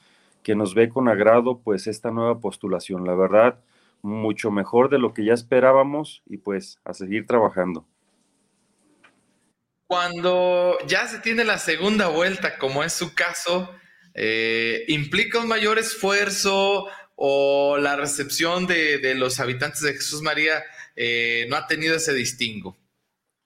que 0.44 0.56
nos 0.56 0.74
ve 0.76 0.90
con 0.90 1.10
agrado 1.10 1.60
pues 1.60 1.88
esta 1.88 2.12
nueva 2.12 2.40
postulación. 2.40 3.06
La 3.06 3.16
verdad, 3.16 3.60
mucho 4.02 4.52
mejor 4.52 4.90
de 4.90 5.00
lo 5.00 5.14
que 5.14 5.26
ya 5.26 5.34
esperábamos 5.34 6.24
y 6.28 6.38
pues 6.38 6.80
a 6.86 6.94
seguir 6.94 7.28
trabajando. 7.28 7.86
Cuando 9.90 10.78
ya 10.86 11.08
se 11.08 11.18
tiene 11.18 11.44
la 11.44 11.58
segunda 11.58 12.10
vuelta, 12.10 12.60
como 12.60 12.84
es 12.84 12.94
su 12.94 13.16
caso, 13.16 13.74
eh, 14.14 14.86
implica 14.88 15.40
un 15.40 15.48
mayor 15.48 15.80
esfuerzo, 15.80 16.86
o 17.22 17.78
la 17.78 17.98
recepción 17.98 18.66
de, 18.66 19.14
los 19.16 19.40
habitantes 19.40 19.82
de 19.82 19.94
Jesús 19.94 20.22
María 20.22 20.64
eh, 20.96 21.48
no 21.50 21.58
ha 21.58 21.66
tenido 21.66 21.96
ese 21.96 22.14
distingo? 22.14 22.78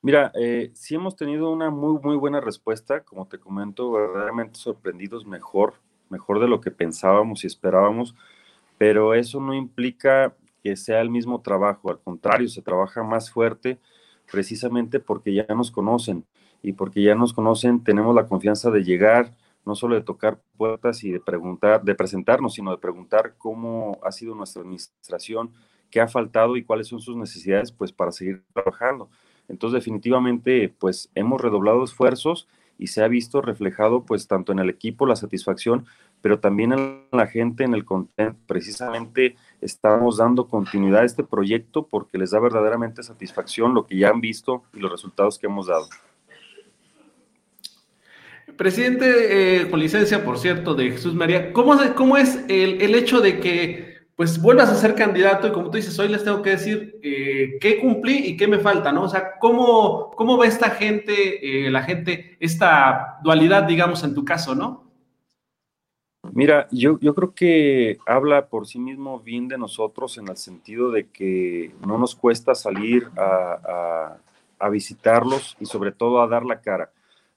Mira, 0.01 0.31
eh, 0.35 0.71
sí 0.75 0.93
hemos 0.95 1.15
tenido 1.15 1.49
una 1.49 1.71
muy, 1.71 1.99
muy 2.03 2.17
buena 2.17 2.39
respuesta, 2.39 3.05
como 3.05 3.25
te 3.25 3.39
comento, 3.39 3.91
verdaderamente 3.93 4.59
sorprendidos, 4.59 5.25
mejor, 5.25 5.75
mejor 6.09 6.41
de 6.41 6.49
lo 6.49 6.59
que 6.59 6.71
pensábamos 6.71 7.43
y 7.43 7.47
esperábamos, 7.47 8.15
pero 8.77 9.15
eso 9.15 9.39
no 9.39 9.55
implica 9.55 10.35
que 10.61 10.75
sea 10.75 10.99
el 10.99 11.09
mismo 11.09 11.41
trabajo, 11.41 11.89
al 11.89 12.01
contrario, 12.01 12.49
se 12.49 12.61
trabaja 12.61 13.01
más 13.01 13.31
fuerte 13.31 13.79
precisamente 14.31 14.99
porque 14.99 15.33
ya 15.33 15.47
nos 15.49 15.71
conocen 15.71 16.25
y 16.63 16.73
porque 16.73 17.03
ya 17.03 17.13
nos 17.13 17.33
conocen, 17.33 17.83
tenemos 17.83 18.15
la 18.15 18.25
confianza 18.25 18.71
de 18.71 18.83
llegar, 18.83 19.35
no 19.65 19.75
solo 19.75 19.95
de 19.95 20.01
tocar 20.01 20.39
puertas 20.57 21.03
y 21.03 21.11
de 21.11 21.19
preguntar, 21.19 21.83
de 21.83 21.93
presentarnos, 21.93 22.53
sino 22.53 22.71
de 22.71 22.77
preguntar 22.77 23.35
cómo 23.37 23.99
ha 24.03 24.11
sido 24.11 24.33
nuestra 24.33 24.61
administración, 24.61 25.51
qué 25.91 26.01
ha 26.01 26.07
faltado 26.07 26.55
y 26.57 26.63
cuáles 26.63 26.87
son 26.87 27.01
sus 27.01 27.15
necesidades, 27.15 27.71
pues 27.71 27.91
para 27.91 28.11
seguir 28.11 28.43
trabajando. 28.53 29.09
Entonces, 29.47 29.81
definitivamente, 29.81 30.73
pues 30.79 31.11
hemos 31.15 31.39
redoblado 31.41 31.83
esfuerzos 31.83 32.47
y 32.77 32.87
se 32.87 33.03
ha 33.03 33.07
visto 33.07 33.41
reflejado, 33.41 34.03
pues 34.05 34.27
tanto 34.27 34.53
en 34.53 34.59
el 34.59 34.69
equipo 34.69 35.05
la 35.05 35.17
satisfacción, 35.17 35.85
pero 36.21 36.39
también 36.39 36.71
en 36.73 37.03
la 37.11 37.27
gente, 37.27 37.65
en 37.65 37.73
el 37.73 37.83
contenido. 37.83 38.35
Precisamente 38.47 39.35
estamos 39.59 40.17
dando 40.17 40.47
continuidad 40.47 41.01
a 41.01 41.05
este 41.05 41.23
proyecto 41.23 41.87
porque 41.87 42.17
les 42.17 42.31
da 42.31 42.39
verdaderamente 42.39 43.03
satisfacción 43.03 43.73
lo 43.73 43.85
que 43.85 43.97
ya 43.97 44.09
han 44.09 44.21
visto 44.21 44.63
y 44.73 44.79
los 44.79 44.91
resultados 44.91 45.37
que 45.37 45.47
hemos 45.47 45.67
dado. 45.67 45.87
Presidente, 48.57 49.61
eh, 49.61 49.69
con 49.69 49.79
licencia, 49.79 50.23
por 50.23 50.37
cierto, 50.37 50.75
de 50.75 50.91
Jesús 50.91 51.13
María, 51.13 51.53
¿cómo, 51.53 51.73
es 52.17 52.39
el, 52.47 52.95
hecho 52.95 53.21
de 53.21 53.39
que 53.39 53.93
pues 54.15 54.41
vuelvas 54.41 54.69
a 54.69 54.75
ser 54.75 54.93
candidato 54.93 55.47
y 55.47 55.51
como 55.51 55.71
tú 55.71 55.77
dices, 55.77 55.97
hoy 55.97 56.07
les 56.07 56.23
tengo 56.23 56.41
que 56.43 56.51
decir 56.51 56.99
eh, 57.01 57.57
qué 57.59 57.79
cumplí 57.79 58.17
y 58.27 58.37
qué 58.37 58.47
me 58.47 58.59
falta, 58.59 58.91
¿no? 58.91 59.03
O 59.03 59.09
sea, 59.09 59.39
¿cómo, 59.39 60.11
cómo 60.11 60.37
ve 60.37 60.47
esta 60.47 60.69
gente, 60.69 61.65
eh, 61.65 61.71
la 61.71 61.81
gente, 61.83 62.37
esta 62.39 63.17
dualidad, 63.23 63.63
digamos, 63.63 64.03
en 64.03 64.13
tu 64.13 64.23
caso, 64.23 64.53
¿no? 64.53 64.83
Mira, 66.31 66.67
yo, 66.71 66.97
creo 66.97 67.35
que 67.35 67.97
habla 68.07 68.47
por 68.47 68.65
sí 68.65 68.79
mismo 68.79 69.19
bien 69.19 69.47
de 69.47 69.57
nosotros 69.57 70.17
en 70.17 70.29
el 70.29 70.37
sentido 70.37 70.89
de 70.89 71.07
que 71.07 71.71
no 71.85 71.97
nos 71.97 72.15
cuesta 72.15 72.55
salir 72.55 73.09
a, 73.17 74.17
visitarlos 74.71 75.57
y 75.59 75.65
sobre 75.65 75.91
todo 75.91 76.21
a 76.21 76.27
dar 76.27 76.45
la 76.45 76.61
cara. 76.61 76.89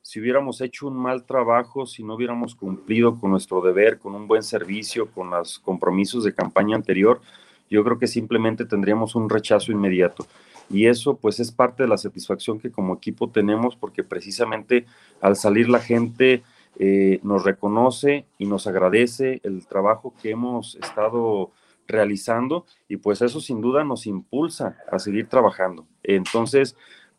Si 0.07 0.21
hubiéramos 0.21 0.61
hecho 0.61 0.87
un 0.87 0.97
mal 0.97 1.25
trabajo, 1.25 1.85
si 1.85 2.05
no 2.05 2.15
hubiéramos 2.15 2.55
cumplido 2.55 3.19
con 3.19 3.33
nuestro 3.33 3.61
deber, 3.61 3.99
con 3.99 4.15
un 4.15 4.29
buen 4.29 4.45
servicio, 4.45 5.11
con 5.11 5.31
los 5.31 5.59
compromisos 5.59 6.23
de 6.23 6.33
campaña 6.33 6.77
anterior, 6.77 7.21
yo 7.69 7.83
creo 7.83 7.99
que 7.99 8.07
simplemente 8.07 8.65
tendríamos 8.65 9.17
un 9.17 9.29
rechazo 9.29 9.73
inmediato. 9.73 10.25
Y 10.71 10.87
eso 10.87 11.17
pues 11.17 11.41
es 11.41 11.51
parte 11.51 11.83
de 11.83 11.89
la 11.89 11.99
satisfacción 11.99 12.61
que 12.61 12.71
como 12.71 12.95
equipo 12.95 13.31
tenemos 13.31 13.75
porque 13.75 14.05
precisamente 14.05 14.87
al 15.21 15.35
salir 15.35 15.69
la 15.69 15.81
gente 15.81 16.45
eh, 16.79 17.19
nos 17.25 17.43
reconoce 17.43 18.27
y 18.39 18.47
nos 18.47 18.69
agradece 18.69 19.41
el 19.43 19.67
trabajo 19.67 20.15
que 20.23 20.31
hemos 20.31 20.77
estado 20.77 21.51
realizando 21.89 22.65
y 22.89 22.99
pues 22.99 23.23
eso 23.23 23.41
sin 23.41 23.61
duda 23.61 23.83
nos 23.83 24.07
impulsa 24.07 24.79
a 24.89 25.01
seguir 25.01 25.27
trabajando. 25.27 25.85
Entonces, 26.05 26.77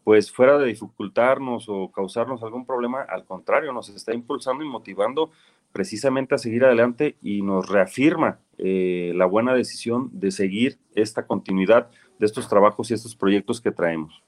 pues 0.07 0.31
fuera 0.31 0.57
de 0.57 0.67
dificultarnos 0.67 1.65
o 1.67 1.91
causarnos 1.91 2.41
algún 2.41 2.65
problema, 2.65 3.01
al 3.01 3.25
contrario, 3.25 3.73
nos 3.73 3.89
está 3.89 4.13
impulsando 4.13 4.63
y 4.63 4.67
motivando 4.69 5.31
precisamente 5.73 6.33
a 6.33 6.37
seguir 6.37 6.63
adelante 6.63 7.17
y 7.21 7.41
nos 7.41 7.67
reafirma 7.67 8.39
eh, 8.57 9.11
la 9.15 9.25
buena 9.25 9.53
decisión 9.53 10.09
de 10.13 10.31
seguir 10.31 10.79
esta 10.95 11.27
continuidad 11.27 11.89
de 12.19 12.25
estos 12.25 12.47
trabajos 12.47 12.89
y 12.89 12.93
estos 12.93 13.17
proyectos 13.17 13.59
que 13.59 13.69
traemos. 13.69 14.23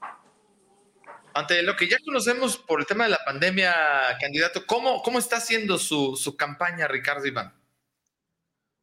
Ante 1.34 1.64
lo 1.64 1.78
que 1.78 1.88
ya 1.88 1.96
conocemos 2.04 2.58
por 2.58 2.82
el 2.82 2.86
tema 2.86 3.06
de 3.06 3.12
la 3.12 3.20
pandemia, 3.26 3.74
candidato, 4.20 4.66
¿cómo, 4.68 5.02
cómo 5.02 5.18
está 5.18 5.38
haciendo 5.38 5.78
su, 5.78 6.18
su 6.18 6.36
campaña, 6.36 6.90
Ricardo 6.90 7.26
Iván? 7.26 7.54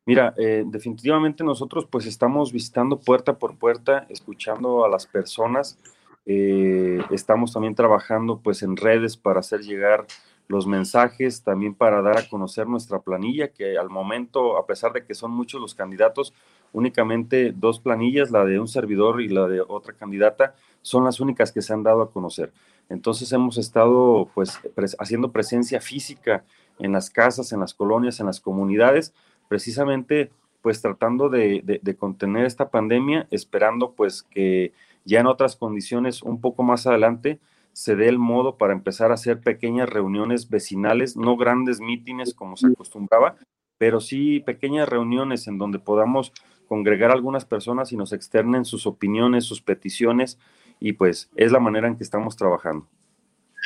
Mira, 0.07 0.33
eh, 0.39 0.63
definitivamente 0.65 1.45
nosotros 1.45 1.87
pues 1.91 2.07
estamos 2.07 2.53
visitando 2.53 2.99
puerta 2.99 3.39
por 3.39 3.59
puerta, 3.59 4.07
escuchando 4.09 4.83
a 4.83 4.89
las 4.89 5.07
personas. 5.07 5.79
Eh, 6.27 6.99
estamos 7.11 7.53
también 7.53 7.77
trabajando 7.77 8.41
pues 8.41 8.63
en 8.63 8.77
redes 8.77 9.17
para 9.17 9.41
hacer 9.41 9.61
llegar 9.61 10.07
los 10.49 10.67
mensajes, 10.67 11.43
también 11.43 11.75
para 11.75 12.03
dar 12.03 12.19
a 12.19 12.29
conocer 12.29 12.67
nuestra 12.67 13.01
planilla, 13.01 13.49
que 13.49 13.79
al 13.79 13.91
momento, 13.91 14.57
a 14.59 14.67
pesar 14.67 14.93
de 14.93 15.05
que 15.05 15.15
son 15.15 15.31
muchos 15.31 15.61
los 15.61 15.75
candidatos, 15.75 16.33
únicamente 16.73 17.53
dos 17.53 17.81
planillas, 17.81 18.31
la 18.31 18.45
de 18.45 18.61
un 18.61 18.69
servidor 18.69 19.21
y 19.21 19.29
la 19.29 19.49
de 19.49 19.61
otra 19.61 19.95
candidata, 19.95 20.55
son 20.83 21.05
las 21.05 21.21
únicas 21.21 21.53
que 21.53 21.63
se 21.63 21.73
han 21.73 21.83
dado 21.83 22.03
a 22.03 22.11
conocer. 22.11 22.53
Entonces 22.89 23.33
hemos 23.33 23.59
estado 23.59 24.29
pues 24.35 24.61
haciendo 24.99 25.33
presencia 25.33 25.81
física 25.81 26.45
en 26.79 26.93
las 26.93 27.11
casas, 27.11 27.53
en 27.53 27.61
las 27.61 27.75
colonias, 27.75 28.21
en 28.21 28.27
las 28.27 28.41
comunidades, 28.41 29.15
precisamente 29.49 30.31
pues 30.63 30.83
tratando 30.83 31.29
de, 31.29 31.81
de 31.81 31.97
contener 31.97 32.45
esta 32.45 32.71
pandemia, 32.71 33.27
esperando 33.31 33.93
pues 33.93 34.25
que 34.25 34.73
ya 35.07 35.21
en 35.21 35.27
otras 35.27 35.57
condiciones 35.57 36.23
un 36.23 36.41
poco 36.41 36.63
más 36.63 36.87
adelante 36.87 37.41
se 37.73 37.95
dé 37.95 38.09
el 38.09 38.19
modo 38.19 38.59
para 38.59 38.73
empezar 38.73 39.11
a 39.11 39.15
hacer 39.15 39.41
pequeñas 39.41 39.89
reuniones 39.89 40.51
vecinales, 40.51 41.17
no 41.17 41.37
grandes 41.37 41.81
mítines 41.81 42.35
como 42.35 42.57
se 42.57 42.69
acostumbraba, 42.69 43.37
pero 43.79 44.01
sí 44.01 44.41
pequeñas 44.41 44.89
reuniones 44.89 45.47
en 45.47 45.59
donde 45.59 45.79
podamos 45.79 46.33
congregar 46.67 47.11
a 47.11 47.15
algunas 47.15 47.45
personas 47.45 47.93
y 47.93 47.97
nos 47.97 48.13
externen 48.13 48.65
sus 48.65 48.87
opiniones, 48.87 49.45
sus 49.45 49.63
peticiones, 49.63 50.39
y 50.81 50.95
pues 50.95 51.31
es 51.37 51.53
la 51.53 51.61
manera 51.61 51.87
en 51.87 51.97
que 51.97 52.03
estamos 52.03 52.37
trabajando. 52.37 52.89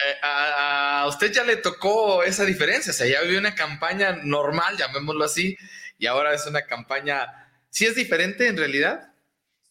Eh, 0.07 0.18
a, 0.22 1.07
usted 1.09 1.32
ya 1.32 1.45
le 1.45 1.57
tocó 1.57 2.22
esa 2.22 2.45
diferencia, 2.45 2.91
o 2.91 2.95
sea, 2.95 3.07
ya 3.07 3.22
vivió 3.22 3.38
una 3.38 3.55
campaña 3.55 4.16
normal, 4.22 4.76
llamémoslo 4.76 5.24
así, 5.24 5.57
y 5.99 6.07
ahora 6.07 6.34
es 6.34 6.47
una 6.47 6.62
campaña, 6.62 7.49
¿sí 7.70 7.86
es 7.86 7.95
diferente 7.95 8.49
en 8.49 8.57
realidad? 8.57 9.10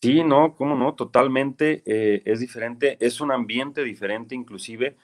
Sí, 0.02 0.24
no, 0.24 0.56
cómo 0.56 0.76
no, 0.76 0.94
totalmente 0.96 1.84
eh, 1.86 2.22
es 2.24 2.40
diferente, 2.40 2.98
es 3.02 3.20
un 3.20 3.32
ambiente 3.32 3.84
diferente 3.84 4.34
inclusive 4.34 4.96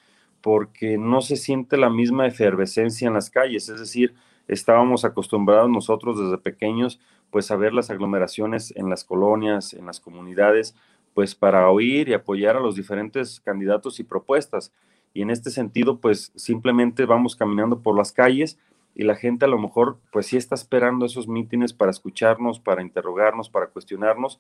porque 0.42 0.98
no 0.98 1.22
se 1.22 1.36
siente 1.36 1.76
la 1.76 1.90
misma 1.90 2.28
efervescencia 2.28 3.08
en 3.08 3.16
las 3.16 3.30
calles, 3.30 3.68
es 3.68 3.80
decir, 3.80 4.16
estábamos 4.48 5.04
acostumbrados 5.04 5.70
nosotros 5.70 6.18
desde 6.20 6.38
pequeños 6.38 7.00
pues 7.30 7.52
a 7.52 7.58
ver 7.58 7.74
las 7.74 7.90
aglomeraciones 7.90 8.74
en 8.78 8.90
las 8.90 9.04
colonias, 9.04 9.74
en 9.74 9.86
las 9.86 10.00
comunidades, 10.00 10.74
pues 11.14 11.36
para 11.36 11.70
oír 11.70 12.08
y 12.08 12.14
apoyar 12.14 12.56
a 12.56 12.62
los 12.62 12.76
diferentes 12.78 13.42
candidatos 13.42 14.00
y 14.00 14.06
propuestas. 14.06 14.72
Y 15.14 15.22
en 15.22 15.30
este 15.30 15.50
sentido, 15.50 16.00
pues 16.00 16.32
simplemente 16.36 17.06
vamos 17.06 17.36
caminando 17.36 17.82
por 17.82 17.98
las 17.98 18.14
calles 18.14 18.58
y 18.96 19.04
la 19.04 19.16
gente 19.16 19.44
a 19.44 19.50
lo 19.50 19.60
mejor 19.60 19.98
pues 20.12 20.28
sí 20.28 20.38
está 20.38 20.56
esperando 20.56 21.06
esos 21.06 21.28
mítines 21.28 21.74
para 21.74 21.92
escucharnos, 21.92 22.60
para 22.62 22.82
interrogarnos, 22.82 23.50
para 23.50 23.68
cuestionarnos, 23.68 24.40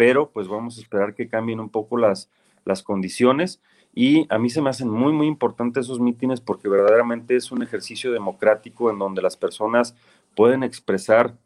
pero 0.00 0.30
pues 0.30 0.48
vamos 0.48 0.78
a 0.78 0.80
esperar 0.80 1.14
que 1.14 1.28
cambien 1.28 1.60
un 1.60 1.68
poco 1.68 1.98
las, 1.98 2.30
las 2.64 2.82
condiciones. 2.82 3.60
Y 3.94 4.26
a 4.32 4.38
mí 4.38 4.48
se 4.48 4.62
me 4.62 4.70
hacen 4.70 4.88
muy, 4.88 5.12
muy 5.12 5.26
importantes 5.26 5.84
esos 5.84 6.00
mítines 6.00 6.40
porque 6.40 6.70
verdaderamente 6.70 7.36
es 7.36 7.52
un 7.52 7.62
ejercicio 7.62 8.10
democrático 8.10 8.90
en 8.90 8.98
donde 8.98 9.20
las 9.20 9.36
personas 9.36 9.94
pueden 10.34 10.62
expresar 10.62 11.36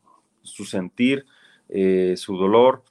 su 0.42 0.66
sentir, 0.66 1.26
eh, 1.68 2.14
su 2.16 2.36
dolor, 2.36 2.84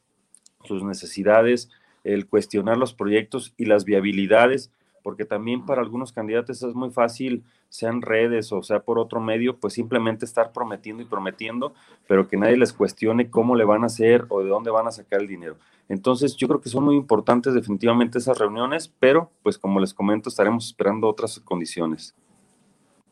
sus 0.66 0.84
necesidades, 0.84 1.70
el 2.04 2.28
cuestionar 2.28 2.78
los 2.78 2.94
proyectos 2.94 3.54
y 3.56 3.64
las 3.64 3.86
viabilidades 3.86 4.70
porque 5.04 5.26
también 5.26 5.66
para 5.66 5.82
algunos 5.82 6.12
candidatos 6.12 6.64
es 6.64 6.74
muy 6.74 6.90
fácil, 6.90 7.44
sean 7.74 8.04
redes 8.04 8.52
o 8.52 8.62
sea 8.62 8.82
por 8.82 9.00
otro 9.00 9.20
medio, 9.20 9.58
pues 9.58 9.74
simplemente 9.74 10.26
estar 10.26 10.52
prometiendo 10.52 11.02
y 11.02 11.08
prometiendo, 11.08 11.74
pero 12.08 12.28
que 12.28 12.38
nadie 12.38 12.56
les 12.56 12.72
cuestione 12.72 13.32
cómo 13.32 13.56
le 13.56 13.66
van 13.66 13.82
a 13.82 13.88
hacer 13.88 14.28
o 14.30 14.44
de 14.44 14.50
dónde 14.50 14.70
van 14.70 14.86
a 14.86 14.92
sacar 14.92 15.22
el 15.22 15.28
dinero. 15.28 15.58
Entonces, 15.90 16.36
yo 16.38 16.48
creo 16.48 16.62
que 16.62 16.70
son 16.70 16.84
muy 16.84 16.96
importantes 16.96 17.56
definitivamente 17.56 18.20
esas 18.20 18.38
reuniones, 18.38 18.94
pero 19.00 19.32
pues 19.42 19.58
como 19.58 19.80
les 19.80 19.92
comento, 19.92 20.30
estaremos 20.30 20.68
esperando 20.68 21.08
otras 21.08 21.40
condiciones. 21.40 22.16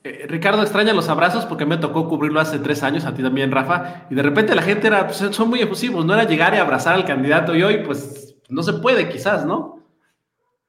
Eh, 0.04 0.28
Ricardo 0.28 0.62
extraña 0.62 0.94
los 0.94 1.10
abrazos 1.10 1.48
porque 1.48 1.66
me 1.66 1.78
tocó 1.78 2.08
cubrirlo 2.08 2.40
hace 2.40 2.60
tres 2.60 2.84
años, 2.84 3.06
a 3.06 3.16
ti 3.16 3.24
también, 3.24 3.52
Rafa, 3.52 4.06
y 4.12 4.16
de 4.16 4.22
repente 4.22 4.54
la 4.54 4.62
gente 4.62 4.86
era, 4.86 5.08
pues, 5.08 5.18
son 5.18 5.50
muy 5.50 5.62
efusivos, 5.62 6.06
no 6.06 6.14
era 6.14 6.26
llegar 6.26 6.54
y 6.54 6.58
abrazar 6.58 6.94
al 6.94 7.06
candidato 7.06 7.56
y 7.56 7.64
hoy 7.64 7.84
pues 7.84 8.36
no 8.48 8.62
se 8.62 8.74
puede 8.74 9.10
quizás, 9.10 9.44
¿no? 9.44 9.80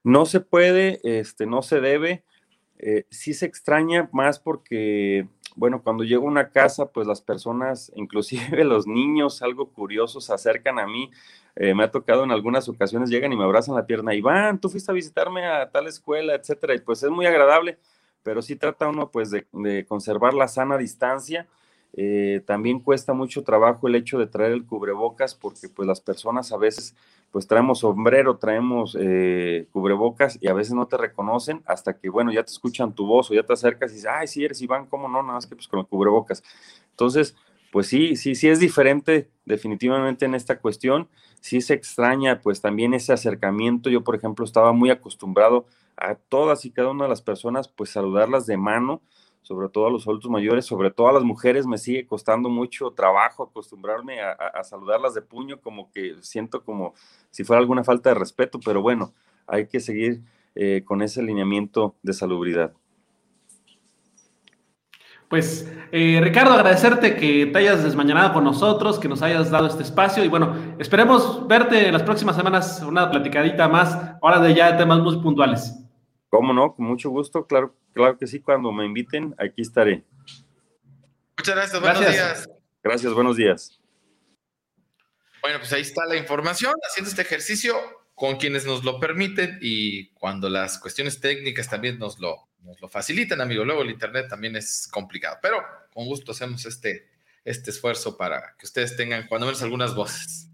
No 0.03 0.25
se 0.25 0.41
puede, 0.41 0.99
este, 1.05 1.45
no 1.45 1.61
se 1.61 1.83
debe. 1.83 2.25
Eh, 2.83 3.07
sí 3.11 3.33
se 3.33 3.47
extraña 3.47 4.11
más 4.13 4.41
porque, 4.41 5.29
bueno, 5.55 5.83
cuando 5.85 6.03
llego 6.03 6.27
a 6.27 6.31
una 6.31 6.51
casa, 6.51 6.87
pues 6.87 7.07
las 7.07 7.23
personas, 7.23 7.93
inclusive 7.97 8.65
los 8.65 8.87
niños, 8.87 9.41
algo 9.41 9.71
curiosos, 9.71 10.27
se 10.27 10.35
acercan 10.35 10.79
a 10.81 10.87
mí. 10.87 11.11
Eh, 11.55 11.75
me 11.75 11.85
ha 11.85 11.91
tocado 11.91 12.25
en 12.25 12.33
algunas 12.33 12.69
ocasiones, 12.69 13.09
llegan 13.09 13.33
y 13.33 13.37
me 13.37 13.45
abrazan 13.45 13.77
la 13.77 13.87
pierna. 13.87 14.15
Iván, 14.15 14.61
tú 14.61 14.69
fuiste 14.69 14.91
a 14.91 14.95
visitarme 14.95 15.47
a 15.47 15.71
tal 15.71 15.87
escuela, 15.87 16.35
etcétera. 16.35 16.75
Y 16.75 16.81
pues 16.81 17.03
es 17.03 17.11
muy 17.11 17.25
agradable, 17.25 17.79
pero 18.25 18.43
sí 18.43 18.57
trata 18.57 18.89
uno 18.89 19.11
pues 19.11 19.31
de, 19.31 19.87
conservar 19.87 20.35
la 20.35 20.49
sana 20.49 20.77
distancia 20.77 21.47
eh, 21.95 22.41
también 22.47 22.81
cuesta 22.81 23.13
mucho 23.13 23.45
trabajo 23.45 23.87
el 23.87 23.95
hecho 23.97 24.19
de 24.19 24.27
traer 24.27 24.53
el 24.53 24.65
cubrebocas 24.65 25.35
porque 25.35 25.69
pues 25.69 25.87
las 25.87 26.01
personas 26.01 26.51
a 26.51 26.57
veces 26.57 26.97
pues 27.33 27.49
traemos 27.49 27.81
sombrero, 27.81 28.37
traemos 28.37 28.97
eh, 29.01 29.67
cubrebocas 29.73 30.39
y 30.41 30.49
a 30.49 30.53
veces 30.53 30.75
no 30.75 30.87
te 30.87 30.99
reconocen 30.99 31.63
hasta 31.65 31.99
que 31.99 32.11
bueno 32.11 32.31
ya 32.31 32.45
te 32.45 32.53
escuchan 32.53 32.95
tu 32.95 33.07
voz 33.07 33.31
o 33.31 33.35
ya 33.35 33.43
te 33.43 33.55
acercas 33.55 33.91
y 33.91 33.95
dices, 33.95 34.11
ay, 34.13 34.29
sí 34.29 34.45
eres 34.45 34.61
Iván, 34.61 34.87
¿cómo 34.87 35.09
no? 35.09 35.23
Nada 35.23 35.35
más 35.35 35.47
que 35.47 35.57
pues 35.57 35.67
con 35.67 35.81
el 35.81 35.87
cubrebocas. 35.87 36.45
Entonces, 36.91 37.35
pues 37.73 37.87
sí, 37.87 38.17
sí, 38.17 38.35
sí 38.35 38.51
es 38.51 38.61
diferente 38.61 39.31
definitivamente 39.47 40.27
en 40.27 40.35
esta 40.35 40.61
cuestión. 40.61 41.09
Sí 41.41 41.63
se 41.63 41.73
extraña 41.73 42.41
pues 42.41 42.61
también 42.61 42.93
ese 42.93 43.15
acercamiento. 43.15 43.89
Yo, 43.89 44.05
por 44.05 44.15
ejemplo, 44.15 44.45
estaba 44.45 44.73
muy 44.75 44.91
acostumbrado 44.91 45.65
a 45.97 46.17
todas 46.17 46.67
y 46.67 46.71
cada 46.71 46.91
una 46.91 47.05
de 47.05 47.11
las 47.11 47.23
personas 47.23 47.69
pues 47.69 47.89
saludarlas 47.89 48.45
de 48.45 48.59
mano 48.59 49.01
sobre 49.43 49.69
todo 49.69 49.87
a 49.87 49.91
los 49.91 50.07
adultos 50.07 50.31
mayores, 50.31 50.65
sobre 50.65 50.91
todo 50.91 51.09
a 51.09 51.13
las 51.13 51.25
mujeres, 51.25 51.67
me 51.67 51.79
sigue 51.79 52.07
costando 52.07 52.49
mucho 52.49 52.93
trabajo 52.93 53.43
acostumbrarme 53.43 54.21
a, 54.21 54.63
saludarlas 54.65 55.15
de 55.15 55.23
puño, 55.23 55.61
como 55.61 55.91
que 55.91 56.17
siento 56.21 56.65
como 56.65 56.95
si 57.31 57.45
fuera 57.45 57.61
alguna 57.61 57.85
falta 57.85 58.11
de 58.11 58.15
respeto, 58.15 58.61
pero 58.65 58.81
bueno, 58.81 59.13
hay 59.47 59.67
que 59.67 59.81
seguir 59.81 60.23
eh, 60.55 60.83
con 60.85 61.03
ese 61.03 61.21
alineamiento 61.21 61.97
de 62.03 62.13
salubridad. 62.13 62.73
Pues, 65.29 65.67
eh, 65.93 66.21
Ricardo, 66.23 66.53
agradecerte 66.53 67.17
que 67.17 67.47
te 67.47 67.59
hayas 67.59 67.83
desmañanado 67.83 68.35
con 68.35 68.45
nosotros, 68.45 68.99
que 68.99 69.09
nos 69.09 69.23
hayas 69.23 69.51
dado 69.51 69.67
este 69.67 69.83
espacio 69.83 70.23
y 70.23 70.29
bueno, 70.29 70.55
esperemos 70.79 71.49
verte 71.49 71.87
en 71.87 71.95
las 71.95 72.03
próximas 72.03 72.37
semanas, 72.37 72.85
una 72.87 73.11
platicadita 73.11 73.67
más, 73.67 73.99
ahora 74.21 74.41
de 74.41 74.55
ya 74.55 74.77
temas 74.77 75.01
muy 75.01 75.17
puntuales. 75.23 75.83
¿Cómo 76.29 76.53
no? 76.53 76.75
Con 76.75 76.85
mucho 76.85 77.09
gusto, 77.09 77.47
claro, 77.47 77.75
claro 77.93 78.19
que 78.19 78.27
sí, 78.27 78.41
cuando 78.41 78.73
me 78.73 78.85
inviten, 78.85 79.35
aquí 79.39 79.63
estaré. 79.63 80.05
Muchas 81.37 81.55
gracias, 81.55 81.81
buenos 81.81 82.01
días. 82.01 82.51
Gracias, 82.83 83.13
buenos 83.13 83.37
días. 83.37 83.81
Bueno, 85.41 85.59
pues 85.59 85.73
ahí 85.73 85.83
está 85.83 86.05
la 86.07 86.17
información, 86.17 86.75
haciendo 86.89 87.11
este 87.11 87.23
ejercicio 87.23 87.75
con 88.15 88.37
quienes 88.37 88.65
nos 88.65 88.85
lo 88.85 89.01
permiten 89.01 89.59
y 89.61 90.11
cuando 90.11 90.49
las 90.49 90.79
cuestiones 90.79 91.21
técnicas 91.21 91.69
también 91.69 91.99
nos 91.99 92.21
lo, 92.21 92.49
nos 92.63 92.81
lo 92.81 92.89
faciliten, 92.89 93.41
amigo. 93.41 93.65
Luego 93.65 93.83
el 93.83 93.91
Internet 93.91 94.29
también 94.29 94.55
es 94.55 94.89
complicado, 94.89 95.39
pero 95.43 95.61
con 95.93 96.07
gusto 96.07 96.33
hacemos 96.33 96.65
este, 96.67 97.09
este 97.45 97.71
esfuerzo 97.71 98.17
para 98.17 98.55
que 98.57 98.67
ustedes 98.67 98.97
tengan 98.97 99.27
cuando 99.27 99.47
menos 99.47 99.63
algunas 99.63 99.95
voces. 99.95 100.49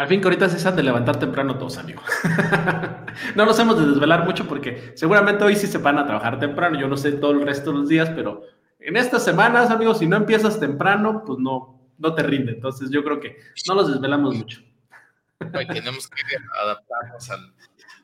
Al 0.00 0.08
fin 0.08 0.18
que 0.18 0.28
ahorita 0.28 0.48
se 0.48 0.66
han 0.66 0.76
de 0.76 0.82
levantar 0.82 1.18
temprano 1.18 1.58
todos, 1.58 1.76
amigo. 1.76 2.00
no 3.34 3.44
nos 3.44 3.58
hemos 3.58 3.78
de 3.78 3.86
desvelar 3.86 4.24
mucho 4.24 4.48
porque 4.48 4.94
seguramente 4.94 5.44
hoy 5.44 5.54
sí 5.56 5.66
se 5.66 5.76
van 5.76 5.98
a 5.98 6.06
trabajar 6.06 6.38
temprano. 6.38 6.80
Yo 6.80 6.88
no 6.88 6.96
sé 6.96 7.12
todo 7.12 7.32
el 7.32 7.42
resto 7.42 7.70
de 7.70 7.80
los 7.80 7.88
días, 7.90 8.08
pero 8.16 8.42
en 8.78 8.96
estas 8.96 9.22
semanas, 9.22 9.70
amigos, 9.70 9.98
si 9.98 10.06
no 10.06 10.16
empiezas 10.16 10.58
temprano, 10.58 11.22
pues 11.26 11.38
no, 11.38 11.92
no 11.98 12.14
te 12.14 12.22
rinde. 12.22 12.52
Entonces 12.52 12.88
yo 12.90 13.04
creo 13.04 13.20
que 13.20 13.40
no 13.68 13.74
los 13.74 13.92
desvelamos 13.92 14.34
mucho. 14.34 14.62
tenemos 15.38 16.08
que 16.08 16.22
adaptarnos 16.62 17.30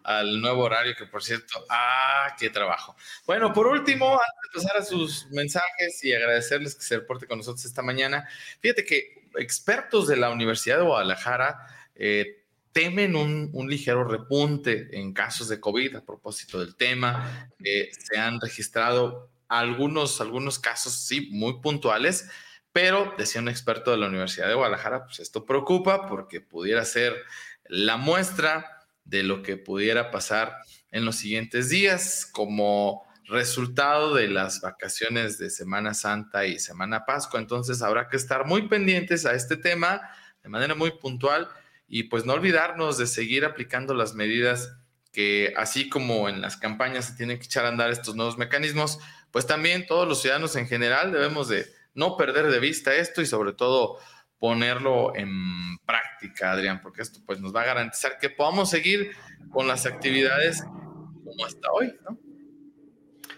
al 0.05 0.39
nuevo 0.43 0.65
horario, 0.65 0.95
que 0.99 1.07
por 1.07 1.23
cierto, 1.23 1.65
¡ah, 1.71 2.37
qué 2.39 2.51
trabajo! 2.51 2.95
Bueno, 3.27 3.55
por 3.55 3.69
último, 3.69 4.07
antes 4.11 4.53
de 4.53 4.61
pasar 4.61 4.83
a 4.83 4.85
sus 4.85 5.29
mensajes 5.31 6.05
y 6.05 6.13
agradecerles 6.13 6.75
que 6.75 6.83
se 6.83 6.97
reporte 6.97 7.27
con 7.27 7.39
nosotros 7.39 7.65
esta 7.65 7.81
mañana, 7.81 8.29
fíjate 8.61 8.85
que 8.85 9.31
expertos 9.39 10.07
de 10.09 10.17
la 10.17 10.29
Universidad 10.29 10.77
de 10.77 10.85
Guadalajara 10.85 11.73
eh, 11.97 12.45
temen 12.73 13.17
un, 13.17 13.51
ligero 13.69 14.05
repunte 14.05 14.89
en 14.93 15.15
casos 15.15 15.49
de 15.49 15.59
COVID 15.59 15.97
a 15.97 16.05
propósito 16.05 16.61
del 16.61 16.77
tema. 16.77 17.51
Eh, 17.65 17.91
se 17.99 18.19
han 18.19 18.39
registrado 18.39 19.31
algunos, 19.49 20.21
algunos 20.21 20.59
casos, 20.59 20.93
sí, 21.07 21.29
muy 21.33 21.61
puntuales, 21.61 22.29
pero 22.73 23.15
decía 23.17 23.41
un 23.41 23.49
experto 23.49 23.93
de 23.93 23.97
la 23.97 24.09
Universidad 24.09 24.49
de 24.49 24.55
Guadalajara, 24.55 25.07
pues 25.07 25.21
esto 25.21 25.47
preocupa 25.47 26.07
porque 26.07 26.43
pudiera 26.43 26.85
ser 26.85 27.17
la 27.65 27.97
muestra 27.97 28.87
de 29.05 29.23
lo 29.23 29.43
que 29.43 29.57
pudiera 29.57 30.11
pasar 30.11 30.59
en 30.91 31.07
los 31.07 31.17
siguientes 31.17 31.71
días 31.71 32.29
como 32.31 33.07
resultado 33.25 34.15
de 34.15 34.29
las 34.29 34.61
vacaciones 34.61 35.39
de 35.39 35.49
Semana 35.49 35.95
Santa 35.95 36.45
y 36.45 36.59
Semana 36.59 37.07
Pascua. 37.07 37.41
Entonces 37.41 37.81
habrá 37.81 38.09
que 38.09 38.17
estar 38.19 38.45
muy 38.45 38.69
pendientes 38.69 39.25
a 39.25 39.33
este 39.33 39.57
tema 39.57 40.03
de 40.43 40.49
manera 40.49 40.75
muy 40.75 40.91
puntual 40.91 41.49
y 41.89 42.05
pues 42.05 42.25
no 42.25 42.35
olvidarnos 42.35 42.99
de 42.99 43.07
seguir 43.07 43.45
aplicando 43.45 43.95
las 43.95 44.15
medidas 44.15 44.77
que 45.13 45.55
así 45.57 45.89
como 45.89 46.29
en 46.29 46.41
las 46.41 46.57
campañas 46.57 47.07
se 47.07 47.17
tienen 47.17 47.39
que 47.39 47.45
echar 47.45 47.65
a 47.65 47.69
andar 47.69 47.91
estos 47.91 48.17
nuevos 48.17 48.37
mecanismos, 48.37 48.99
pues 49.31 49.47
también 49.47 49.87
todos 49.87 50.07
los 50.07 50.21
ciudadanos 50.21 50.57
en 50.57 50.67
general 50.67 51.13
debemos 51.13 51.49
de 51.49 51.67
no 51.95 52.17
perder 52.17 52.49
de 52.49 52.61
vista 52.61 52.95
esto 52.95 53.23
y 53.23 53.27
sobre 53.27 53.53
todo 53.53 53.99
ponerlo 54.39 55.17
en 55.17 55.79
práctica, 55.87 56.53
Adrián, 56.53 56.81
porque 56.83 57.03
esto 57.03 57.21
pues 57.25 57.41
nos 57.41 57.55
va 57.55 57.63
a 57.63 57.67
garantizar 57.67 58.19
que 58.19 58.29
podamos 58.29 58.69
seguir 58.69 59.13
con 59.51 59.67
las 59.67 59.87
actividades 59.87 60.63
como 60.63 61.47
hasta 61.47 61.73
hoy. 61.73 61.95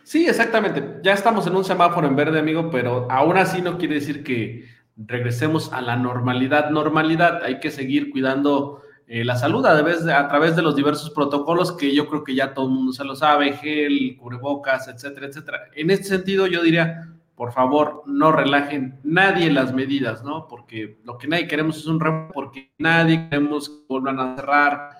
Sí, 0.02 0.26
exactamente. 0.26 1.00
Ya 1.02 1.12
estamos 1.12 1.46
en 1.46 1.54
un 1.54 1.64
semáforo 1.64 2.08
en 2.08 2.16
verde, 2.16 2.38
amigo, 2.38 2.70
pero 2.70 3.10
aún 3.10 3.36
así 3.36 3.60
no 3.62 3.78
quiere 3.78 3.96
decir 3.96 4.24
que 4.24 4.68
regresemos 5.06 5.72
a 5.72 5.80
la 5.80 5.96
normalidad. 5.96 6.70
Normalidad, 6.70 7.42
hay 7.44 7.60
que 7.60 7.70
seguir 7.70 8.10
cuidando 8.10 8.82
eh, 9.06 9.24
la 9.24 9.36
salud 9.36 9.64
a 9.64 9.74
través, 9.74 10.04
de, 10.04 10.12
a 10.12 10.28
través 10.28 10.56
de 10.56 10.62
los 10.62 10.76
diversos 10.76 11.10
protocolos 11.10 11.72
que 11.72 11.94
yo 11.94 12.08
creo 12.08 12.24
que 12.24 12.34
ya 12.34 12.52
todo 12.52 12.66
el 12.66 12.72
mundo 12.72 12.92
se 12.92 13.04
lo 13.04 13.16
sabe, 13.16 13.52
gel, 13.54 14.16
cubrebocas, 14.18 14.88
etcétera, 14.88 15.26
etcétera. 15.26 15.60
En 15.74 15.90
este 15.90 16.04
sentido, 16.04 16.46
yo 16.46 16.62
diría, 16.62 17.08
por 17.34 17.52
favor, 17.52 18.02
no 18.06 18.32
relajen 18.32 18.98
nadie 19.04 19.50
las 19.50 19.72
medidas, 19.72 20.24
¿no? 20.24 20.48
Porque 20.48 20.98
lo 21.04 21.16
que 21.16 21.28
nadie 21.28 21.46
queremos 21.46 21.78
es 21.78 21.86
un 21.86 22.00
remo, 22.00 22.30
porque 22.34 22.72
nadie 22.78 23.28
queremos 23.30 23.68
que 23.68 23.76
vuelvan 23.88 24.18
a 24.18 24.36
cerrar, 24.36 24.90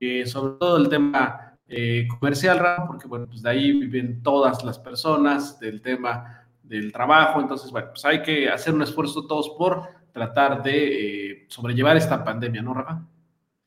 eh, 0.00 0.24
sobre 0.26 0.58
todo 0.58 0.76
el 0.76 0.88
tema 0.88 1.56
eh, 1.66 2.06
comercial, 2.08 2.60
porque 2.86 3.08
bueno, 3.08 3.26
pues 3.26 3.42
de 3.42 3.50
ahí 3.50 3.72
viven 3.72 4.22
todas 4.22 4.64
las 4.64 4.78
personas, 4.78 5.58
del 5.58 5.82
tema 5.82 6.47
del 6.68 6.92
trabajo, 6.92 7.40
entonces, 7.40 7.70
bueno, 7.70 7.88
pues 7.90 8.04
hay 8.04 8.22
que 8.22 8.48
hacer 8.48 8.74
un 8.74 8.82
esfuerzo 8.82 9.26
todos 9.26 9.50
por 9.56 9.88
tratar 10.12 10.62
de 10.62 11.30
eh, 11.30 11.46
sobrellevar 11.48 11.96
esta 11.96 12.22
pandemia, 12.22 12.62
¿no, 12.62 12.74
Rafa? 12.74 13.00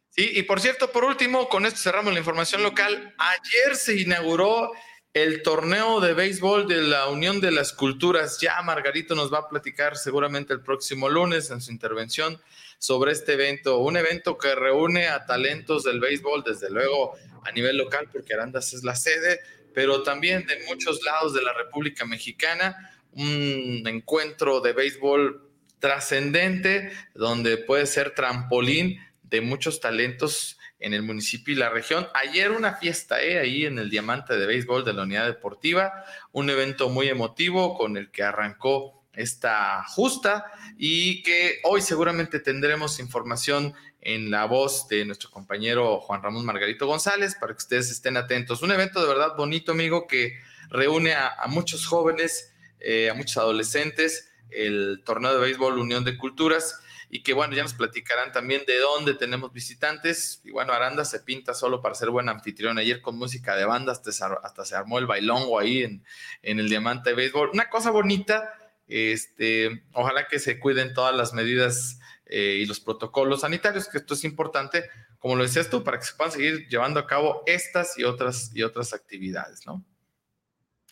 Sí, 0.10 0.30
y 0.36 0.44
por 0.44 0.60
cierto, 0.60 0.92
por 0.92 1.06
último, 1.06 1.48
con 1.48 1.66
esto 1.66 1.80
cerramos 1.80 2.14
la 2.14 2.20
información 2.20 2.62
local. 2.64 3.16
Ayer 3.18 3.76
se 3.76 4.00
inauguró 4.00 4.72
el 5.14 5.42
torneo 5.42 6.00
de 6.00 6.14
béisbol 6.14 6.68
de 6.68 6.82
la 6.82 7.08
Unión 7.08 7.42
de 7.42 7.52
las 7.52 7.74
Culturas. 7.74 8.40
Ya 8.40 8.62
Margarito 8.62 9.16
nos 9.16 9.34
va 9.34 9.40
a 9.40 9.50
platicar 9.50 9.98
seguramente 9.98 10.54
el 10.54 10.62
próximo 10.62 11.10
lunes 11.10 11.50
en 11.50 11.62
su 11.62 11.72
intervención 11.72 12.40
sobre 12.78 13.12
este 13.12 13.34
evento, 13.34 13.78
un 13.78 13.96
evento 13.96 14.38
que 14.38 14.56
reúne 14.56 15.08
a 15.08 15.26
talentos 15.26 15.84
del 15.84 16.00
béisbol, 16.00 16.44
desde 16.44 16.70
luego 16.70 17.14
a 17.44 17.52
nivel 17.52 17.78
local, 17.78 18.10
porque 18.12 18.34
Arandas 18.34 18.74
es 18.74 18.84
la 18.84 18.96
sede, 18.96 19.40
pero 19.74 20.04
también 20.04 20.46
de 20.46 20.64
muchos 20.68 21.04
lados 21.04 21.34
de 21.34 21.42
la 21.42 21.54
República 21.54 22.06
Mexicana, 22.06 22.91
un 23.14 23.84
encuentro 23.86 24.62
de 24.62 24.74
béisbol 24.74 25.50
trascendente, 25.80 26.92
donde 27.16 27.58
puede 27.58 27.86
ser 27.86 28.14
trampolín 28.14 29.00
de 29.24 29.42
muchos 29.42 29.80
talentos 29.80 30.58
en 30.80 30.94
el 30.94 31.04
municipio 31.04 31.54
y 31.54 31.58
la 31.58 31.70
región. 31.70 32.08
Ayer 32.14 32.52
una 32.52 32.74
fiesta 32.74 33.22
¿eh? 33.22 33.40
ahí 33.40 33.66
en 33.66 33.80
el 33.80 33.90
Diamante 33.90 34.36
de 34.36 34.46
Béisbol 34.46 34.84
de 34.84 34.94
la 34.94 35.04
Unidad 35.04 35.28
Deportiva, 35.28 36.06
un 36.32 36.50
evento 36.50 36.90
muy 36.90 37.08
emotivo 37.08 37.78
con 37.78 37.98
el 37.98 38.12
que 38.12 38.24
arrancó 38.24 39.02
esta 39.14 39.84
justa 39.88 40.46
y 40.78 41.22
que 41.24 41.60
hoy 41.64 41.82
seguramente 41.82 42.40
tendremos 42.40 43.00
información 43.00 43.74
en 44.02 44.32
la 44.32 44.46
voz 44.46 44.88
de 44.88 45.06
nuestro 45.06 45.30
compañero 45.30 46.00
Juan 46.00 46.24
Ramón 46.24 46.46
Margarito 46.46 46.88
González 46.88 47.36
para 47.40 47.54
que 47.54 47.58
ustedes 47.60 47.92
estén 47.92 48.18
atentos. 48.18 48.62
Un 48.62 48.72
evento 48.72 49.02
de 49.02 49.08
verdad 49.08 49.36
bonito, 49.38 49.74
amigo, 49.74 50.08
que 50.08 50.40
reúne 50.70 51.14
a, 51.14 51.36
muchos 51.48 51.86
jóvenes, 51.86 52.51
eh, 52.82 53.10
a 53.10 53.14
muchos 53.14 53.38
adolescentes, 53.38 54.32
el 54.50 55.02
torneo 55.06 55.34
de 55.34 55.40
béisbol 55.40 55.78
Unión 55.78 56.04
de 56.04 56.18
Culturas 56.18 56.80
y 57.14 57.24
que 57.24 57.34
bueno, 57.34 57.54
ya 57.54 57.64
nos 57.64 57.74
platicarán 57.74 58.32
también 58.32 58.64
de 58.66 58.78
dónde 58.78 59.14
tenemos 59.14 59.52
visitantes. 59.52 60.42
Y 60.46 60.52
bueno, 60.52 60.72
Aranda 60.72 61.04
se 61.04 61.20
pinta 61.20 61.54
solo 61.54 61.82
para 61.82 61.94
ser 61.94 62.10
buen 62.10 62.30
anfitrión. 62.30 62.78
Ayer 62.78 63.02
con 63.02 63.18
música 63.18 63.56
de 63.58 63.66
banda 63.66 63.92
hasta, 63.92 64.66
se 64.66 64.76
armó 64.76 64.98
el 64.98 65.08
bailongo 65.08 65.60
ahí 65.60 65.84
en, 65.84 66.06
en 66.42 66.60
el 66.60 66.70
Diamante 66.70 67.10
de 67.10 67.18
Béisbol. 67.18 67.50
Una 67.54 67.70
cosa 67.70 67.92
bonita, 67.92 68.54
este, 68.88 69.84
ojalá 69.94 70.30
que 70.30 70.40
se 70.40 70.58
cuiden 70.58 70.94
todas 70.94 71.14
las 71.14 71.34
medidas 71.34 72.00
eh, 72.28 72.60
y 72.62 72.66
los 72.66 72.80
protocolos 72.80 73.42
sanitarios, 73.42 73.90
que 73.90 73.98
esto 73.98 74.14
es 74.14 74.24
importante, 74.24 74.90
como 75.20 75.36
lo 75.36 75.44
decías 75.44 75.70
tú, 75.70 75.84
para 75.84 76.00
que 76.00 76.06
se 76.06 76.14
puedan 76.16 76.32
seguir 76.32 76.70
llevando 76.70 77.02
a 77.02 77.08
cabo 77.08 77.44
estas 77.46 78.00
y 78.00 78.06
otras, 78.06 78.52
y 78.56 78.64
otras 78.64 78.94
actividades, 78.94 79.66
¿no? 79.66 79.84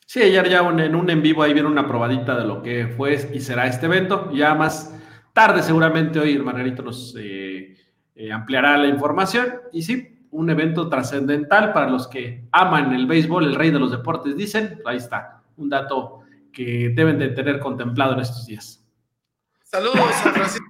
Sí, 0.09 0.23
ayer 0.23 0.49
ya 0.49 0.61
en 0.61 0.95
un 0.95 1.07
en 1.11 1.21
vivo 1.21 1.43
ahí 1.43 1.53
vieron 1.53 1.71
una 1.71 1.87
probadita 1.87 2.35
de 2.35 2.43
lo 2.43 2.63
que 2.63 2.87
fue 2.87 3.29
y 3.31 3.41
será 3.41 3.67
este 3.67 3.85
evento. 3.85 4.31
Ya 4.33 4.55
más 4.55 4.91
tarde 5.33 5.61
seguramente 5.61 6.17
hoy 6.17 6.31
el 6.31 6.41
Margarito 6.41 6.81
nos 6.81 7.13
eh, 7.15 7.77
eh, 8.15 8.31
ampliará 8.31 8.75
la 8.77 8.87
información. 8.87 9.61
Y 9.71 9.83
sí, 9.83 10.27
un 10.31 10.49
evento 10.49 10.89
trascendental 10.89 11.73
para 11.73 11.91
los 11.91 12.07
que 12.07 12.47
aman 12.51 12.91
el 12.95 13.05
béisbol, 13.05 13.45
el 13.45 13.53
rey 13.53 13.69
de 13.69 13.77
los 13.77 13.91
deportes, 13.91 14.35
dicen. 14.35 14.81
Ahí 14.83 14.97
está, 14.97 15.43
un 15.57 15.69
dato 15.69 16.21
que 16.51 16.91
deben 16.95 17.19
de 17.19 17.29
tener 17.29 17.59
contemplado 17.59 18.13
en 18.13 18.21
estos 18.21 18.47
días. 18.47 18.83
Saludos 19.61 19.99
a 19.99 20.31
Francisco 20.31 20.65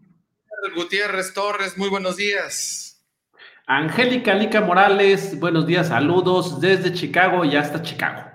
Gutiérrez 0.75 1.33
Torres, 1.33 1.77
muy 1.77 1.87
buenos 1.87 2.17
días. 2.17 3.05
Angélica 3.67 4.33
Lica 4.33 4.59
Morales, 4.59 5.39
buenos 5.39 5.65
días, 5.65 5.87
saludos 5.87 6.59
desde 6.59 6.91
Chicago 6.91 7.45
y 7.45 7.55
hasta 7.55 7.81
Chicago. 7.81 8.28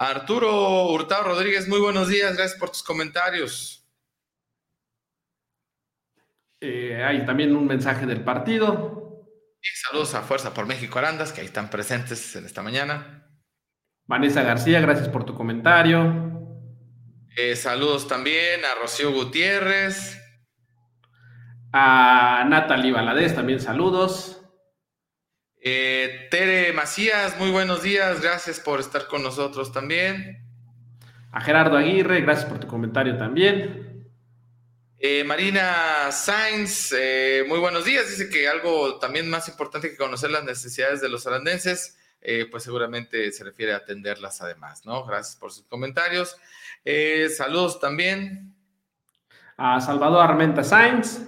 Arturo 0.00 0.86
Hurtado 0.92 1.24
Rodríguez, 1.24 1.66
muy 1.66 1.80
buenos 1.80 2.06
días, 2.06 2.36
gracias 2.36 2.56
por 2.56 2.70
tus 2.70 2.84
comentarios. 2.84 3.84
Eh, 6.60 7.02
hay 7.04 7.26
también 7.26 7.56
un 7.56 7.66
mensaje 7.66 8.06
del 8.06 8.22
partido. 8.22 9.26
Y 9.60 9.66
saludos 9.76 10.14
a 10.14 10.22
Fuerza 10.22 10.54
por 10.54 10.66
México 10.66 11.00
Arandas, 11.00 11.32
que 11.32 11.40
ahí 11.40 11.48
están 11.48 11.68
presentes 11.68 12.36
en 12.36 12.46
esta 12.46 12.62
mañana. 12.62 13.28
Vanessa 14.06 14.42
García, 14.42 14.80
gracias 14.80 15.08
por 15.08 15.24
tu 15.24 15.34
comentario. 15.34 16.54
Eh, 17.36 17.56
saludos 17.56 18.06
también 18.06 18.64
a 18.64 18.80
Rocío 18.80 19.12
Gutiérrez. 19.12 20.16
A 21.72 22.44
Natalie 22.48 22.92
Valadez, 22.92 23.34
también 23.34 23.60
saludos. 23.60 24.37
Eh, 25.70 26.28
Tere 26.30 26.72
Macías, 26.72 27.38
muy 27.38 27.50
buenos 27.50 27.82
días, 27.82 28.22
gracias 28.22 28.58
por 28.58 28.80
estar 28.80 29.06
con 29.06 29.22
nosotros 29.22 29.70
también. 29.70 30.42
A 31.30 31.42
Gerardo 31.42 31.76
Aguirre, 31.76 32.22
gracias 32.22 32.48
por 32.48 32.58
tu 32.58 32.66
comentario 32.66 33.18
también. 33.18 34.08
Eh, 34.98 35.24
Marina 35.24 36.10
Sainz, 36.10 36.94
eh, 36.96 37.44
muy 37.46 37.58
buenos 37.58 37.84
días. 37.84 38.08
Dice 38.08 38.30
que 38.30 38.48
algo 38.48 38.98
también 38.98 39.28
más 39.28 39.46
importante 39.48 39.90
que 39.90 39.98
conocer 39.98 40.30
las 40.30 40.42
necesidades 40.42 41.02
de 41.02 41.10
los 41.10 41.26
arandenses, 41.26 41.98
pues 42.50 42.62
seguramente 42.62 43.30
se 43.30 43.44
refiere 43.44 43.74
a 43.74 43.76
atenderlas 43.76 44.40
además, 44.40 44.86
¿no? 44.86 45.04
Gracias 45.04 45.36
por 45.36 45.52
sus 45.52 45.66
comentarios. 45.66 46.34
saludos 47.36 47.78
también. 47.78 48.54
A 49.58 49.82
Salvador 49.82 50.30
Armenta 50.30 50.64
Sainz. 50.64 51.20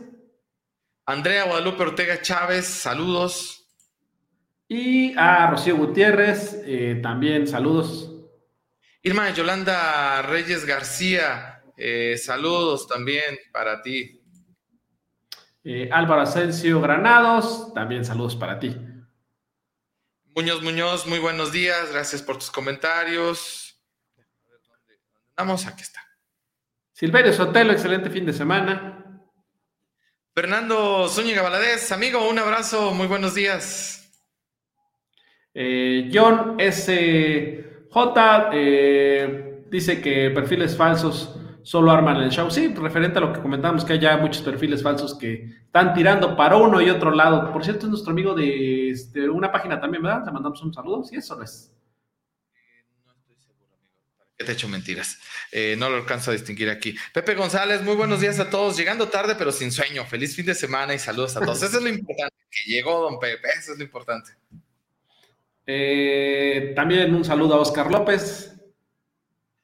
Andrea 1.04 1.44
Guadalupe 1.44 1.82
Ortega 1.82 2.22
Chávez, 2.22 2.64
saludos. 2.64 3.59
Y 4.72 5.18
a 5.18 5.50
Rocío 5.50 5.76
Gutiérrez, 5.76 6.62
también 7.02 7.48
saludos. 7.48 8.10
Irma 9.02 9.30
Yolanda 9.30 10.20
Reyes 10.20 10.66
García, 10.66 11.62
eh, 11.74 12.18
saludos 12.18 12.86
también 12.86 13.38
para 13.50 13.80
ti. 13.80 14.22
Eh, 15.64 15.88
Álvaro 15.90 16.20
Asensio 16.20 16.78
Granados, 16.82 17.72
también 17.72 18.04
saludos 18.04 18.36
para 18.36 18.58
ti. 18.58 18.76
Muñoz 20.36 20.62
Muñoz, 20.62 21.06
muy 21.06 21.18
buenos 21.18 21.50
días, 21.50 21.90
gracias 21.90 22.20
por 22.20 22.36
tus 22.36 22.50
comentarios. 22.50 23.82
Vamos, 25.34 25.66
aquí 25.66 25.80
está. 25.80 26.06
Silverio 26.92 27.32
Sotelo, 27.32 27.72
excelente 27.72 28.10
fin 28.10 28.26
de 28.26 28.34
semana. 28.34 29.22
Fernando 30.34 31.08
Zúñiga 31.08 31.40
Valadez, 31.40 31.90
amigo, 31.92 32.28
un 32.28 32.38
abrazo, 32.38 32.92
muy 32.92 33.06
buenos 33.06 33.34
días. 33.34 33.99
Eh, 35.54 36.10
John 36.12 36.56
S. 36.58 37.64
J 37.90 38.50
eh, 38.52 39.64
dice 39.68 40.00
que 40.00 40.30
perfiles 40.30 40.76
falsos 40.76 41.36
solo 41.62 41.90
arman 41.90 42.16
el 42.18 42.30
show. 42.30 42.50
Sí, 42.50 42.68
referente 42.74 43.18
a 43.18 43.20
lo 43.20 43.32
que 43.32 43.40
comentamos, 43.40 43.84
que 43.84 43.94
hay 43.94 44.00
ya 44.00 44.16
muchos 44.16 44.42
perfiles 44.42 44.82
falsos 44.82 45.16
que 45.18 45.44
están 45.64 45.94
tirando 45.94 46.36
para 46.36 46.56
uno 46.56 46.80
y 46.80 46.90
otro 46.90 47.10
lado. 47.10 47.52
Por 47.52 47.64
cierto, 47.64 47.86
es 47.86 47.90
nuestro 47.90 48.12
amigo 48.12 48.34
de 48.34 48.90
este, 48.90 49.28
una 49.28 49.50
página 49.52 49.80
también, 49.80 50.02
¿verdad? 50.02 50.24
Le 50.24 50.32
mandamos 50.32 50.62
un 50.62 50.72
saludo. 50.72 51.04
Sí, 51.04 51.16
eso 51.16 51.36
no 51.36 51.44
es. 51.44 51.72
No 53.04 53.12
estoy 53.12 53.36
seguro, 53.36 53.74
amigo. 53.74 53.92
¿Para 54.18 54.30
qué 54.38 54.44
te 54.44 54.52
he 54.52 54.54
hecho 54.54 54.68
mentiras? 54.68 55.18
Eh, 55.50 55.74
no 55.78 55.90
lo 55.90 55.96
alcanzo 55.96 56.30
a 56.30 56.34
distinguir 56.34 56.70
aquí. 56.70 56.96
Pepe 57.12 57.34
González, 57.34 57.82
muy 57.82 57.96
buenos 57.96 58.20
días 58.20 58.38
a 58.38 58.50
todos. 58.50 58.76
Llegando 58.76 59.08
tarde, 59.08 59.34
pero 59.36 59.52
sin 59.52 59.72
sueño. 59.72 60.04
Feliz 60.06 60.34
fin 60.36 60.46
de 60.46 60.54
semana 60.54 60.94
y 60.94 60.98
saludos 60.98 61.36
a 61.36 61.40
todos. 61.40 61.62
Eso 61.62 61.78
es 61.78 61.82
lo 61.82 61.88
importante, 61.88 62.36
que 62.50 62.70
llegó 62.70 63.00
don 63.00 63.18
Pepe. 63.18 63.48
Eso 63.58 63.72
es 63.72 63.78
lo 63.78 63.84
importante. 63.84 64.30
Eh, 65.66 66.72
también 66.74 67.14
un 67.14 67.24
saludo 67.24 67.54
a 67.54 67.60
Oscar 67.60 67.90
López. 67.90 68.54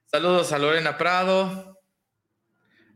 Saludos 0.05 0.53
a 0.53 0.59
Lorena 0.59 0.97
Prado. 0.97 1.80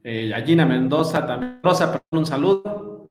Eh, 0.02 0.32
a 0.34 0.40
Gina 0.42 0.64
Mendoza 0.64 1.26
también. 1.26 1.60
Rosa, 1.62 2.02
un 2.10 2.24
saludo. 2.24 3.10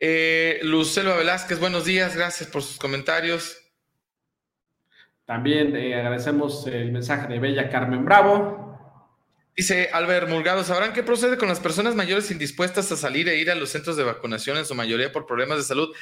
Eh, 0.00 0.60
Lucelva 0.62 1.16
Velázquez, 1.16 1.60
buenos 1.60 1.84
días. 1.84 2.16
Gracias 2.16 2.48
por 2.48 2.62
sus 2.62 2.78
comentarios. 2.78 3.56
También 5.24 5.74
eh, 5.76 5.94
agradecemos 5.94 6.66
el 6.66 6.92
mensaje 6.92 7.28
de 7.28 7.38
Bella 7.38 7.70
Carmen 7.70 8.04
Bravo. 8.04 8.64
Dice 9.56 9.88
Albert 9.92 10.28
Mulgado, 10.28 10.64
¿sabrán 10.64 10.92
qué 10.92 11.04
procede 11.04 11.38
con 11.38 11.48
las 11.48 11.60
personas 11.60 11.94
mayores 11.94 12.30
indispuestas 12.30 12.90
a 12.90 12.96
salir 12.96 13.28
e 13.28 13.38
ir 13.38 13.50
a 13.50 13.54
los 13.54 13.70
centros 13.70 13.96
de 13.96 14.02
vacunación, 14.02 14.58
en 14.58 14.66
su 14.66 14.74
mayoría 14.74 15.12
por 15.12 15.26
problemas 15.26 15.58
de 15.58 15.64
salud? 15.64 15.94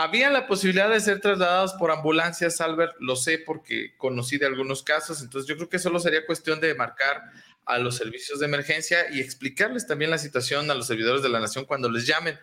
Había 0.00 0.30
la 0.30 0.46
posibilidad 0.46 0.88
de 0.88 0.98
ser 0.98 1.20
trasladados 1.20 1.74
por 1.74 1.90
ambulancias, 1.90 2.62
Albert, 2.62 2.96
lo 3.00 3.16
sé 3.16 3.36
porque 3.36 3.94
conocí 3.98 4.38
de 4.38 4.46
algunos 4.46 4.82
casos, 4.82 5.20
entonces 5.20 5.46
yo 5.46 5.56
creo 5.56 5.68
que 5.68 5.78
solo 5.78 6.00
sería 6.00 6.24
cuestión 6.24 6.58
de 6.58 6.74
marcar 6.74 7.20
a 7.66 7.78
los 7.78 7.96
servicios 7.98 8.40
de 8.40 8.46
emergencia 8.46 9.10
y 9.12 9.20
explicarles 9.20 9.86
también 9.86 10.10
la 10.10 10.16
situación 10.16 10.70
a 10.70 10.74
los 10.74 10.86
servidores 10.86 11.22
de 11.22 11.28
la 11.28 11.38
nación 11.38 11.66
cuando 11.66 11.90
les 11.90 12.06
llamen. 12.06 12.38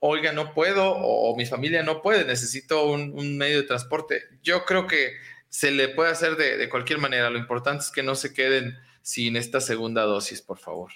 Oiga, 0.00 0.32
no 0.32 0.52
puedo 0.52 0.96
o, 0.96 1.36
mi 1.36 1.46
familia 1.46 1.84
no 1.84 2.02
puede, 2.02 2.24
necesito 2.24 2.90
un, 2.90 3.38
medio 3.38 3.58
de 3.58 3.68
transporte. 3.68 4.24
Yo 4.42 4.64
creo 4.64 4.88
que 4.88 5.12
se 5.48 5.70
le 5.70 5.86
puede 5.86 6.10
hacer 6.10 6.34
de, 6.34 6.56
de 6.56 6.68
cualquier 6.68 6.98
manera. 6.98 7.30
Lo 7.30 7.38
importante 7.38 7.84
es 7.84 7.92
que 7.92 8.02
no 8.02 8.16
se 8.16 8.34
queden 8.34 8.78
sin 9.02 9.36
esta 9.36 9.60
segunda 9.60 10.02
dosis, 10.02 10.42
por 10.42 10.58
favor. 10.58 10.90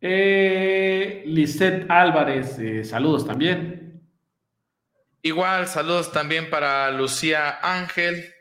Eh, 0.00 1.24
Lisette 1.26 1.90
Álvarez, 1.90 2.60
eh, 2.60 2.84
saludos 2.84 3.26
también. 3.26 3.85
Igual, 5.22 5.66
saludos 5.66 6.12
también 6.12 6.50
para 6.50 6.90
Lucía 6.90 7.58
Ángel. 7.62 8.32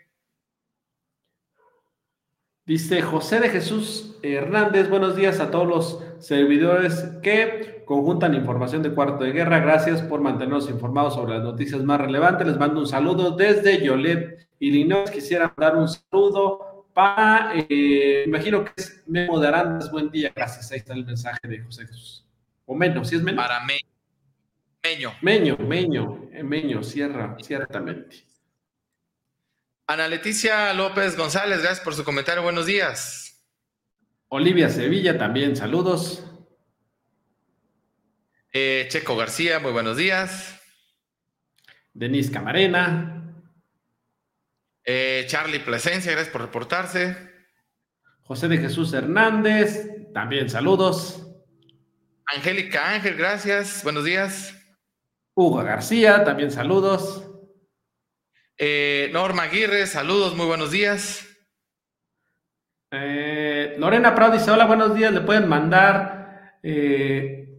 Dice 2.66 3.02
José 3.04 3.40
de 3.40 3.50
Jesús 3.50 4.18
Hernández, 4.24 4.90
buenos 4.90 5.16
días 5.16 5.40
a 5.40 5.52
todos 5.52 5.68
los 5.68 6.04
servidores 6.20 7.04
que 7.22 7.84
conjuntan 7.86 8.34
información 8.34 8.82
de 8.82 8.92
cuarto 8.92 9.24
de 9.24 9.32
guerra. 9.32 9.60
Gracias 9.60 10.02
por 10.02 10.22
mantenernos 10.22 10.68
informados 10.70 11.14
sobre 11.14 11.36
las 11.36 11.44
noticias 11.44 11.84
más 11.84 12.02
relevantes. 12.02 12.48
Les 12.48 12.58
mando 12.58 12.80
un 12.80 12.88
saludo 12.88 13.36
desde 13.36 13.84
Yolet, 13.86 14.48
Illinois. 14.60 15.12
Quisiera 15.12 15.54
dar 15.56 15.76
un 15.76 15.88
saludo 15.88 16.88
para, 16.92 17.52
eh, 17.56 18.24
imagino 18.26 18.66
que 18.66 18.72
es 18.78 19.04
Memo 19.06 19.40
de 19.40 19.48
Arandas. 19.48 19.92
Buen 19.92 20.10
día, 20.10 20.32
gracias. 20.36 20.72
Ahí 20.72 20.80
está 20.80 20.94
el 20.94 21.06
mensaje 21.06 21.48
de 21.48 21.60
José 21.62 21.86
Jesús. 21.86 22.26
O 22.66 22.74
menos, 22.74 23.10
si 23.10 23.16
es 23.16 23.22
menos. 23.22 23.46
Para 23.46 23.64
mí. 23.66 23.76
Meño. 24.86 25.16
Meño, 25.22 25.58
Meño, 25.58 26.30
Meño, 26.44 26.84
cierra, 26.84 27.36
ciertamente. 27.42 28.24
Ana 29.88 30.08
Leticia 30.08 30.72
López 30.76 31.18
González, 31.18 31.58
gracias 31.64 31.80
por 31.80 31.96
su 31.96 32.04
comentario. 32.04 32.44
Buenos 32.44 32.68
días. 32.68 33.44
Olivia 34.28 34.70
Sevilla, 34.70 35.18
también 35.18 35.56
saludos. 35.56 36.24
Eh, 38.54 38.86
Checo 38.90 39.18
García, 39.18 39.58
muy 39.58 39.72
buenos 39.72 39.98
días. 39.98 40.62
Denise 41.92 42.32
Camarena. 42.32 43.44
Eh, 44.84 45.26
Charlie 45.28 45.62
Plasencia, 45.62 46.12
gracias 46.12 46.32
por 46.32 46.42
reportarse. 46.42 47.18
José 48.22 48.48
de 48.48 48.60
Jesús 48.60 48.94
Hernández, 48.94 50.14
también 50.14 50.48
saludos. 50.48 51.26
Angélica 52.28 52.94
Ángel, 52.94 53.16
gracias. 53.16 53.84
Buenos 53.84 54.06
días. 54.06 54.55
Hugo 55.38 55.62
García, 55.64 56.24
también 56.24 56.50
saludos. 56.50 57.30
Eh, 58.58 59.10
Norma 59.12 59.44
Aguirre, 59.44 59.86
saludos, 59.86 60.34
muy 60.34 60.46
buenos 60.46 60.72
días. 60.72 61.28
Eh, 62.90 63.76
Lorena 63.78 64.16
Prado 64.16 64.32
dice, 64.32 64.50
hola, 64.52 64.66
buenos 64.66 64.96
días, 64.96 65.12
le 65.14 65.20
pueden 65.20 65.50
mandar, 65.50 66.58
eh, 66.64 67.50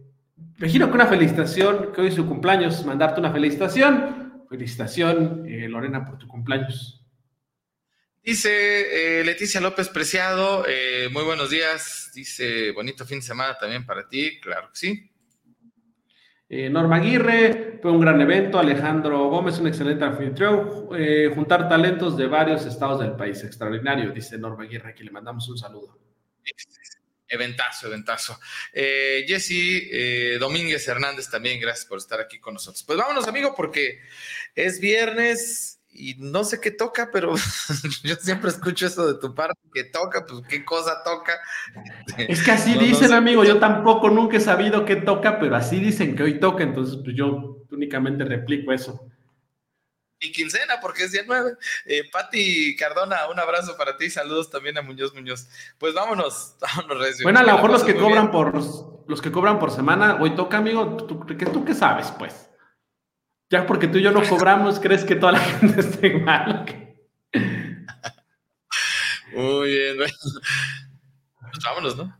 me 0.57 0.67
giro 0.67 0.87
con 0.87 0.95
una 0.95 1.05
felicitación, 1.05 1.93
que 1.93 2.01
hoy 2.01 2.07
es 2.07 2.15
su 2.15 2.25
cumpleaños, 2.25 2.83
mandarte 2.83 3.19
una 3.19 3.31
felicitación. 3.31 4.45
Felicitación, 4.49 5.45
eh, 5.47 5.69
Lorena, 5.69 6.03
por 6.03 6.17
tu 6.17 6.27
cumpleaños. 6.27 7.05
Dice 8.23 9.21
Leticia 9.23 9.61
López 9.61 9.87
Preciado, 9.87 10.65
muy 11.11 11.23
buenos 11.23 11.51
días, 11.51 12.11
dice, 12.15 12.71
bonito 12.71 13.05
fin 13.05 13.19
de 13.19 13.25
semana 13.25 13.55
también 13.57 13.85
para 13.85 14.09
ti, 14.09 14.39
claro 14.41 14.69
que 14.69 14.75
sí. 14.75 15.11
Eh, 16.49 16.69
Norma 16.69 16.97
Aguirre, 16.97 17.79
fue 17.81 17.91
un 17.91 17.99
gran 17.99 18.19
evento. 18.21 18.57
Alejandro 18.59 19.29
Gómez, 19.29 19.59
un 19.59 19.67
excelente 19.67 20.03
anfitrión. 20.05 20.89
Eh, 20.97 21.31
juntar 21.33 21.67
talentos 21.67 22.17
de 22.17 22.27
varios 22.27 22.65
estados 22.65 22.99
del 22.99 23.13
país. 23.13 23.43
Extraordinario, 23.43 24.11
dice 24.11 24.37
Norma 24.37 24.63
Aguirre, 24.63 24.89
aquí 24.89 25.03
le 25.03 25.11
mandamos 25.11 25.47
un 25.49 25.57
saludo. 25.57 25.99
Eventazo, 27.27 27.87
eventazo. 27.87 28.39
Eh, 28.71 29.25
Jesse 29.27 30.39
Domínguez 30.39 30.87
Hernández 30.87 31.29
también, 31.29 31.59
gracias 31.59 31.85
por 31.85 31.97
estar 31.97 32.21
aquí 32.21 32.39
con 32.39 32.53
nosotros. 32.53 32.83
Pues 32.83 32.97
vámonos, 32.97 33.27
amigo, 33.27 33.53
porque 33.53 33.99
es 34.55 34.79
viernes 34.79 35.76
y 35.97 36.15
no 36.19 36.43
sé 36.43 36.61
qué 36.61 36.69
toca, 36.69 37.09
pero 37.11 37.33
yo 38.03 38.15
siempre 38.15 38.51
escucho 38.51 38.85
eso 38.85 39.11
de 39.11 39.19
tu 39.19 39.33
parte, 39.33 39.59
que 39.73 39.83
toca, 39.85 40.25
pues 40.25 40.43
qué 40.47 40.63
cosa 40.63 41.03
toca. 41.03 41.33
Es 42.17 42.43
que 42.43 42.51
así 42.51 42.75
no, 42.75 42.81
dicen, 42.81 43.03
no 43.03 43.07
sé 43.09 43.15
amigo, 43.15 43.43
yo 43.43 43.59
tampoco 43.59 44.09
nunca 44.09 44.37
he 44.37 44.41
sabido 44.41 44.85
qué 44.85 44.97
toca, 44.97 45.39
pero 45.39 45.55
así 45.55 45.79
dicen 45.79 46.15
que 46.15 46.23
hoy 46.23 46.39
toca, 46.39 46.63
entonces 46.63 46.99
pues 47.03 47.15
yo 47.15 47.65
únicamente 47.71 48.23
replico 48.23 48.71
eso. 48.71 49.09
Y 50.19 50.31
quincena, 50.31 50.79
porque 50.81 51.03
es 51.03 51.11
día 51.11 51.23
9. 51.27 51.57
Eh, 51.85 52.09
Pati 52.11 52.75
Cardona, 52.75 53.27
un 53.29 53.39
abrazo 53.39 53.77
para 53.77 53.97
ti, 53.97 54.09
saludos 54.09 54.49
también 54.49 54.77
a 54.77 54.81
Muñoz 54.81 55.13
Muñoz. 55.13 55.47
Pues 55.77 55.93
vámonos, 55.93 56.55
vámonos, 56.61 56.99
Recio. 56.99 57.23
Bueno, 57.23 57.39
a 57.39 57.43
lo 57.43 57.53
mejor 57.53 57.71
los 57.71 57.83
que 57.83 57.95
cobran 57.95 58.25
bien. 58.25 58.31
por 58.31 58.53
los 59.07 59.21
que 59.21 59.31
cobran 59.31 59.57
por 59.57 59.71
semana, 59.71 60.17
hoy 60.19 60.35
toca, 60.35 60.57
amigo, 60.57 60.97
¿tú, 60.97 61.25
tú, 61.25 61.35
¿tú 61.35 61.65
qué 61.65 61.73
sabes, 61.73 62.11
pues? 62.19 62.46
Ya 63.49 63.65
porque 63.65 63.87
tú 63.87 63.97
y 63.97 64.01
yo 64.01 64.11
no 64.11 64.21
cobramos, 64.23 64.79
¿crees 64.79 65.05
que 65.05 65.15
toda 65.15 65.33
la 65.33 65.39
gente 65.39 65.79
esté 65.79 66.19
mal? 66.19 66.65
Muy 69.33 69.69
bien. 69.69 69.97
Pues 69.97 71.63
vámonos, 71.63 71.97
¿no? 71.97 72.17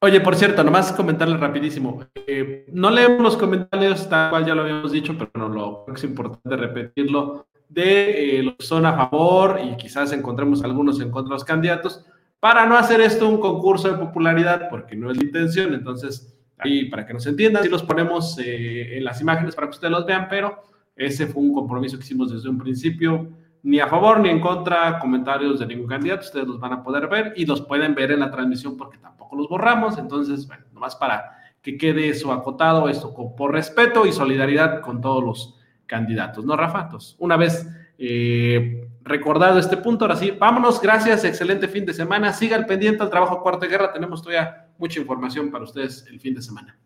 Oye, 0.00 0.20
por 0.20 0.36
cierto, 0.36 0.62
nomás 0.62 0.92
comentarle 0.92 1.36
rapidísimo. 1.36 2.04
Eh, 2.26 2.66
no 2.72 2.90
leemos 2.90 3.22
los 3.22 3.36
comentarios, 3.36 4.08
tal 4.08 4.30
cual 4.30 4.44
ya 4.44 4.54
lo 4.54 4.62
habíamos 4.62 4.92
dicho, 4.92 5.16
pero 5.18 5.30
no 5.34 5.48
lo 5.48 5.84
creo 5.84 5.94
que 5.94 5.98
es 5.98 6.04
importante 6.04 6.56
repetirlo, 6.56 7.46
de 7.68 8.38
eh, 8.38 8.42
los 8.42 8.56
que 8.56 8.66
son 8.66 8.84
a 8.84 8.94
favor 8.94 9.60
y 9.64 9.76
quizás 9.76 10.12
encontremos 10.12 10.62
algunos 10.62 11.00
en 11.00 11.10
contra 11.10 11.30
de 11.30 11.34
los 11.36 11.44
candidatos, 11.44 12.04
para 12.38 12.66
no 12.66 12.76
hacer 12.76 13.00
esto 13.00 13.26
un 13.26 13.40
concurso 13.40 13.88
de 13.90 13.96
popularidad, 13.96 14.68
porque 14.68 14.94
no 14.94 15.10
es 15.10 15.16
la 15.16 15.24
intención. 15.24 15.72
Entonces, 15.72 16.33
ahí 16.58 16.86
para 16.86 17.06
que 17.06 17.14
nos 17.14 17.26
entiendan, 17.26 17.62
sí 17.62 17.68
los 17.68 17.82
ponemos 17.82 18.38
eh, 18.38 18.96
en 18.96 19.04
las 19.04 19.20
imágenes 19.20 19.54
para 19.54 19.68
que 19.68 19.72
ustedes 19.72 19.90
los 19.90 20.06
vean, 20.06 20.28
pero 20.28 20.62
ese 20.96 21.26
fue 21.26 21.42
un 21.42 21.52
compromiso 21.52 21.96
que 21.98 22.04
hicimos 22.04 22.32
desde 22.32 22.48
un 22.48 22.58
principio, 22.58 23.28
ni 23.62 23.80
a 23.80 23.88
favor 23.88 24.20
ni 24.20 24.28
en 24.28 24.40
contra, 24.40 24.98
comentarios 24.98 25.58
de 25.58 25.66
ningún 25.66 25.86
candidato, 25.86 26.22
ustedes 26.22 26.46
los 26.46 26.60
van 26.60 26.72
a 26.72 26.82
poder 26.82 27.08
ver 27.08 27.32
y 27.36 27.46
los 27.46 27.62
pueden 27.62 27.94
ver 27.94 28.12
en 28.12 28.20
la 28.20 28.30
transmisión 28.30 28.76
porque 28.76 28.98
tampoco 28.98 29.36
los 29.36 29.48
borramos, 29.48 29.98
entonces, 29.98 30.46
bueno, 30.46 30.64
nomás 30.72 30.96
para 30.96 31.38
que 31.62 31.78
quede 31.78 32.10
eso 32.10 32.32
acotado, 32.32 32.88
esto 32.88 33.14
por 33.14 33.52
respeto 33.52 34.06
y 34.06 34.12
solidaridad 34.12 34.82
con 34.82 35.00
todos 35.00 35.24
los 35.24 35.58
candidatos, 35.86 36.44
¿no, 36.44 36.56
Rafa? 36.56 36.82
Entonces, 36.82 37.16
una 37.18 37.36
vez 37.36 37.66
eh, 37.98 38.88
recordado 39.02 39.58
este 39.58 39.76
punto. 39.76 40.04
Ahora 40.04 40.16
sí, 40.16 40.32
vámonos, 40.32 40.80
gracias, 40.80 41.24
excelente 41.24 41.68
fin 41.68 41.86
de 41.86 41.94
semana. 41.94 42.32
Siga 42.32 42.56
al 42.56 42.66
pendiente 42.66 43.02
al 43.02 43.10
trabajo 43.10 43.42
Cuarta 43.42 43.66
Guerra, 43.66 43.92
tenemos 43.92 44.22
todavía 44.22 44.63
mucha 44.78 45.00
información 45.00 45.50
para 45.50 45.64
ustedes 45.64 46.04
el 46.08 46.20
fin 46.20 46.34
de 46.34 46.42
semana. 46.42 46.78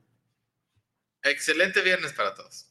Excelente 1.23 1.83
viernes 1.83 2.13
para 2.13 2.35
todos. 2.35 2.68